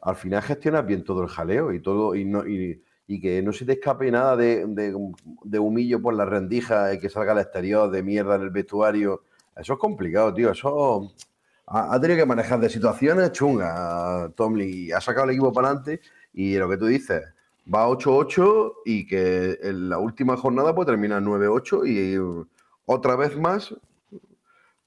al 0.00 0.16
final 0.16 0.42
gestionas 0.42 0.86
bien 0.86 1.04
todo 1.04 1.22
el 1.22 1.28
jaleo 1.28 1.72
y 1.72 1.80
todo, 1.80 2.14
y 2.14 2.24
no, 2.24 2.46
y, 2.46 2.82
y 3.06 3.20
que 3.20 3.42
no 3.42 3.52
se 3.52 3.64
te 3.64 3.72
escape 3.72 4.10
nada 4.10 4.36
de, 4.36 4.66
de, 4.66 4.96
de 5.44 5.58
humillo 5.58 6.02
por 6.02 6.14
la 6.14 6.24
rendija 6.24 6.92
y 6.94 6.98
que 6.98 7.08
salga 7.08 7.32
al 7.32 7.38
exterior 7.38 7.90
de 7.90 8.02
mierda 8.02 8.36
en 8.36 8.42
el 8.42 8.50
vestuario. 8.50 9.22
Eso 9.56 9.74
es 9.74 9.78
complicado, 9.78 10.34
tío. 10.34 10.50
Eso 10.50 11.12
ha, 11.66 11.94
ha 11.94 12.00
tenido 12.00 12.18
que 12.18 12.26
manejar 12.26 12.60
de 12.60 12.68
situaciones 12.68 13.32
chungas, 13.32 14.34
Tomlin, 14.34 14.92
ha 14.92 15.00
sacado 15.00 15.24
el 15.24 15.30
equipo 15.30 15.52
para 15.52 15.68
adelante. 15.68 16.00
Y 16.34 16.56
lo 16.56 16.68
que 16.68 16.76
tú 16.76 16.86
dices, 16.86 17.22
va 17.72 17.88
8-8 17.88 18.72
y 18.84 19.06
que 19.06 19.58
en 19.62 19.88
la 19.88 19.98
última 19.98 20.36
jornada 20.36 20.74
puede 20.74 20.92
terminar 20.92 21.22
9-8 21.22 21.86
y 21.86 22.46
otra 22.84 23.16
vez 23.16 23.36
más, 23.36 23.74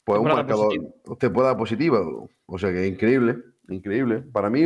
pues 0.03 0.19
un 0.19 0.27
marcador, 0.27 0.67
positiva. 0.67 1.17
temporada 1.19 1.57
positiva. 1.57 2.01
O 2.45 2.57
sea 2.57 2.71
que 2.71 2.87
increíble, 2.87 3.37
increíble. 3.67 4.19
Para 4.19 4.49
mí, 4.49 4.65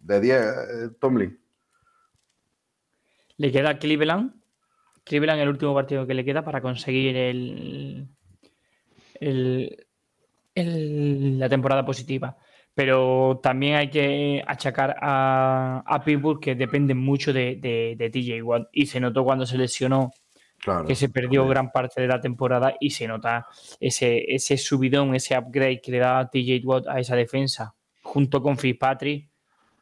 de 0.00 0.20
10, 0.20 0.40
eh, 0.40 0.88
Tomlin. 0.98 1.38
Le 3.42 3.50
queda 3.50 3.76
Cleveland. 3.78 4.32
Cleveland 5.04 5.40
el 5.40 5.48
último 5.48 5.74
partido 5.74 6.06
que 6.06 6.14
le 6.14 6.24
queda 6.24 6.44
para 6.44 6.60
conseguir 6.60 7.16
el, 7.16 8.06
el- 9.20 9.86
el- 10.54 11.38
la 11.38 11.48
temporada 11.48 11.84
positiva. 11.84 12.36
Pero 12.74 13.40
también 13.42 13.74
hay 13.74 13.90
que 13.90 14.42
achacar 14.46 14.96
a, 15.00 15.82
a 15.84 16.04
Pittsburgh 16.04 16.40
que 16.40 16.54
depende 16.54 16.94
mucho 16.94 17.32
de, 17.32 17.56
de, 17.56 17.94
de 17.98 18.10
TJ 18.10 18.42
Watt. 18.42 18.68
Y 18.72 18.86
se 18.86 19.00
notó 19.00 19.24
cuando 19.24 19.44
se 19.46 19.58
lesionó 19.58 20.10
Claro. 20.58 20.84
que 20.86 20.94
se 20.94 21.08
perdió 21.08 21.44
gran 21.48 21.72
parte 21.72 22.00
de 22.00 22.06
la 22.06 22.20
temporada 22.20 22.76
y 22.78 22.90
se 22.90 23.08
nota 23.08 23.46
ese, 23.80 24.24
ese 24.32 24.56
subidón, 24.56 25.16
ese 25.16 25.36
upgrade 25.36 25.80
que 25.80 25.90
le 25.90 25.98
da 25.98 26.30
TJ 26.30 26.60
Watt 26.64 26.86
a 26.86 27.00
esa 27.00 27.16
defensa 27.16 27.74
junto 28.02 28.40
con 28.40 28.56
Fitzpatrick. 28.56 29.28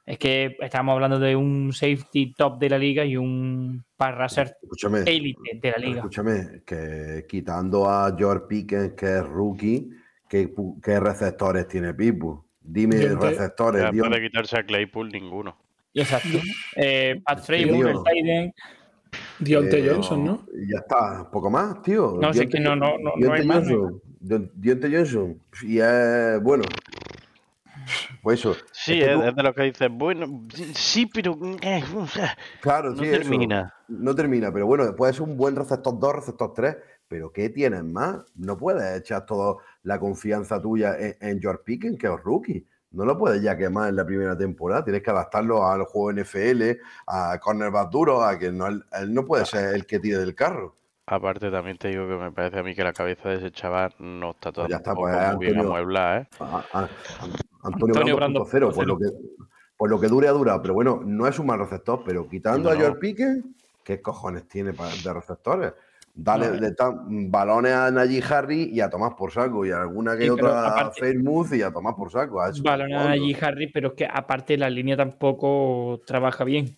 Es 0.07 0.19
que 0.19 0.57
estamos 0.61 0.93
hablando 0.95 1.19
de 1.19 1.37
un 1.37 1.73
safety 1.73 2.33
top 2.35 2.59
de 2.59 2.69
la 2.71 2.79
liga 2.79 3.05
y 3.05 3.17
un 3.17 3.85
Escúchame. 4.63 5.01
élite 5.07 5.59
de 5.61 5.71
la 5.71 5.77
liga. 5.79 5.97
Escúchame, 5.99 6.63
que 6.67 7.27
quitando 7.29 7.89
a 7.89 8.15
George 8.17 8.47
Pickens, 8.49 8.93
que 8.95 9.07
es 9.19 9.23
rookie, 9.27 9.91
¿qué, 10.29 10.51
receptores 11.01 11.69
tiene 11.69 11.95
Pittsburgh? 11.95 12.43
Dime 12.61 12.97
Dionte- 12.97 13.31
receptores, 13.31 13.83
ya 13.83 13.91
Dios. 13.93 14.09
puede 14.09 14.23
quitarse 14.23 14.59
a 14.59 14.65
Claypool 14.65 15.11
ninguno. 15.11 15.57
Exacto. 15.95 16.39
Eh, 16.77 17.21
Pat 17.25 17.41
Frazier, 17.45 17.69
el. 17.69 18.53
Deontay 19.41 19.81
Eh, 19.87 19.91
Johnson, 19.93 20.25
¿no? 20.25 20.47
Y 20.55 20.71
ya 20.73 20.79
está, 20.79 21.29
poco 21.31 21.51
más, 21.51 21.83
tío. 21.83 22.17
No, 22.21 22.33
si 22.33 22.41
es 22.41 22.47
que 22.49 22.61
no- 22.61 22.77
no- 22.77 22.97
no- 22.99 23.13
no 23.17 23.33
hay 23.33 23.45
más, 23.45 23.65
no 23.67 23.71
hay 23.71 23.75
Johnson. 23.77 24.03
Deon- 24.21 24.51
Deontay 24.55 24.95
Johnson. 24.95 25.41
Y 25.63 25.79
es 25.79 26.41
bueno. 26.43 26.63
Pues 28.23 28.41
eso. 28.41 28.55
Sí, 28.73 28.93
es 29.01 29.05
que 29.05 29.13
es, 29.13 29.19
tú- 29.19 29.23
es 29.25 29.35
de 29.37 29.43
lo 29.43 29.55
que 29.55 29.63
dices, 29.65 29.89
bueno, 29.91 30.47
sí, 30.75 31.07
pero... 31.07 31.39
eh, 31.63 31.83
Claro, 32.61 32.91
No 32.91 33.03
sí, 33.03 33.09
eso. 33.09 33.19
termina. 33.21 33.75
No 33.89 34.15
termina, 34.15 34.53
pero 34.53 34.67
bueno, 34.67 34.95
puede 34.95 35.13
ser 35.13 35.23
un 35.23 35.37
buen 35.37 35.57
receptor 35.57 35.99
2, 35.99 36.15
receptor 36.15 36.53
3, 36.55 36.77
pero 37.09 37.33
¿qué 37.33 37.49
tienes 37.51 37.83
más? 37.85 38.19
No 38.37 38.57
puedes 38.57 38.99
echar 39.01 39.27
toda 39.27 39.57
la 39.83 39.99
confianza 39.99 40.61
tuya 40.61 40.97
en, 40.99 41.17
en 41.21 41.41
George 41.41 41.63
Pickens, 41.65 41.99
que 41.99 42.07
es 42.07 42.21
rookie. 42.23 42.67
No 42.93 43.05
lo 43.05 43.17
puedes 43.17 43.41
ya 43.43 43.57
quemar 43.57 43.89
en 43.89 43.97
la 43.97 44.05
primera 44.05 44.37
temporada. 44.37 44.85
Tienes 44.85 45.03
que 45.03 45.11
adaptarlo 45.11 45.65
al 45.67 45.85
juego 45.85 46.11
NFL, 46.13 46.79
a 47.07 47.39
cornerback 47.41 47.91
duro, 47.91 48.23
a 48.23 48.39
que 48.39 48.51
no, 48.53 48.67
él, 48.67 48.85
no 49.09 49.25
puede 49.25 49.45
ser 49.47 49.75
el 49.75 49.87
que 49.87 49.99
tire 50.01 50.19
del 50.19 50.35
carro. 50.35 50.77
Aparte, 51.07 51.51
también 51.51 51.77
te 51.79 51.89
digo 51.89 52.07
que 52.09 52.15
me 52.17 52.31
parece 52.31 52.59
a 52.61 52.63
mí 52.63 52.75
que 52.75 52.85
la 52.85 52.93
cabeza 52.93 53.29
de 53.29 53.37
ese 53.37 53.51
chaval 53.51 53.93
no 53.99 54.31
está 54.31 54.53
Pues 54.53 54.69
ya 54.69 54.77
está, 54.77 54.91
tampoco 54.95 55.09
pues, 55.11 55.35
muy 55.37 55.47
bien 55.47 55.59
amueblada, 55.59 56.19
¿eh? 56.19 56.29
A- 56.41 56.65
a- 56.73 56.89
Antonio, 57.63 57.95
Antonio 57.95 58.17
Brando 58.17 58.41
Brando 58.45 58.71
2.0, 58.71 58.75
por 58.75 58.87
lo 58.87 58.99
que 58.99 59.05
por 59.77 59.89
lo 59.89 59.99
que 59.99 60.09
dure 60.09 60.29
ha 60.29 60.33
durado, 60.33 60.61
pero 60.61 60.75
bueno, 60.75 61.01
no 61.05 61.27
es 61.27 61.39
un 61.39 61.47
mal 61.47 61.59
receptor, 61.59 62.03
pero 62.05 62.29
quitando 62.29 62.71
a. 62.71 62.77
George 62.77 62.99
Pickens, 62.99 63.45
¿qué 63.83 64.03
cojones 64.03 64.47
tiene 64.47 64.73
de 64.73 65.13
receptores? 65.15 65.73
Dale 66.13 66.51
No, 66.51 66.71
dan 66.77 67.31
balones 67.31 67.73
a 67.73 67.91
Najee 67.91 68.23
Harry 68.31 68.65
y 68.73 68.81
a 68.81 68.91
tomar 68.91 69.17
por 69.17 69.31
saco, 69.33 69.65
y 69.65 69.71
a 69.71 69.81
alguna 69.81 70.17
que 70.19 70.25
Sí, 70.25 70.29
otra 70.31 70.87
a 70.87 70.91
Fairmouth 70.91 71.53
y 71.55 71.63
a 71.63 71.73
tomar 71.73 71.95
por 71.95 72.11
saco. 72.11 72.43
A 72.43 72.51
Balón 72.63 72.93
a. 72.93 73.05
Najee 73.09 73.37
Harry, 73.41 73.69
pero 73.73 73.89
es 73.89 73.95
que 73.95 74.07
aparte 74.07 74.59
la 74.59 74.69
línea 74.69 74.97
tampoco 74.99 76.01
trabaja 76.05 76.45
bien. 76.45 76.77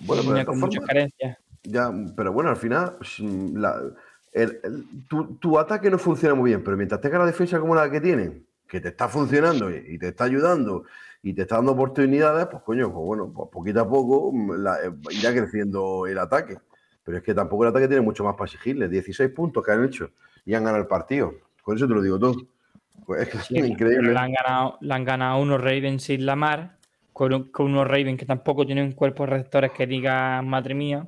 Bueno, 0.00 0.22
pero 0.22 0.34
línea 0.34 0.44
con 0.44 0.60
muchas 0.60 0.84
carencias. 0.84 1.38
Ya, 1.62 1.90
pero 2.14 2.30
bueno, 2.32 2.50
al 2.50 2.56
final, 2.56 2.98
la- 3.54 3.80
el- 4.32 4.60
el- 4.64 4.84
tu, 5.08 5.36
tu 5.36 5.58
ataque 5.58 5.88
no 5.90 5.96
funciona 5.98 6.34
muy 6.34 6.50
bien, 6.50 6.62
pero 6.62 6.76
mientras 6.76 7.00
tenga 7.00 7.18
la 7.18 7.26
defensa 7.26 7.58
como 7.58 7.74
la 7.74 7.90
que 7.90 8.02
tienen, 8.02 8.44
que 8.74 8.80
te 8.80 8.88
está 8.88 9.08
funcionando 9.08 9.70
y, 9.70 9.96
te 10.00 10.08
está 10.08 10.24
ayudando 10.24 10.82
y 11.22 11.32
te 11.32 11.42
está 11.42 11.54
dando 11.56 11.70
oportunidades, 11.72 12.48
pues 12.50 12.60
coño, 12.64 12.92
pues 12.92 13.04
bueno, 13.06 13.32
pues 13.32 13.48
poquito 13.52 13.80
a 13.80 13.88
poco 13.88 14.32
mm, 14.32 14.50
la- 14.56 14.78
eh, 14.84 14.90
irá 15.12 15.32
creciendo 15.32 16.08
el 16.08 16.18
ataque. 16.18 16.56
Pero 17.04 17.18
es 17.18 17.22
que 17.22 17.34
tampoco 17.34 17.62
el 17.62 17.70
ataque 17.70 17.86
tiene 17.86 18.02
mucho 18.02 18.24
más 18.24 18.34
para 18.34 18.46
exigirle. 18.46 18.88
16 18.88 19.30
puntos 19.30 19.64
que 19.64 19.70
han 19.70 19.84
hecho 19.84 20.10
y 20.44 20.54
han 20.54 20.64
ganado 20.64 20.82
el 20.82 20.88
partido. 20.88 21.34
Con 21.62 21.76
eso 21.76 21.86
te 21.86 21.94
lo 21.94 22.02
digo 22.02 22.18
todo. 22.18 22.34
Pues 23.06 23.22
es 23.22 23.28
que 23.28 23.38
es 23.38 23.44
Sí, 23.44 23.54
Pero 23.54 23.66
increíble. 23.68 24.12
le 24.12 24.18
han 24.18 24.32
ganado, 24.32 24.78
han 24.90 25.04
ganado 25.04 25.40
unos 25.40 25.60
Ravens 25.60 26.02
sin 26.02 26.26
la 26.26 26.34
mar, 26.34 26.78
con, 27.12 27.32
un- 27.32 27.44
con 27.52 27.66
unos 27.66 27.86
Ravens 27.86 28.18
que 28.18 28.26
tampoco 28.26 28.66
tienen 28.66 28.90
cuerpos 28.92 29.28
receptores 29.28 29.70
que 29.70 29.86
digan 29.86 30.48
madre 30.48 30.74
mía, 30.74 31.06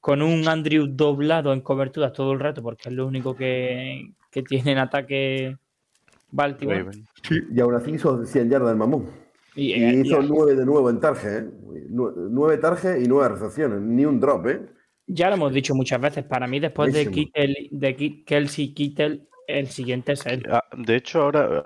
con 0.00 0.22
un 0.22 0.46
Andrew 0.46 0.86
doblado 0.86 1.52
en 1.52 1.62
cobertura 1.62 2.12
todo 2.12 2.32
el 2.32 2.38
rato, 2.38 2.62
porque 2.62 2.90
es 2.90 2.94
lo 2.94 3.08
único 3.08 3.34
que, 3.34 4.12
que 4.30 4.42
tiene 4.44 4.70
en 4.72 4.78
ataque 4.78 5.56
Baltimore. 6.30 6.90
Y 7.54 7.60
aún 7.60 7.74
así 7.74 7.92
hizo 7.92 8.24
100 8.24 8.50
yardas 8.50 8.70
el 8.72 8.76
mamón. 8.76 9.06
Y, 9.54 9.72
Y 9.74 9.84
eh, 9.84 10.02
hizo 10.04 10.22
9 10.22 10.54
de 10.54 10.64
nuevo 10.64 10.88
en 10.90 11.00
target, 11.00 11.44
¿eh? 11.44 11.50
9 11.90 12.58
target 12.58 13.00
y 13.02 13.08
9 13.08 13.28
recepciones. 13.30 13.80
Ni 13.80 14.04
un 14.04 14.20
drop, 14.20 14.46
¿eh? 14.46 14.60
ya 15.10 15.28
lo 15.30 15.36
hemos 15.36 15.52
dicho 15.54 15.74
muchas 15.74 16.00
veces, 16.00 16.24
para 16.24 16.46
mí 16.46 16.60
después 16.60 16.92
de. 16.92 17.10
Kittel, 17.10 17.68
de 17.70 18.22
Kelsey 18.26 18.74
Kittel, 18.74 19.26
el 19.46 19.66
siguiente 19.68 20.12
es 20.12 20.26
él. 20.26 20.44
Ah, 20.50 20.62
De 20.76 20.96
hecho, 20.96 21.22
ahora, 21.22 21.62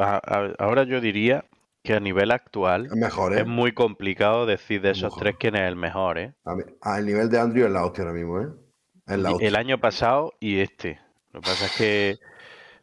ahora 0.58 0.84
yo 0.84 1.00
diría 1.00 1.44
que 1.82 1.94
a 1.94 1.98
nivel 2.00 2.30
actual 2.30 2.86
Es 2.86 2.94
mejor, 2.94 3.32
¿eh? 3.36 3.40
es 3.40 3.46
muy 3.48 3.72
complicado 3.72 4.46
decir 4.46 4.80
de 4.80 4.90
esos 4.90 5.10
Mejor. 5.10 5.18
tres 5.22 5.36
quién 5.40 5.56
es 5.56 5.62
el 5.62 5.74
mejor, 5.74 6.18
¿eh? 6.18 6.34
A 6.44 6.54
mí- 6.54 6.62
al 6.80 7.04
nivel 7.04 7.28
de 7.28 7.40
Andrew 7.40 7.66
es 7.66 7.72
la 7.72 7.84
hostia 7.84 8.04
ahora 8.04 8.14
mismo, 8.14 8.40
¿eh? 8.40 8.46
Es 9.08 9.18
la 9.18 9.30
Y- 9.30 9.32
hostia. 9.32 9.48
El 9.48 9.56
año 9.56 9.80
pasado 9.80 10.32
y 10.38 10.58
este. 10.60 11.00
Lo 11.32 11.40
que 11.40 11.46
pasa 11.50 11.64
es 11.66 11.76
que 11.76 12.18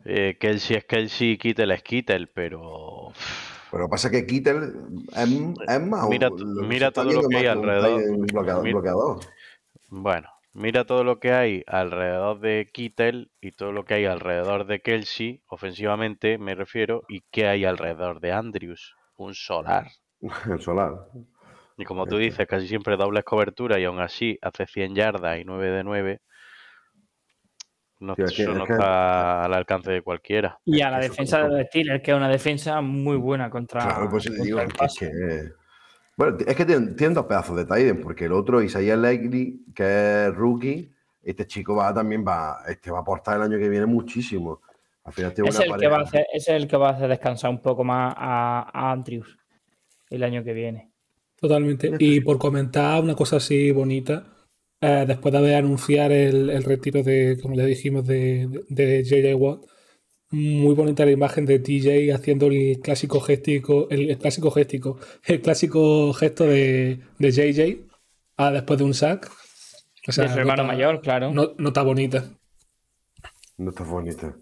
eh, 0.05 0.37
Kelsey 0.39 0.77
es 0.77 0.85
Kelsey 0.85 1.31
y 1.31 1.37
Kittel 1.37 1.71
es 1.71 1.83
Kittel, 1.83 2.29
pero 2.29 3.11
Pero 3.71 3.89
pasa 3.89 4.07
es 4.07 4.13
que 4.13 4.25
Kittel 4.25 4.63
es, 5.13 5.29
es 5.67 5.81
más. 5.81 6.07
Mira- 6.09 6.29
lo 6.29 6.63
mira 6.63 6.91
todo 6.91 7.11
lo 7.11 7.27
que 7.27 7.37
hay 7.37 7.45
alrededor. 7.45 8.01
bloqueador- 8.31 8.63
Mira- 8.63 8.73
bloqueador. 8.79 9.19
bueno, 9.89 10.29
mira 10.53 10.85
todo 10.85 11.03
lo 11.03 11.19
que 11.19 11.31
hay 11.33 11.63
alrededor 11.67 12.39
de 12.39 12.69
Kittel 12.73 13.31
y 13.41 13.51
todo 13.51 13.71
lo 13.71 13.85
que 13.85 13.95
hay 13.95 14.05
alrededor 14.05 14.65
de 14.65 14.79
Kelsey, 14.81 15.41
ofensivamente 15.47 16.37
me 16.37 16.55
refiero, 16.55 17.03
y 17.07 17.21
qué 17.31 17.47
hay 17.47 17.65
alrededor 17.65 18.19
de 18.21 18.31
Andrews, 18.31 18.95
un 19.17 19.35
solar. 19.35 19.87
El 20.49 20.61
solar. 20.61 20.93
Y 21.77 21.85
como 21.85 22.05
tú 22.07 22.17
dices, 22.17 22.45
casi 22.45 22.67
siempre 22.67 22.97
dobles 22.97 23.23
cobertura 23.23 23.79
y 23.79 23.85
aún 23.85 24.01
así 24.01 24.37
hace 24.41 24.65
100 24.67 24.95
yardas 24.95 25.39
y 25.39 25.45
9 25.45 25.69
de 25.69 25.83
9. 25.85 26.19
No, 27.99 28.15
Sí, 28.15 28.21
eso 28.21 28.51
es 28.51 28.57
no 28.57 28.65
que- 28.65 28.73
está 28.73 29.43
al 29.43 29.53
alcance 29.53 29.91
de 29.91 30.01
cualquiera. 30.01 30.57
Y 30.65 30.81
a 30.81 30.89
la 30.89 30.99
defensa 30.99 31.43
de 31.43 31.49
los 31.49 31.67
Steelers, 31.67 32.01
que 32.01 32.11
es 32.11 32.17
una 32.17 32.29
defensa 32.29 32.79
muy 32.81 33.17
buena 33.17 33.49
contra, 33.49 33.81
Claro, 33.81 34.09
pues 34.09 34.25
contra 34.27 34.43
digo 34.43 34.59
el 34.61 34.67
que, 34.69 34.77
pase. 34.77 35.11
que- 35.11 35.51
Bueno, 36.15 36.37
es 36.45 36.55
que 36.55 36.65
tienen, 36.65 36.95
tienen 36.95 37.13
dos 37.13 37.25
pedazos 37.25 37.55
de 37.57 37.65
Tiden, 37.65 38.01
porque 38.01 38.25
el 38.25 38.33
otro, 38.33 38.61
Isaiah 38.61 38.95
Likely, 38.97 39.65
que 39.75 40.25
es 40.27 40.35
rookie, 40.35 40.91
este 41.23 41.45
chico 41.45 41.75
va 41.75 41.93
también 41.93 42.25
va, 42.25 42.59
este 42.67 42.89
va 42.91 42.99
a 42.99 43.01
aportar 43.01 43.35
el 43.37 43.43
año 43.43 43.57
que 43.57 43.69
viene 43.69 43.85
muchísimo. 43.85 44.61
Al 45.03 45.13
final 45.13 45.33
tiene 45.33 45.49
es, 45.49 45.55
una 45.57 45.65
el 45.75 45.79
que 45.79 45.87
va 45.87 45.97
a 45.97 46.01
hacer, 46.01 46.25
es 46.33 46.47
el 46.49 46.67
que 46.67 46.77
va 46.77 46.89
a 46.89 46.91
hacer 46.93 47.09
descansar 47.09 47.49
un 47.51 47.61
poco 47.61 47.83
más 47.83 48.13
a, 48.17 48.69
a 48.73 48.91
Andrews 48.91 49.37
el 50.09 50.23
año 50.23 50.43
que 50.43 50.53
viene. 50.53 50.89
Totalmente. 51.39 51.91
Y 51.99 52.19
por 52.21 52.37
comentar 52.37 53.01
una 53.01 53.15
cosa 53.15 53.37
así 53.37 53.71
bonita, 53.71 54.23
eh, 54.81 55.05
después 55.07 55.31
de 55.31 55.37
haber 55.37 55.55
anunciado 55.55 56.13
el, 56.13 56.49
el 56.49 56.63
retiro 56.63 57.03
de, 57.03 57.37
como 57.41 57.55
le 57.55 57.65
dijimos, 57.65 58.05
de, 58.07 58.47
de, 58.69 58.85
de 58.85 59.03
JJ 59.03 59.35
Watt, 59.35 59.65
muy 60.31 60.75
bonita 60.75 61.05
la 61.05 61.11
imagen 61.11 61.45
de 61.45 61.59
TJ 61.59 62.13
haciendo 62.13 62.47
el 62.47 62.79
clásico 62.81 63.19
gestico, 63.19 63.87
el, 63.89 64.11
el 64.11 64.17
clásico 64.17 64.51
gestico, 64.51 64.99
el 65.25 65.41
clásico 65.41 66.13
gesto 66.13 66.45
de, 66.45 66.99
de 67.17 67.31
JJ 67.31 67.87
ah, 68.37 68.51
después 68.51 68.77
de 68.79 68.85
un 68.85 68.93
sack. 68.93 69.29
O 70.07 70.11
sea, 70.11 70.25
de 70.25 70.33
su 70.33 70.39
hermano 70.39 70.63
nota- 70.63 70.73
mayor, 70.75 71.01
claro. 71.01 71.31
no- 71.33 71.53
nota 71.57 71.81
bonita. 71.83 72.29
No 73.57 73.71
está 73.71 73.83
bonito. 73.83 74.35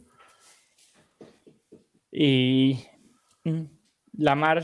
Y 2.11 2.79
mm, 3.43 3.61
Lamar, 4.17 4.63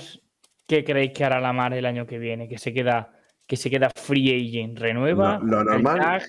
¿qué 0.67 0.83
creéis 0.83 1.11
que 1.13 1.23
hará 1.23 1.39
Lamar 1.39 1.73
el 1.73 1.85
año 1.85 2.05
que 2.05 2.19
viene? 2.19 2.47
Que 2.47 2.57
se 2.57 2.73
queda, 2.73 3.12
que 3.47 3.55
se 3.57 3.69
queda 3.69 3.89
free 3.95 4.29
agent, 4.31 4.79
renueva. 4.79 5.39
Lo- 5.39 5.63
lo 5.63 5.73
el 5.73 5.83
normal- 5.83 5.99
tag, 5.99 6.23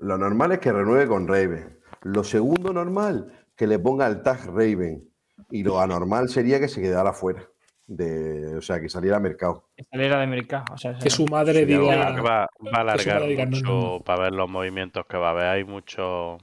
Lo 0.00 0.16
normal 0.16 0.52
es 0.52 0.58
que 0.60 0.72
renueve 0.72 1.06
con 1.08 1.26
Raven. 1.26 1.78
Lo 2.02 2.22
segundo 2.24 2.72
normal, 2.72 3.32
que 3.56 3.66
le 3.66 3.78
ponga 3.80 4.06
el 4.06 4.22
tag 4.22 4.46
Raven. 4.46 5.04
Y 5.50 5.62
lo 5.62 5.80
anormal 5.80 6.28
sería 6.28 6.58
que 6.60 6.68
se 6.68 6.80
quedara 6.80 7.12
fuera. 7.12 7.42
De, 7.86 8.56
o 8.56 8.60
sea, 8.60 8.80
que 8.80 8.88
saliera 8.88 9.16
al 9.16 9.22
mercado. 9.22 9.70
que 9.76 9.82
saliera 9.84 10.20
de 10.20 10.26
mercado. 10.26 10.64
O 10.74 10.76
sea, 10.76 10.98
Que 10.98 11.08
su 11.10 11.26
madre 11.26 11.64
diga. 11.64 12.20
va, 12.20 12.46
va 12.64 12.76
a 12.76 12.80
alargar 12.80 13.22
no, 13.22 13.46
mucho 13.46 13.62
no, 13.64 13.80
no. 13.98 14.00
para 14.04 14.24
ver 14.24 14.34
los 14.34 14.48
movimientos 14.50 15.06
que 15.08 15.16
va 15.16 15.28
a 15.28 15.30
haber. 15.30 15.44
Hay 15.46 15.64
mucho, 15.64 16.36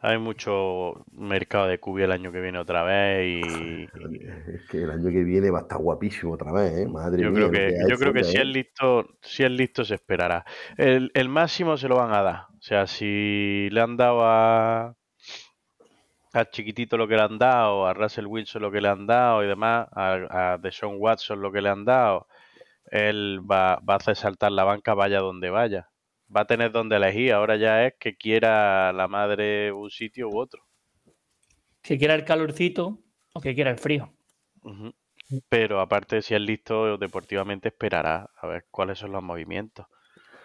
hay 0.00 0.18
mucho 0.18 1.04
mercado 1.12 1.66
de 1.66 1.80
cubi 1.80 2.02
el 2.02 2.12
año 2.12 2.30
que 2.30 2.40
viene 2.40 2.58
otra 2.58 2.82
vez 2.82 3.26
y, 3.26 3.84
Es 4.52 4.64
que 4.70 4.82
el 4.82 4.90
año 4.90 5.10
que 5.10 5.24
viene 5.24 5.50
va 5.50 5.60
a 5.60 5.62
estar 5.62 5.78
guapísimo 5.78 6.34
otra 6.34 6.52
vez, 6.52 6.72
¿eh? 6.78 6.86
Madre 6.86 7.24
yo 7.24 7.30
mía. 7.30 7.48
creo 7.48 7.50
que, 7.50 7.74
yo 7.88 7.98
creo 7.98 8.12
que 8.12 8.24
si 8.24 8.38
es 8.38 8.46
listo, 8.46 9.18
si 9.22 9.44
es 9.44 9.50
listo 9.50 9.84
se 9.84 9.94
esperará. 9.94 10.44
El, 10.76 11.10
el 11.14 11.28
máximo 11.28 11.76
se 11.76 11.88
lo 11.88 11.96
van 11.96 12.12
a 12.12 12.22
dar. 12.22 12.46
O 12.58 12.62
sea, 12.62 12.86
si 12.86 13.68
le 13.70 13.80
han 13.80 13.96
dado 13.96 14.20
a 14.22 14.94
a 16.32 16.44
Chiquitito 16.44 16.96
lo 16.96 17.08
que 17.08 17.16
le 17.16 17.22
han 17.22 17.38
dado, 17.38 17.86
a 17.86 17.94
Russell 17.94 18.26
Wilson 18.26 18.62
lo 18.62 18.70
que 18.70 18.80
le 18.80 18.88
han 18.88 19.06
dado 19.06 19.42
y 19.42 19.48
demás, 19.48 19.88
a, 19.92 20.52
a 20.52 20.58
Deshaun 20.58 20.96
Watson 20.98 21.40
lo 21.40 21.50
que 21.50 21.62
le 21.62 21.70
han 21.70 21.84
dado, 21.84 22.26
él 22.90 23.40
va, 23.50 23.80
va 23.88 23.94
a 23.94 23.96
hacer 23.96 24.16
saltar 24.16 24.52
la 24.52 24.64
banca 24.64 24.94
vaya 24.94 25.20
donde 25.20 25.50
vaya. 25.50 25.88
Va 26.34 26.42
a 26.42 26.46
tener 26.46 26.72
donde 26.72 26.96
elegir, 26.96 27.32
ahora 27.32 27.56
ya 27.56 27.86
es 27.86 27.94
que 27.98 28.16
quiera 28.16 28.92
la 28.92 29.08
madre 29.08 29.72
un 29.72 29.90
sitio 29.90 30.28
u 30.28 30.38
otro. 30.38 30.62
que 31.82 31.98
quiera 31.98 32.14
el 32.14 32.24
calorcito 32.24 32.98
o 33.32 33.40
que 33.40 33.54
quiera 33.54 33.70
el 33.70 33.78
frío. 33.78 34.12
Pero 35.48 35.80
aparte, 35.80 36.22
si 36.22 36.34
es 36.34 36.40
listo 36.40 36.98
deportivamente, 36.98 37.68
esperará 37.68 38.30
a 38.36 38.46
ver 38.46 38.66
cuáles 38.70 38.98
son 38.98 39.12
los 39.12 39.22
movimientos. 39.22 39.86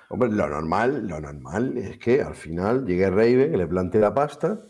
Hombre, 0.10 0.30
lo 0.30 0.48
normal, 0.48 1.08
lo 1.08 1.20
normal 1.20 1.78
es 1.78 1.98
que 1.98 2.22
al 2.22 2.36
final 2.36 2.86
llegue 2.86 3.10
Raven, 3.10 3.52
que 3.52 3.58
le 3.58 3.68
plantee 3.68 4.00
la 4.00 4.14
pasta 4.14 4.62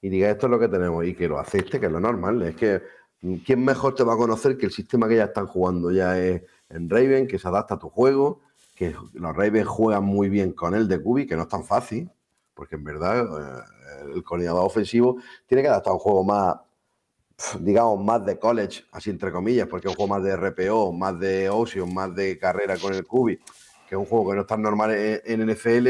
y 0.00 0.08
diga 0.08 0.30
esto 0.30 0.46
es 0.46 0.50
lo 0.50 0.58
que 0.58 0.68
tenemos 0.68 1.04
y 1.04 1.14
que 1.14 1.28
lo 1.28 1.38
acepte, 1.38 1.80
que 1.80 1.86
es 1.86 1.92
lo 1.92 2.00
normal. 2.00 2.42
Es 2.42 2.56
que 2.56 2.82
mm, 3.22 3.36
¿quién 3.44 3.64
mejor 3.64 3.94
te 3.94 4.04
va 4.04 4.14
a 4.14 4.16
conocer 4.16 4.56
que 4.56 4.66
el 4.66 4.72
sistema 4.72 5.08
que 5.08 5.16
ya 5.16 5.24
están 5.24 5.46
jugando 5.46 5.90
ya 5.90 6.18
es 6.18 6.42
en 6.68 6.88
Raven, 6.88 7.26
que 7.26 7.38
se 7.38 7.48
adapta 7.48 7.74
a 7.74 7.78
tu 7.78 7.88
juego, 7.88 8.42
que 8.74 8.94
los 9.12 9.36
Ravens 9.36 9.68
juegan 9.68 10.04
muy 10.04 10.28
bien 10.28 10.52
con 10.52 10.74
él 10.74 10.88
de 10.88 11.00
Cubi, 11.00 11.26
que 11.26 11.36
no 11.36 11.42
es 11.42 11.48
tan 11.48 11.64
fácil, 11.64 12.10
porque 12.54 12.76
en 12.76 12.84
verdad 12.84 13.20
eh, 13.20 14.12
el 14.14 14.22
coordinador 14.22 14.64
ofensivo 14.64 15.16
tiene 15.46 15.62
que 15.62 15.68
adaptar 15.68 15.92
un 15.92 15.98
juego 15.98 16.24
más, 16.24 16.56
digamos, 17.60 18.04
más 18.04 18.24
de 18.24 18.38
college, 18.38 18.84
así 18.92 19.10
entre 19.10 19.30
comillas, 19.30 19.68
porque 19.68 19.88
es 19.88 19.92
un 19.92 19.96
juego 19.96 20.14
más 20.14 20.22
de 20.22 20.36
RPO, 20.36 20.92
más 20.92 21.18
de 21.18 21.50
Ocean, 21.50 21.92
más 21.92 22.14
de 22.14 22.38
carrera 22.38 22.76
con 22.78 22.94
el 22.94 23.06
Cubi, 23.06 23.36
que 23.36 23.94
es 23.94 23.98
un 23.98 24.06
juego 24.06 24.30
que 24.30 24.36
no 24.36 24.40
es 24.42 24.46
tan 24.46 24.62
normal 24.62 24.92
en, 24.92 25.20
en 25.24 25.50
NFL, 25.50 25.88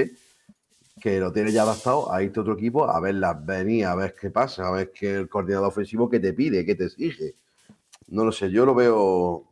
que 1.01 1.19
lo 1.19 1.33
tiene 1.33 1.51
ya 1.51 1.63
adaptado 1.63 2.13
a 2.13 2.19
a 2.19 2.23
otro 2.23 2.53
equipo 2.55 2.89
a 2.89 3.01
ver 3.01 3.17
las 3.17 3.45
venir, 3.45 3.87
a 3.87 3.95
ver 3.95 4.15
qué 4.15 4.31
pasa, 4.31 4.69
a 4.69 4.71
ver 4.71 4.93
qué 4.93 5.15
el 5.15 5.29
coordinador 5.29 5.69
ofensivo 5.69 6.09
que 6.09 6.21
te 6.21 6.33
pide, 6.33 6.65
que 6.65 6.75
te 6.75 6.85
exige. 6.85 7.35
No 8.09 8.25
lo 8.25 8.33
sé, 8.33 8.51
yo 8.51 8.65
lo 8.67 8.75
veo, 8.75 9.45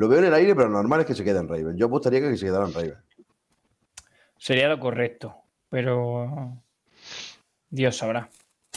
Lo 0.00 0.08
veo 0.08 0.20
en 0.20 0.24
el 0.24 0.32
aire, 0.34 0.54
pero 0.54 0.68
lo 0.68 0.76
normal 0.78 1.00
es 1.00 1.06
que 1.06 1.14
se 1.14 1.22
quede 1.22 1.40
en 1.40 1.46
Raven. 1.46 1.76
Yo 1.76 1.84
apostaría 1.84 2.20
que 2.20 2.34
se 2.34 2.46
quedara 2.46 2.64
en 2.64 2.72
Raven. 2.72 2.94
Sería 4.38 4.66
lo 4.70 4.80
correcto, 4.80 5.36
pero 5.68 6.56
Dios 7.68 7.98
sabrá. 7.98 8.30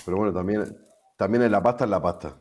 Pero 0.04 0.18
bueno, 0.18 0.34
también, 0.34 0.78
también 1.16 1.44
en 1.44 1.52
la 1.54 1.64
pasta 1.64 1.86
es 1.86 1.90
la 1.90 2.02
pasta. 2.02 2.36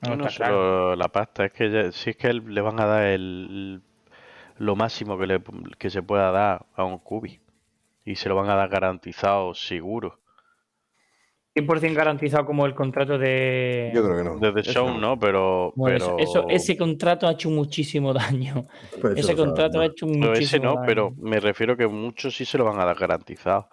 No, 0.00 0.10
No, 0.10 0.16
no 0.16 0.28
solo 0.28 0.46
claro. 0.48 0.96
la 0.96 1.06
pasta, 1.06 1.44
es 1.44 1.52
que 1.52 1.70
ya- 1.70 1.92
si 1.92 2.10
es 2.10 2.16
que 2.16 2.32
le 2.32 2.60
van 2.60 2.80
a 2.80 2.86
dar 2.86 3.04
el, 3.04 3.80
lo 4.58 4.74
máximo 4.74 5.16
que, 5.16 5.28
le, 5.28 5.40
que 5.78 5.88
se 5.88 6.02
pueda 6.02 6.32
dar 6.32 6.66
a 6.74 6.82
un 6.82 6.98
cubi. 6.98 7.38
Y 8.04 8.16
se 8.16 8.28
lo 8.28 8.34
van 8.34 8.50
a 8.50 8.56
dar 8.56 8.68
garantizado, 8.68 9.54
seguro. 9.54 10.18
100% 11.54 11.94
garantizado 11.94 12.46
como 12.46 12.64
el 12.66 12.74
contrato 12.74 13.18
de. 13.18 13.90
Yo 13.94 14.02
creo 14.02 14.16
que 14.16 14.24
no. 14.24 14.38
Desde 14.38 14.60
Eso 14.60 14.72
Show 14.72 14.88
no. 14.88 14.98
no, 14.98 15.18
pero, 15.18 15.72
Bueno, 15.76 15.96
eso- 15.96 16.16
pero 16.16 16.28
eso- 16.30 16.46
ese 16.48 16.76
contrato 16.76 17.28
ha 17.28 17.32
hecho 17.32 17.50
muchísimo 17.50 18.12
daño. 18.14 18.66
Pues 19.00 19.18
ese 19.18 19.34
sabe, 19.34 19.36
contrato 19.38 19.76
¿no? 19.78 19.82
ha 19.82 19.86
hecho 19.86 20.06
muchísimo 20.06 20.32
ese 20.40 20.58
no, 20.60 20.74
daño. 20.74 20.86
pero 20.86 21.10
me 21.18 21.40
refiero 21.40 21.76
que 21.76 21.86
muchos 21.86 22.34
sí 22.36 22.44
se 22.44 22.56
lo 22.58 22.64
van 22.64 22.80
a 22.80 22.84
dar 22.86 22.96
garantizado. 22.98 23.68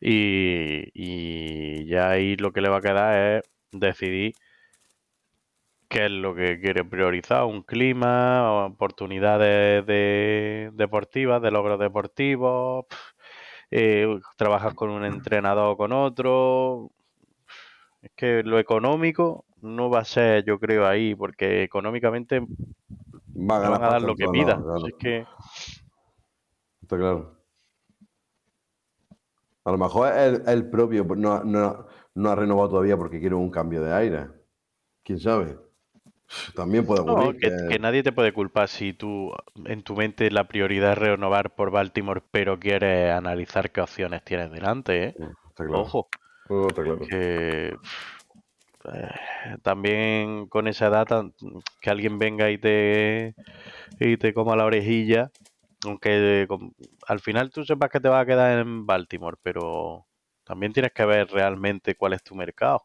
Y, 0.00 0.90
y 0.94 1.86
ya 1.86 2.10
ahí 2.10 2.36
lo 2.36 2.52
que 2.52 2.60
le 2.60 2.68
va 2.68 2.78
a 2.78 2.82
quedar 2.82 3.38
es 3.38 3.42
decidir 3.72 4.34
qué 5.88 6.06
es 6.06 6.10
lo 6.10 6.34
que 6.34 6.60
quiere 6.60 6.84
priorizar, 6.84 7.44
un 7.44 7.62
clima, 7.62 8.66
oportunidades 8.66 9.86
de, 9.86 10.70
deportivas, 10.74 11.40
de 11.40 11.50
logros 11.50 11.78
deportivos, 11.78 12.86
eh, 13.70 14.18
trabajas 14.36 14.74
con 14.74 14.90
un 14.90 15.04
entrenador 15.04 15.72
o 15.72 15.76
con 15.76 15.92
otro. 15.92 16.90
Es 18.02 18.10
que 18.14 18.42
lo 18.42 18.58
económico 18.58 19.44
no 19.62 19.90
va 19.90 20.00
a 20.00 20.04
ser, 20.04 20.44
yo 20.44 20.58
creo, 20.58 20.86
ahí, 20.86 21.14
porque 21.14 21.62
económicamente 21.62 22.40
Va 22.40 23.56
a 23.56 23.60
ganar 23.60 23.80
van 23.80 23.82
a 23.82 23.92
dar 23.92 24.02
lo 24.02 24.14
que 24.14 24.28
pida. 24.28 24.56
claro. 24.56 24.86
Es 24.86 24.94
que 24.98 25.24
Está 26.82 26.96
claro. 26.96 27.36
A 29.64 29.72
lo 29.72 29.78
mejor 29.78 30.12
el, 30.16 30.42
el 30.46 30.70
propio 30.70 31.04
no, 31.04 31.42
no- 31.44 31.86
no 32.14 32.30
ha 32.30 32.34
renovado 32.34 32.70
todavía 32.70 32.96
porque 32.96 33.20
quiere 33.20 33.34
un 33.34 33.50
cambio 33.50 33.82
de 33.82 33.92
aire. 33.92 34.28
¿Quién 35.02 35.18
sabe? 35.20 35.58
También 36.54 36.84
puede 36.86 37.02
No, 37.04 37.12
ocurrir. 37.14 37.40
que, 37.40 37.50
que- 37.50 37.68
que 37.68 37.78
nadie 37.78 38.02
te 38.02 38.12
puede 38.12 38.32
culpar 38.32 38.68
si 38.68 38.92
tú 38.92 39.32
en 39.64 39.82
tu 39.82 39.94
mente 39.94 40.30
la 40.30 40.48
prioridad 40.48 40.92
es 40.92 40.98
renovar 40.98 41.54
por 41.54 41.70
Baltimore, 41.70 42.22
pero 42.30 42.58
quieres 42.58 43.12
analizar 43.12 43.70
qué 43.70 43.80
opciones 43.80 44.22
tienes 44.24 44.50
delante, 44.50 45.04
¿eh? 45.04 45.14
Está 45.48 45.64
claro. 45.66 45.82
Ojo, 45.82 46.08
está 46.68 46.82
claro. 46.82 47.00
que 47.08 47.76
eh, 48.92 49.08
también 49.62 50.46
con 50.46 50.68
esa 50.68 50.90
data 50.90 51.24
que 51.80 51.90
alguien 51.90 52.18
venga 52.18 52.50
y 52.50 52.58
te 52.58 53.34
y 54.00 54.16
te 54.16 54.34
coma 54.34 54.56
la 54.56 54.64
orejilla, 54.66 55.30
aunque 55.84 56.46
al 57.08 57.20
final 57.20 57.50
tú 57.50 57.64
sepas 57.64 57.90
que 57.90 58.00
te 58.00 58.08
vas 58.08 58.22
a 58.22 58.26
quedar 58.26 58.58
en 58.58 58.86
Baltimore, 58.86 59.36
pero 59.42 60.06
también 60.44 60.72
tienes 60.72 60.92
que 60.92 61.04
ver 61.04 61.28
realmente 61.28 61.94
cuál 61.94 62.12
es 62.12 62.22
tu 62.22 62.34
mercado. 62.34 62.84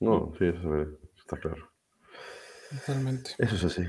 No, 0.00 0.32
sí, 0.38 0.46
eso 0.46 0.80
es- 0.82 0.88
está 1.18 1.38
claro. 1.38 1.73
Totalmente. 2.78 3.30
Eso 3.38 3.54
es 3.56 3.64
así. 3.64 3.82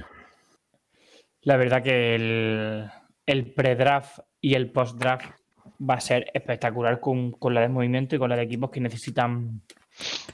La 1.41 1.57
verdad 1.57 1.83
que 1.83 2.15
el, 2.15 2.89
el 3.25 3.53
pre-draft 3.53 4.19
y 4.41 4.55
el 4.55 4.71
post-draft 4.71 5.31
va 5.79 5.95
a 5.95 6.01
ser 6.01 6.31
espectacular 6.33 6.99
con, 6.99 7.31
con 7.31 7.53
la 7.53 7.61
de 7.61 7.69
movimiento 7.69 8.15
y 8.15 8.19
con 8.19 8.29
la 8.29 8.35
de 8.35 8.43
equipos 8.43 8.71
que 8.71 8.79
necesitan 8.79 9.61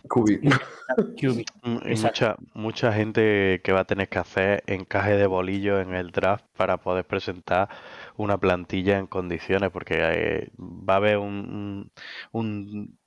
Cubi. 0.07 0.39
QB. 0.39 1.45
Mm, 1.63 1.77
Y 1.85 1.91
Exacto. 1.91 2.07
mucha, 2.07 2.35
mucha 2.53 2.93
gente 2.93 3.61
que 3.63 3.71
va 3.71 3.81
a 3.81 3.85
tener 3.85 4.09
que 4.09 4.19
hacer 4.19 4.63
encaje 4.67 5.15
de 5.15 5.27
bolillos 5.27 5.81
en 5.81 5.93
el 5.93 6.11
draft 6.11 6.45
para 6.57 6.77
poder 6.77 7.05
presentar 7.05 7.69
una 8.17 8.37
plantilla 8.37 8.97
en 8.97 9.07
condiciones, 9.07 9.69
porque 9.71 9.95
eh, 9.99 10.51
va 10.57 10.95
a 10.95 10.97
haber 10.97 11.17
un, 11.17 11.91
un, 12.31 12.97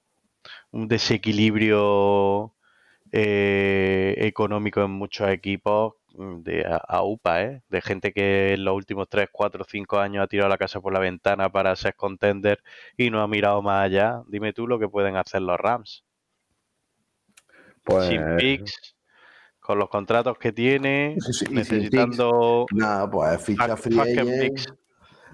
un 0.70 0.88
desequilibrio 0.88 2.55
eh, 3.16 4.16
económico 4.26 4.82
en 4.82 4.90
muchos 4.90 5.28
equipos 5.28 5.94
de 6.16 6.66
a, 6.66 6.78
a 6.78 7.04
UPA, 7.04 7.42
¿eh? 7.42 7.62
De 7.68 7.80
gente 7.80 8.12
que 8.12 8.54
en 8.54 8.64
los 8.64 8.74
últimos 8.74 9.08
3, 9.08 9.28
4, 9.30 9.64
5 9.68 10.00
años 10.00 10.24
ha 10.24 10.26
tirado 10.26 10.48
la 10.48 10.58
casa 10.58 10.80
por 10.80 10.92
la 10.92 10.98
ventana 10.98 11.48
para 11.48 11.76
ser 11.76 11.94
contender 11.94 12.60
y 12.96 13.10
no 13.10 13.22
ha 13.22 13.28
mirado 13.28 13.62
más 13.62 13.84
allá. 13.84 14.22
Dime 14.26 14.52
tú 14.52 14.66
lo 14.66 14.80
que 14.80 14.88
pueden 14.88 15.14
hacer 15.14 15.42
los 15.42 15.56
Rams 15.60 16.04
Pues, 17.84 18.08
sin 18.08 18.20
picks, 18.36 18.96
con 19.60 19.78
los 19.78 19.88
contratos 19.90 20.36
que 20.36 20.50
tiene, 20.50 21.16
Sí, 21.20 21.32
sí, 21.32 21.54
necesitando 21.54 22.66
nada, 22.72 23.08
pues 23.08 23.44
ficha 23.44 23.76
free. 23.76 24.52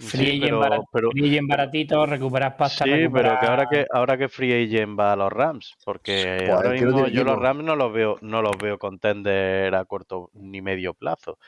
Free 0.00 0.24
Sí, 0.24 0.30
agent 0.30 0.42
pero, 0.44 0.58
barat- 0.60 0.84
pero- 0.92 1.10
free 1.10 1.28
agent 1.28 1.48
baratito, 1.48 2.06
recuperas 2.06 2.54
pasta. 2.54 2.84
sí, 2.84 2.90
pero 3.12 3.38
que 3.38 3.46
ahora 3.46 3.66
que 3.68 3.86
ahora 3.92 4.16
que 4.18 4.28
Free 4.28 4.64
Agent 4.64 4.98
va 4.98 5.12
a 5.12 5.16
los 5.16 5.30
Rams, 5.32 5.74
porque 5.84 6.48
ahora 6.50 6.70
mismo 6.70 7.06
yo 7.08 7.22
los. 7.22 7.38
Rams 7.38 7.62
no 7.64 7.76
los 7.76 7.92
veo, 7.92 8.16
no 8.22 8.40
los 8.42 8.56
veo 8.58 8.78
contender 8.78 9.74
a 9.74 9.84
corto 9.84 10.30
ni 10.32 10.62
medio 10.62 10.94
plazo. 10.94 11.38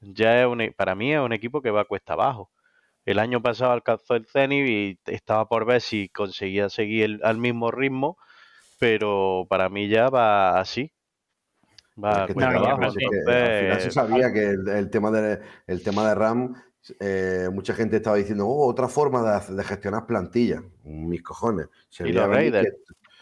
Ya 0.00 0.40
es 0.42 0.46
un, 0.46 0.60
e- 0.60 0.72
para 0.72 0.94
mí 0.94 1.14
es 1.14 1.20
un 1.20 1.32
equipo 1.32 1.62
que 1.62 1.70
va 1.70 1.86
cuesta 1.86 2.12
abajo. 2.12 2.50
El 3.06 3.18
año 3.18 3.40
pasado 3.42 3.72
alcanzó 3.72 4.14
el 4.16 4.26
cenit 4.26 4.66
y 4.68 4.98
estaba 5.10 5.48
por 5.48 5.64
ver 5.64 5.80
si 5.80 6.08
conseguía 6.10 6.68
seguir 6.68 7.04
el- 7.04 7.20
al 7.24 7.38
mismo 7.38 7.70
ritmo, 7.70 8.18
pero 8.78 9.46
para 9.48 9.68
mí 9.70 9.88
ya 9.88 10.08
va 10.10 10.58
así. 10.60 10.92
Va 12.02 12.22
es 12.22 12.26
que 12.26 12.34
cuesta 12.34 12.52
no, 12.52 12.60
te- 12.62 12.68
abajo. 12.68 12.82
es 12.88 12.94
que 12.96 13.04
al 13.06 13.12
entonces- 13.14 13.60
final 13.60 13.80
se 13.80 13.90
sabía 13.90 14.32
que 14.32 14.44
el, 14.50 14.68
el 14.68 14.90
tema 14.90 15.10
de, 15.10 15.40
el 15.66 15.82
tema 15.82 16.06
de 16.08 16.14
RAM, 16.14 16.54
eh, 17.00 17.48
mucha 17.52 17.74
gente 17.74 17.96
estaba 17.96 18.16
diciendo, 18.16 18.46
oh, 18.46 18.68
otra 18.68 18.88
forma 18.88 19.40
de, 19.40 19.64
gestionar 19.64 20.06
plantillas. 20.06 20.62
Mis 20.84 21.22
cojones. 21.22 21.68
Se 21.88 22.02
Y 22.04 22.12
veía 22.12 22.26
los 22.26 22.30
Raiders. 22.36 22.68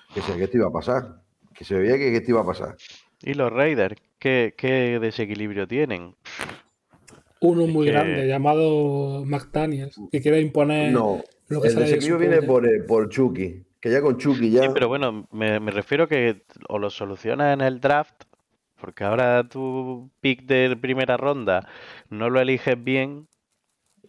Que, 0.08 0.14
que, 0.14 0.22
se- 0.22 0.36
que 0.36 0.44
esto 0.44 0.56
iba 0.58 0.68
a 0.68 0.72
pasar. 0.72 1.22
Que 1.54 1.64
se 1.64 1.74
veía 1.76 1.92
que, 1.98 2.10
que 2.10 2.16
esto 2.16 2.30
iba 2.32 2.40
a 2.40 2.46
pasar. 2.46 2.76
¿Y 3.22 3.34
los 3.34 3.52
Raiders? 3.52 4.00
¿Qué, 4.18 4.54
qué 4.56 4.98
desequilibrio 5.00 5.66
tienen? 5.68 6.14
Uno 7.40 7.62
Es 7.64 7.68
muy 7.70 7.86
que- 7.86 7.92
grande 7.92 8.26
llamado 8.26 9.24
McDaniels 9.24 10.00
que 10.10 10.20
quiere 10.20 10.40
imponer 10.40 10.92
No, 10.92 11.22
lo 11.48 11.60
que 11.60 11.68
el 11.68 11.74
sale 11.74 11.86
de 11.86 11.90
su 11.90 11.94
desequilibrio 11.96 12.30
viene 12.30 12.46
por, 12.46 12.66
eh, 12.66 12.82
por 12.86 13.08
Chucky. 13.08 13.64
Que 13.80 13.90
ya 13.90 14.00
con 14.00 14.16
Chucky 14.16 14.50
ya. 14.50 14.62
Sí, 14.62 14.68
pero 14.72 14.86
bueno, 14.88 15.26
me, 15.32 15.58
me 15.58 15.72
refiero 15.72 16.06
que 16.06 16.44
o 16.68 16.78
lo 16.78 16.88
solucionas 16.88 17.52
en 17.52 17.60
el 17.62 17.80
draft, 17.80 18.14
porque 18.80 19.02
ahora 19.02 19.48
tu 19.48 20.08
pick 20.20 20.42
de 20.44 20.76
primera 20.76 21.16
ronda 21.16 21.68
no 22.08 22.30
lo 22.30 22.40
eliges 22.40 22.82
bien 22.82 23.26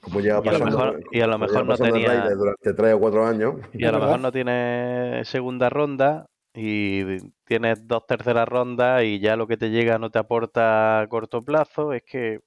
como 0.04 0.20
lleva 0.20 0.42
y 0.44 0.48
a 0.50 0.52
lo 0.60 0.66
mejor- 0.66 1.00
y 1.12 1.22
a 1.22 1.28
lo 1.28 1.38
mejor 1.40 1.66
no 1.66 1.78
tenía- 1.78 2.30
durante 2.36 2.74
tres 2.74 2.94
o 2.94 3.00
cuatro 3.00 3.26
años. 3.26 3.56
y 3.74 3.86
a 3.86 3.92
lo 3.92 4.00
mejor 4.00 4.20
no 4.20 4.32
tienes 4.32 5.28
segunda 5.28 5.70
ronda 5.70 6.28
y 6.54 7.18
tienes 7.46 7.88
dos 7.88 8.06
terceras 8.06 8.48
rondas 8.48 9.04
y 9.04 9.20
ya 9.20 9.36
lo 9.36 9.48
que 9.48 9.58
te 9.58 9.70
llega 9.70 9.98
no 9.98 10.12
te 10.12 10.20
aporta 10.20 11.00
a 11.02 11.08
corto 11.08 11.42
plazo, 11.42 11.94
es 11.94 12.04
que 12.04 12.42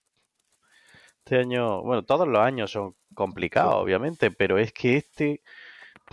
este 1.24 1.38
año, 1.38 1.82
bueno, 1.82 2.04
todos 2.04 2.28
los 2.28 2.38
años 2.38 2.70
son 2.70 2.94
complicados, 3.14 3.74
Sí. 3.74 3.80
obviamente, 3.80 4.30
pero 4.30 4.58
es 4.58 4.72
que 4.72 4.96
este 4.98 5.40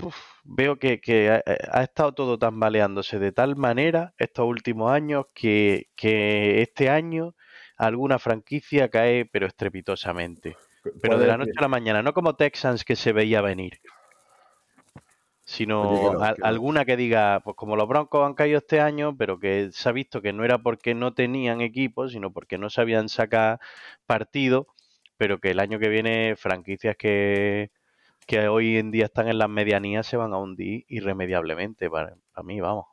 uf, 0.02 0.16
veo 0.44 0.78
que, 0.78 1.00
que 1.00 1.30
ha, 1.30 1.44
ha 1.72 1.84
estado 1.84 2.14
todo 2.14 2.40
tambaleándose 2.40 3.20
de 3.20 3.32
tal 3.32 3.56
manera 3.56 4.14
estos 4.18 4.48
últimos 4.48 4.92
años 4.92 5.26
que, 5.36 5.90
que 5.96 6.64
este 6.64 6.90
año 6.90 7.36
alguna 7.78 8.18
franquicia 8.18 8.90
cae 8.90 9.26
pero 9.26 9.46
estrepitosamente. 9.46 10.56
Pero 11.02 11.18
de 11.18 11.28
la 11.28 11.38
noche 11.38 11.54
a 11.58 11.62
la 11.62 11.68
mañana, 11.68 12.02
no 12.02 12.14
como 12.14 12.36
Texans 12.36 12.84
que 12.84 12.96
se 12.96 13.14
veía 13.14 13.42
venir, 13.42 13.80
sino 15.46 15.82
Oye, 15.90 16.18
que 16.36 16.36
que 16.36 16.48
alguna 16.48 16.86
que 16.86 16.98
diga, 16.98 17.42
pues 17.44 17.56
como 17.56 17.76
los 17.76 17.88
Broncos 17.88 18.26
han 18.26 18.34
caído 18.34 18.58
este 18.58 18.80
año, 18.80 19.16
pero 19.18 19.40
que 19.40 19.70
se 19.72 19.90
ha 19.90 19.92
visto 19.92 20.22
que 20.22 20.34
no 20.34 20.44
era 20.46 20.60
porque 20.60 20.94
no 20.94 21.14
tenían 21.14 21.62
equipo, 21.62 22.08
sino 22.08 22.32
porque 22.32 22.58
no 22.58 22.70
sabían 22.70 23.10
sacar 23.10 23.60
partido, 24.06 24.68
pero 25.18 25.40
que 25.40 25.52
el 25.52 25.60
año 25.60 25.80
que 25.80 25.90
viene 25.90 26.36
franquicias 26.36 26.96
que, 26.98 27.72
que 28.26 28.48
hoy 28.48 28.78
en 28.78 28.92
día 28.92 29.06
están 29.06 29.28
en 29.28 29.38
las 29.38 29.50
medianías 29.50 30.08
se 30.08 30.18
van 30.18 30.34
a 30.34 30.38
hundir 30.38 30.86
irremediablemente, 30.88 31.90
para, 31.90 32.16
para 32.34 32.46
mí, 32.46 32.62
vamos. 32.62 32.86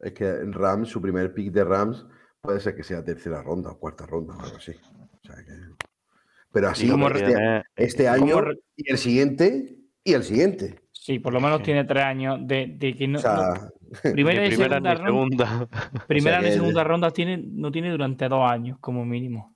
Es 0.00 0.12
que 0.12 0.30
Rams, 0.44 0.88
su 0.88 1.00
primer 1.00 1.32
pick 1.32 1.52
de 1.52 1.64
Rams, 1.64 2.06
puede 2.40 2.60
ser 2.60 2.76
que 2.76 2.84
sea 2.84 3.02
tercera 3.04 3.42
ronda 3.42 3.70
o 3.70 3.78
cuarta 3.78 4.06
ronda 4.06 4.36
o 4.36 4.40
algo 4.40 4.56
así. 4.56 4.72
O 4.72 5.26
sea 5.26 5.36
que- 5.36 5.85
Pero 6.56 6.68
así, 6.70 6.86
Y 6.86 6.90
como 6.90 7.08
este, 7.08 7.26
tiene- 7.26 7.62
este 7.76 8.08
año 8.08 8.36
y 8.76 8.90
el 8.90 8.96
siguiente 8.96 9.76
y 10.02 10.12
el 10.14 10.22
siguiente. 10.22 10.80
Sí, 10.90 11.18
por 11.18 11.34
lo 11.34 11.40
menos 11.40 11.62
tiene 11.62 11.84
tres 11.84 12.02
años 12.02 12.38
de, 12.48 12.74
de 12.78 12.94
que 12.96 13.06
no. 13.06 13.18
o 13.18 13.20
sea, 13.20 13.36
no- 13.36 14.12
primera 14.14 14.40
ni 14.40 14.46
y 14.46 14.50
primera 14.56 14.80
segunda 14.80 14.94
ni 14.94 15.00
ronda. 15.06 15.68
Primera 16.08 16.48
y 16.48 16.52
segunda 16.52 16.82
ronda 16.82 17.10
tiene, 17.10 17.36
no 17.36 17.70
tiene 17.70 17.90
durante 17.90 18.26
dos 18.28 18.50
años, 18.50 18.78
como 18.80 19.04
mínimo. 19.04 19.54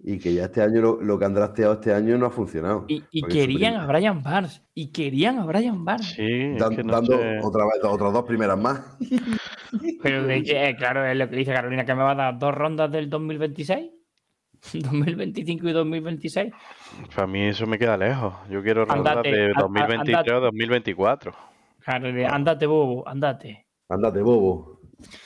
y 0.00 0.18
que 0.18 0.32
ya 0.34 0.44
este 0.44 0.62
año 0.62 0.80
lo, 0.80 1.00
lo 1.02 1.18
que 1.18 1.24
han 1.24 1.34
drafteado 1.34 1.72
este 1.72 1.92
año 1.94 2.16
no 2.18 2.26
ha 2.26 2.30
funcionado. 2.30 2.84
Y, 2.88 3.02
querían 3.22 3.74
a 3.76 3.86
Brian 3.86 4.22
Barnes. 4.22 4.62
Y 4.74 4.92
querían 4.92 5.38
a 5.38 5.46
Brian 5.46 5.82
Barnes. 5.84 6.10
Sí, 6.10 6.22
es 6.24 6.58
dan- 6.58 6.76
que 6.76 6.84
no 6.84 6.92
dando 6.92 7.18
sé. 7.18 7.40
otra 7.42 7.64
vez, 7.64 7.82
otras 7.82 8.12
dos 8.12 8.24
primeras 8.24 8.58
más. 8.58 8.80
Pero 10.02 10.24
de 10.24 10.42
que, 10.44 10.68
eh, 10.68 10.76
claro, 10.76 11.04
es 11.04 11.16
lo 11.16 11.28
que 11.28 11.36
dice 11.36 11.52
Carolina, 11.54 11.84
que 11.84 11.94
me 11.94 12.02
va 12.02 12.12
a 12.12 12.14
dar 12.14 12.38
dos 12.38 12.54
rondas 12.54 12.92
del 12.92 13.08
2026, 13.10 13.90
2025 14.72 15.68
y 15.68 15.72
2026. 15.72 16.52
Para 17.14 17.26
mí 17.26 17.42
eso 17.42 17.66
me 17.66 17.78
queda 17.78 17.96
lejos. 17.96 18.34
Yo 18.50 18.62
quiero 18.62 18.84
Andate, 18.90 19.30
de 19.30 19.46
a- 19.46 19.58
a- 19.58 19.62
2023 19.62 20.16
o 20.16 20.18
andate. 20.18 20.40
2024. 20.46 21.32
Claro, 21.84 22.12
de, 22.12 22.26
ándate, 22.26 22.66
bobo, 22.66 23.08
ándate. 23.08 23.66
Ándate, 23.88 24.20
bobo. 24.22 24.80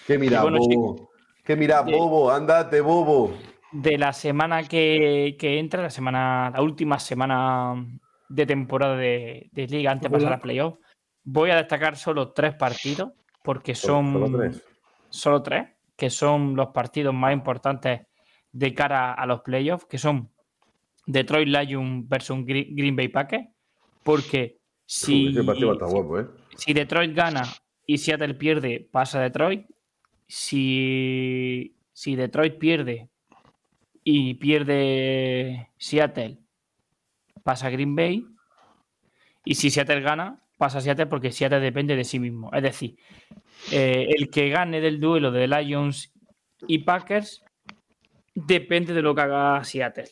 ¿Qué 0.07 0.19
mira, 0.19 0.43
bueno, 0.43 0.59
bobo? 0.59 1.11
¿Qué 1.45 1.57
mira, 1.57 1.83
de- 1.83 1.93
bobo? 1.93 2.31
Ándate, 2.31 2.81
bobo. 2.81 3.35
De 3.73 3.97
la 3.99 4.13
semana 4.13 4.63
que, 4.65 5.35
que 5.39 5.59
entra, 5.59 5.83
la 5.83 5.91
semana, 5.91 6.51
la 6.55 6.61
última 6.63 6.99
semana 6.99 7.75
de 8.29 8.47
temporada 8.47 8.97
de, 8.97 9.49
de 9.53 9.67
liga 9.67 9.91
antes 9.91 10.11
de 10.11 10.17
pasar 10.17 10.35
a 10.35 10.39
playoff, 10.41 10.79
voy 11.25 11.51
a 11.51 11.57
destacar 11.57 11.97
solo 11.97 12.33
tres 12.33 12.55
partidos, 12.55 13.13
porque 13.43 13.75
son 13.75 14.13
Solo 14.13 14.39
tres. 14.39 14.63
solo 15.09 15.43
tres, 15.43 15.69
que 15.97 16.11
son 16.11 16.55
los 16.55 16.69
partidos 16.69 17.15
más 17.15 17.33
importantes 17.33 18.03
de 18.53 18.75
cara 18.75 19.13
a 19.15 19.27
los 19.27 19.41
playoffs, 19.41 19.87
que 19.87 19.99
son 19.99 20.31
Detroit 21.07 21.49
Lions 21.49 22.09
versus 22.09 22.39
Gre- 22.39 22.69
Green 22.71 22.95
Bay 22.97 23.09
Packers, 23.09 23.49
porque 24.03 24.59
si, 24.85 25.29
Ese 25.29 25.43
partido 25.45 25.77
guapo, 25.79 26.21
¿eh? 26.21 26.27
si 26.57 26.73
Detroit 26.75 27.15
gana 27.15 27.43
y 27.87 27.99
Seattle 27.99 28.35
pierde, 28.35 28.87
pasa 28.91 29.21
Detroit. 29.21 29.67
Si, 30.27 31.75
si 31.93 32.17
Detroit 32.17 32.59
pierde 32.59 33.09
y 34.05 34.35
pierde 34.35 35.69
Seattle, 35.79 36.39
pasa 37.43 37.71
Green 37.71 37.95
Bay. 37.95 38.25
Y 39.45 39.55
si 39.57 39.71
Seattle 39.71 40.01
gana, 40.01 40.41
pasa 40.59 40.81
Seattle 40.81 41.07
porque 41.07 41.33
Seattle 41.33 41.61
depende 41.61 41.97
de 41.97 42.05
sí 42.05 42.19
mismo. 42.19 42.51
Es 42.53 42.63
decir, 42.63 42.97
eh, 43.73 44.09
el 44.17 44.31
que 44.31 44.49
gane 44.49 44.81
del 44.81 45.01
duelo 45.01 45.31
de 45.33 45.49
Lions 45.49 46.13
y 46.67 46.79
Packers 46.79 47.45
depende 48.35 48.93
de 48.95 49.03
lo 49.03 49.15
que 49.15 49.21
haga 49.23 49.63
Seattle. 49.65 50.09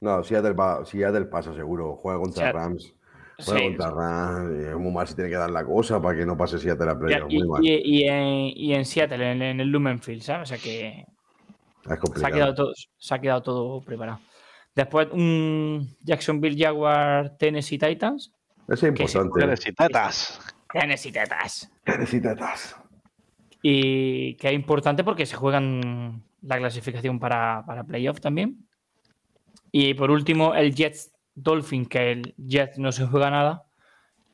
No, 0.00 0.22
Seattle, 0.22 0.52
va, 0.52 0.84
Seattle 0.84 1.26
pasa 1.26 1.54
seguro. 1.54 1.96
Juega 1.96 2.18
contra 2.20 2.44
Seattle. 2.44 2.60
Rams. 2.60 2.94
Juega 3.44 3.60
Sí, 3.60 3.66
contra 3.68 3.90
Rams. 3.90 4.50
y 4.56 4.64
Es 4.68 4.76
muy 4.76 4.92
mal 4.92 5.06
si 5.08 5.14
tiene 5.14 5.30
que 5.30 5.36
dar 5.36 5.50
la 5.50 5.64
cosa 5.64 6.00
para 6.00 6.18
que 6.18 6.26
no 6.26 6.36
pase 6.36 6.58
Seattle 6.58 6.90
a 6.90 6.94
Y, 6.94 6.96
playoff. 6.98 7.32
Muy 7.32 7.48
mal. 7.48 7.64
y- 7.64 7.82
y 7.84 8.08
en, 8.08 8.52
y 8.56 8.74
en 8.74 8.84
Seattle, 8.84 9.30
en, 9.32 9.42
en 9.42 9.60
el 9.60 9.68
Lumenfield, 9.68 10.22
¿sabes? 10.22 10.50
O 10.50 10.54
sea 10.54 10.58
que 10.62 10.88
Es 11.00 11.06
Se 11.86 11.92
ha, 11.94 11.96
complicado. 11.98 12.34
quedado 12.34 12.54
todo, 12.54 12.72
se 12.96 13.14
ha 13.14 13.18
quedado 13.20 13.42
todo 13.42 13.80
preparado. 13.80 14.20
Después, 14.74 15.08
un 15.12 15.96
Jacksonville 16.02 16.56
Jaguar 16.62 17.36
Tennessee 17.36 17.78
Titans. 17.78 18.32
Ese 18.68 18.74
es 18.74 18.80
se 18.80 18.88
importante. 18.88 19.46
Necesitas. 19.46 20.40
Tennessee 20.72 21.10
Titans. 21.12 21.72
Necesitas. 21.86 22.76
Y 23.62 24.34
que 24.34 24.48
es 24.48 24.52
importante 24.54 25.02
porque 25.02 25.26
se 25.26 25.34
juegan 25.36 26.22
la 26.42 26.58
clasificación 26.58 27.18
para, 27.18 27.64
para 27.66 27.84
playoff 27.84 28.20
también. 28.20 28.68
Y 29.72 29.94
por 29.94 30.10
último, 30.10 30.54
el 30.54 30.74
Jets 30.74 31.12
Dolphin, 31.34 31.86
que 31.86 32.12
el 32.12 32.34
Jets 32.36 32.78
no 32.78 32.92
se 32.92 33.06
juega 33.06 33.30
nada, 33.30 33.64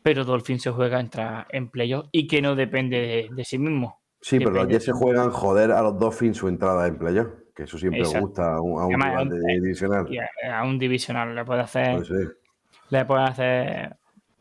pero 0.03 0.25
Dolphin 0.25 0.61
se 0.61 0.71
juega 0.71 1.01
entra 1.01 1.47
en 1.51 1.71
playoff 1.71 2.07
y 2.13 2.27
que 2.27 2.43
no 2.43 2.55
depende 2.55 3.01
de, 3.01 3.29
de 3.35 3.45
sí 3.45 3.59
mismo. 3.59 4.03
Sí, 4.21 4.39
pero 4.39 4.53
los. 4.53 4.69
Jets 4.69 4.85
se 4.85 4.93
juegan 4.93 5.31
joder 5.31 5.73
a 5.73 5.83
los 5.83 5.99
Dolphins 5.99 6.37
su 6.37 6.49
entrada 6.49 6.87
en 6.87 6.99
playoff. 6.99 7.29
Que 7.55 7.65
eso 7.65 7.79
siempre 7.79 8.01
Exacto. 8.01 8.27
gusta 8.27 8.55
a 8.55 8.61
un, 8.61 8.81
a 8.81 8.87
un 8.87 8.95
Además, 8.95 9.11
rival 9.11 9.29
de 9.29 9.53
eh, 9.53 9.61
divisional. 9.61 10.09
A, 10.51 10.59
a 10.59 10.65
un 10.65 10.79
divisional 10.79 11.35
le 11.35 11.45
puede 11.45 11.61
hacer. 11.61 11.97
Pues 11.97 12.09
sí. 12.09 12.15
le 12.91 13.05
pueden 13.05 13.27
hacer 13.27 13.97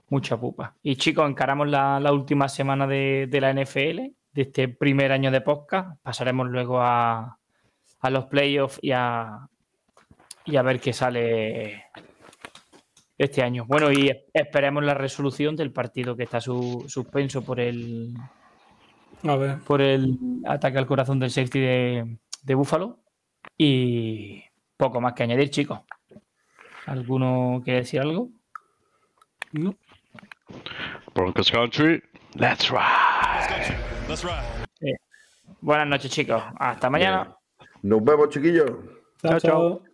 mucha 0.10 0.38
pupa. 0.38 0.76
Y 0.82 0.96
chicos, 0.96 1.30
encaramos 1.30 1.68
la, 1.68 2.00
la 2.00 2.12
última 2.12 2.48
semana 2.48 2.88
de, 2.88 3.28
de 3.30 3.42
la 3.42 3.54
NFL, 3.54 4.14
de 4.32 4.42
este 4.42 4.68
primer 4.68 5.12
año 5.12 5.32
de 5.32 5.42
podcast. 5.42 6.00
Pasaremos 6.02 6.50
luego 6.50 6.82
a, 6.82 7.40
a 8.04 8.10
los 8.10 8.26
playoffs 8.26 8.80
y 8.82 8.92
a, 8.92 9.48
y 10.46 10.56
a 10.58 10.62
ver 10.62 10.80
qué 10.80 10.94
sale 10.94 11.86
este 13.18 13.42
año. 13.42 13.66
Bueno, 13.66 13.92
y 13.92 14.12
esperemos 14.34 14.84
la 14.84 14.94
resolución 14.94 15.56
del 15.56 15.72
partido 15.72 16.16
que 16.16 16.24
está 16.24 16.42
su- 16.42 16.86
suspenso 16.88 17.44
por 17.44 17.60
el, 17.60 18.14
A 19.24 19.36
ver. 19.36 19.60
por 19.60 19.82
el 19.82 20.18
ataque 20.46 20.78
al 20.78 20.86
corazón 20.86 21.20
del 21.20 21.32
safety 21.32 21.60
de, 21.60 22.18
de 22.44 22.56
Buffalo. 22.56 23.00
Y 23.58 24.44
poco 24.78 25.00
más 25.02 25.14
que 25.14 25.24
añadir, 25.24 25.50
chicos. 25.50 25.80
¿Alguno 26.86 27.62
quiere 27.64 27.80
decir 27.82 28.02
algo? 28.02 28.30
No. 29.54 29.76
Broncos 31.14 31.52
Country. 31.52 32.02
Let's 32.36 32.70
ride. 32.70 33.78
Buenas 35.62 35.88
noches, 35.88 36.12
chicos. 36.12 36.44
Hasta 36.58 36.90
mañana. 36.90 37.36
Nos 37.84 38.04
vemos, 38.04 38.30
chiquillos. 38.30 38.72
Chao, 39.22 39.38
Chao, 39.38 39.40
chao. 39.40 39.80
chao. 39.80 39.93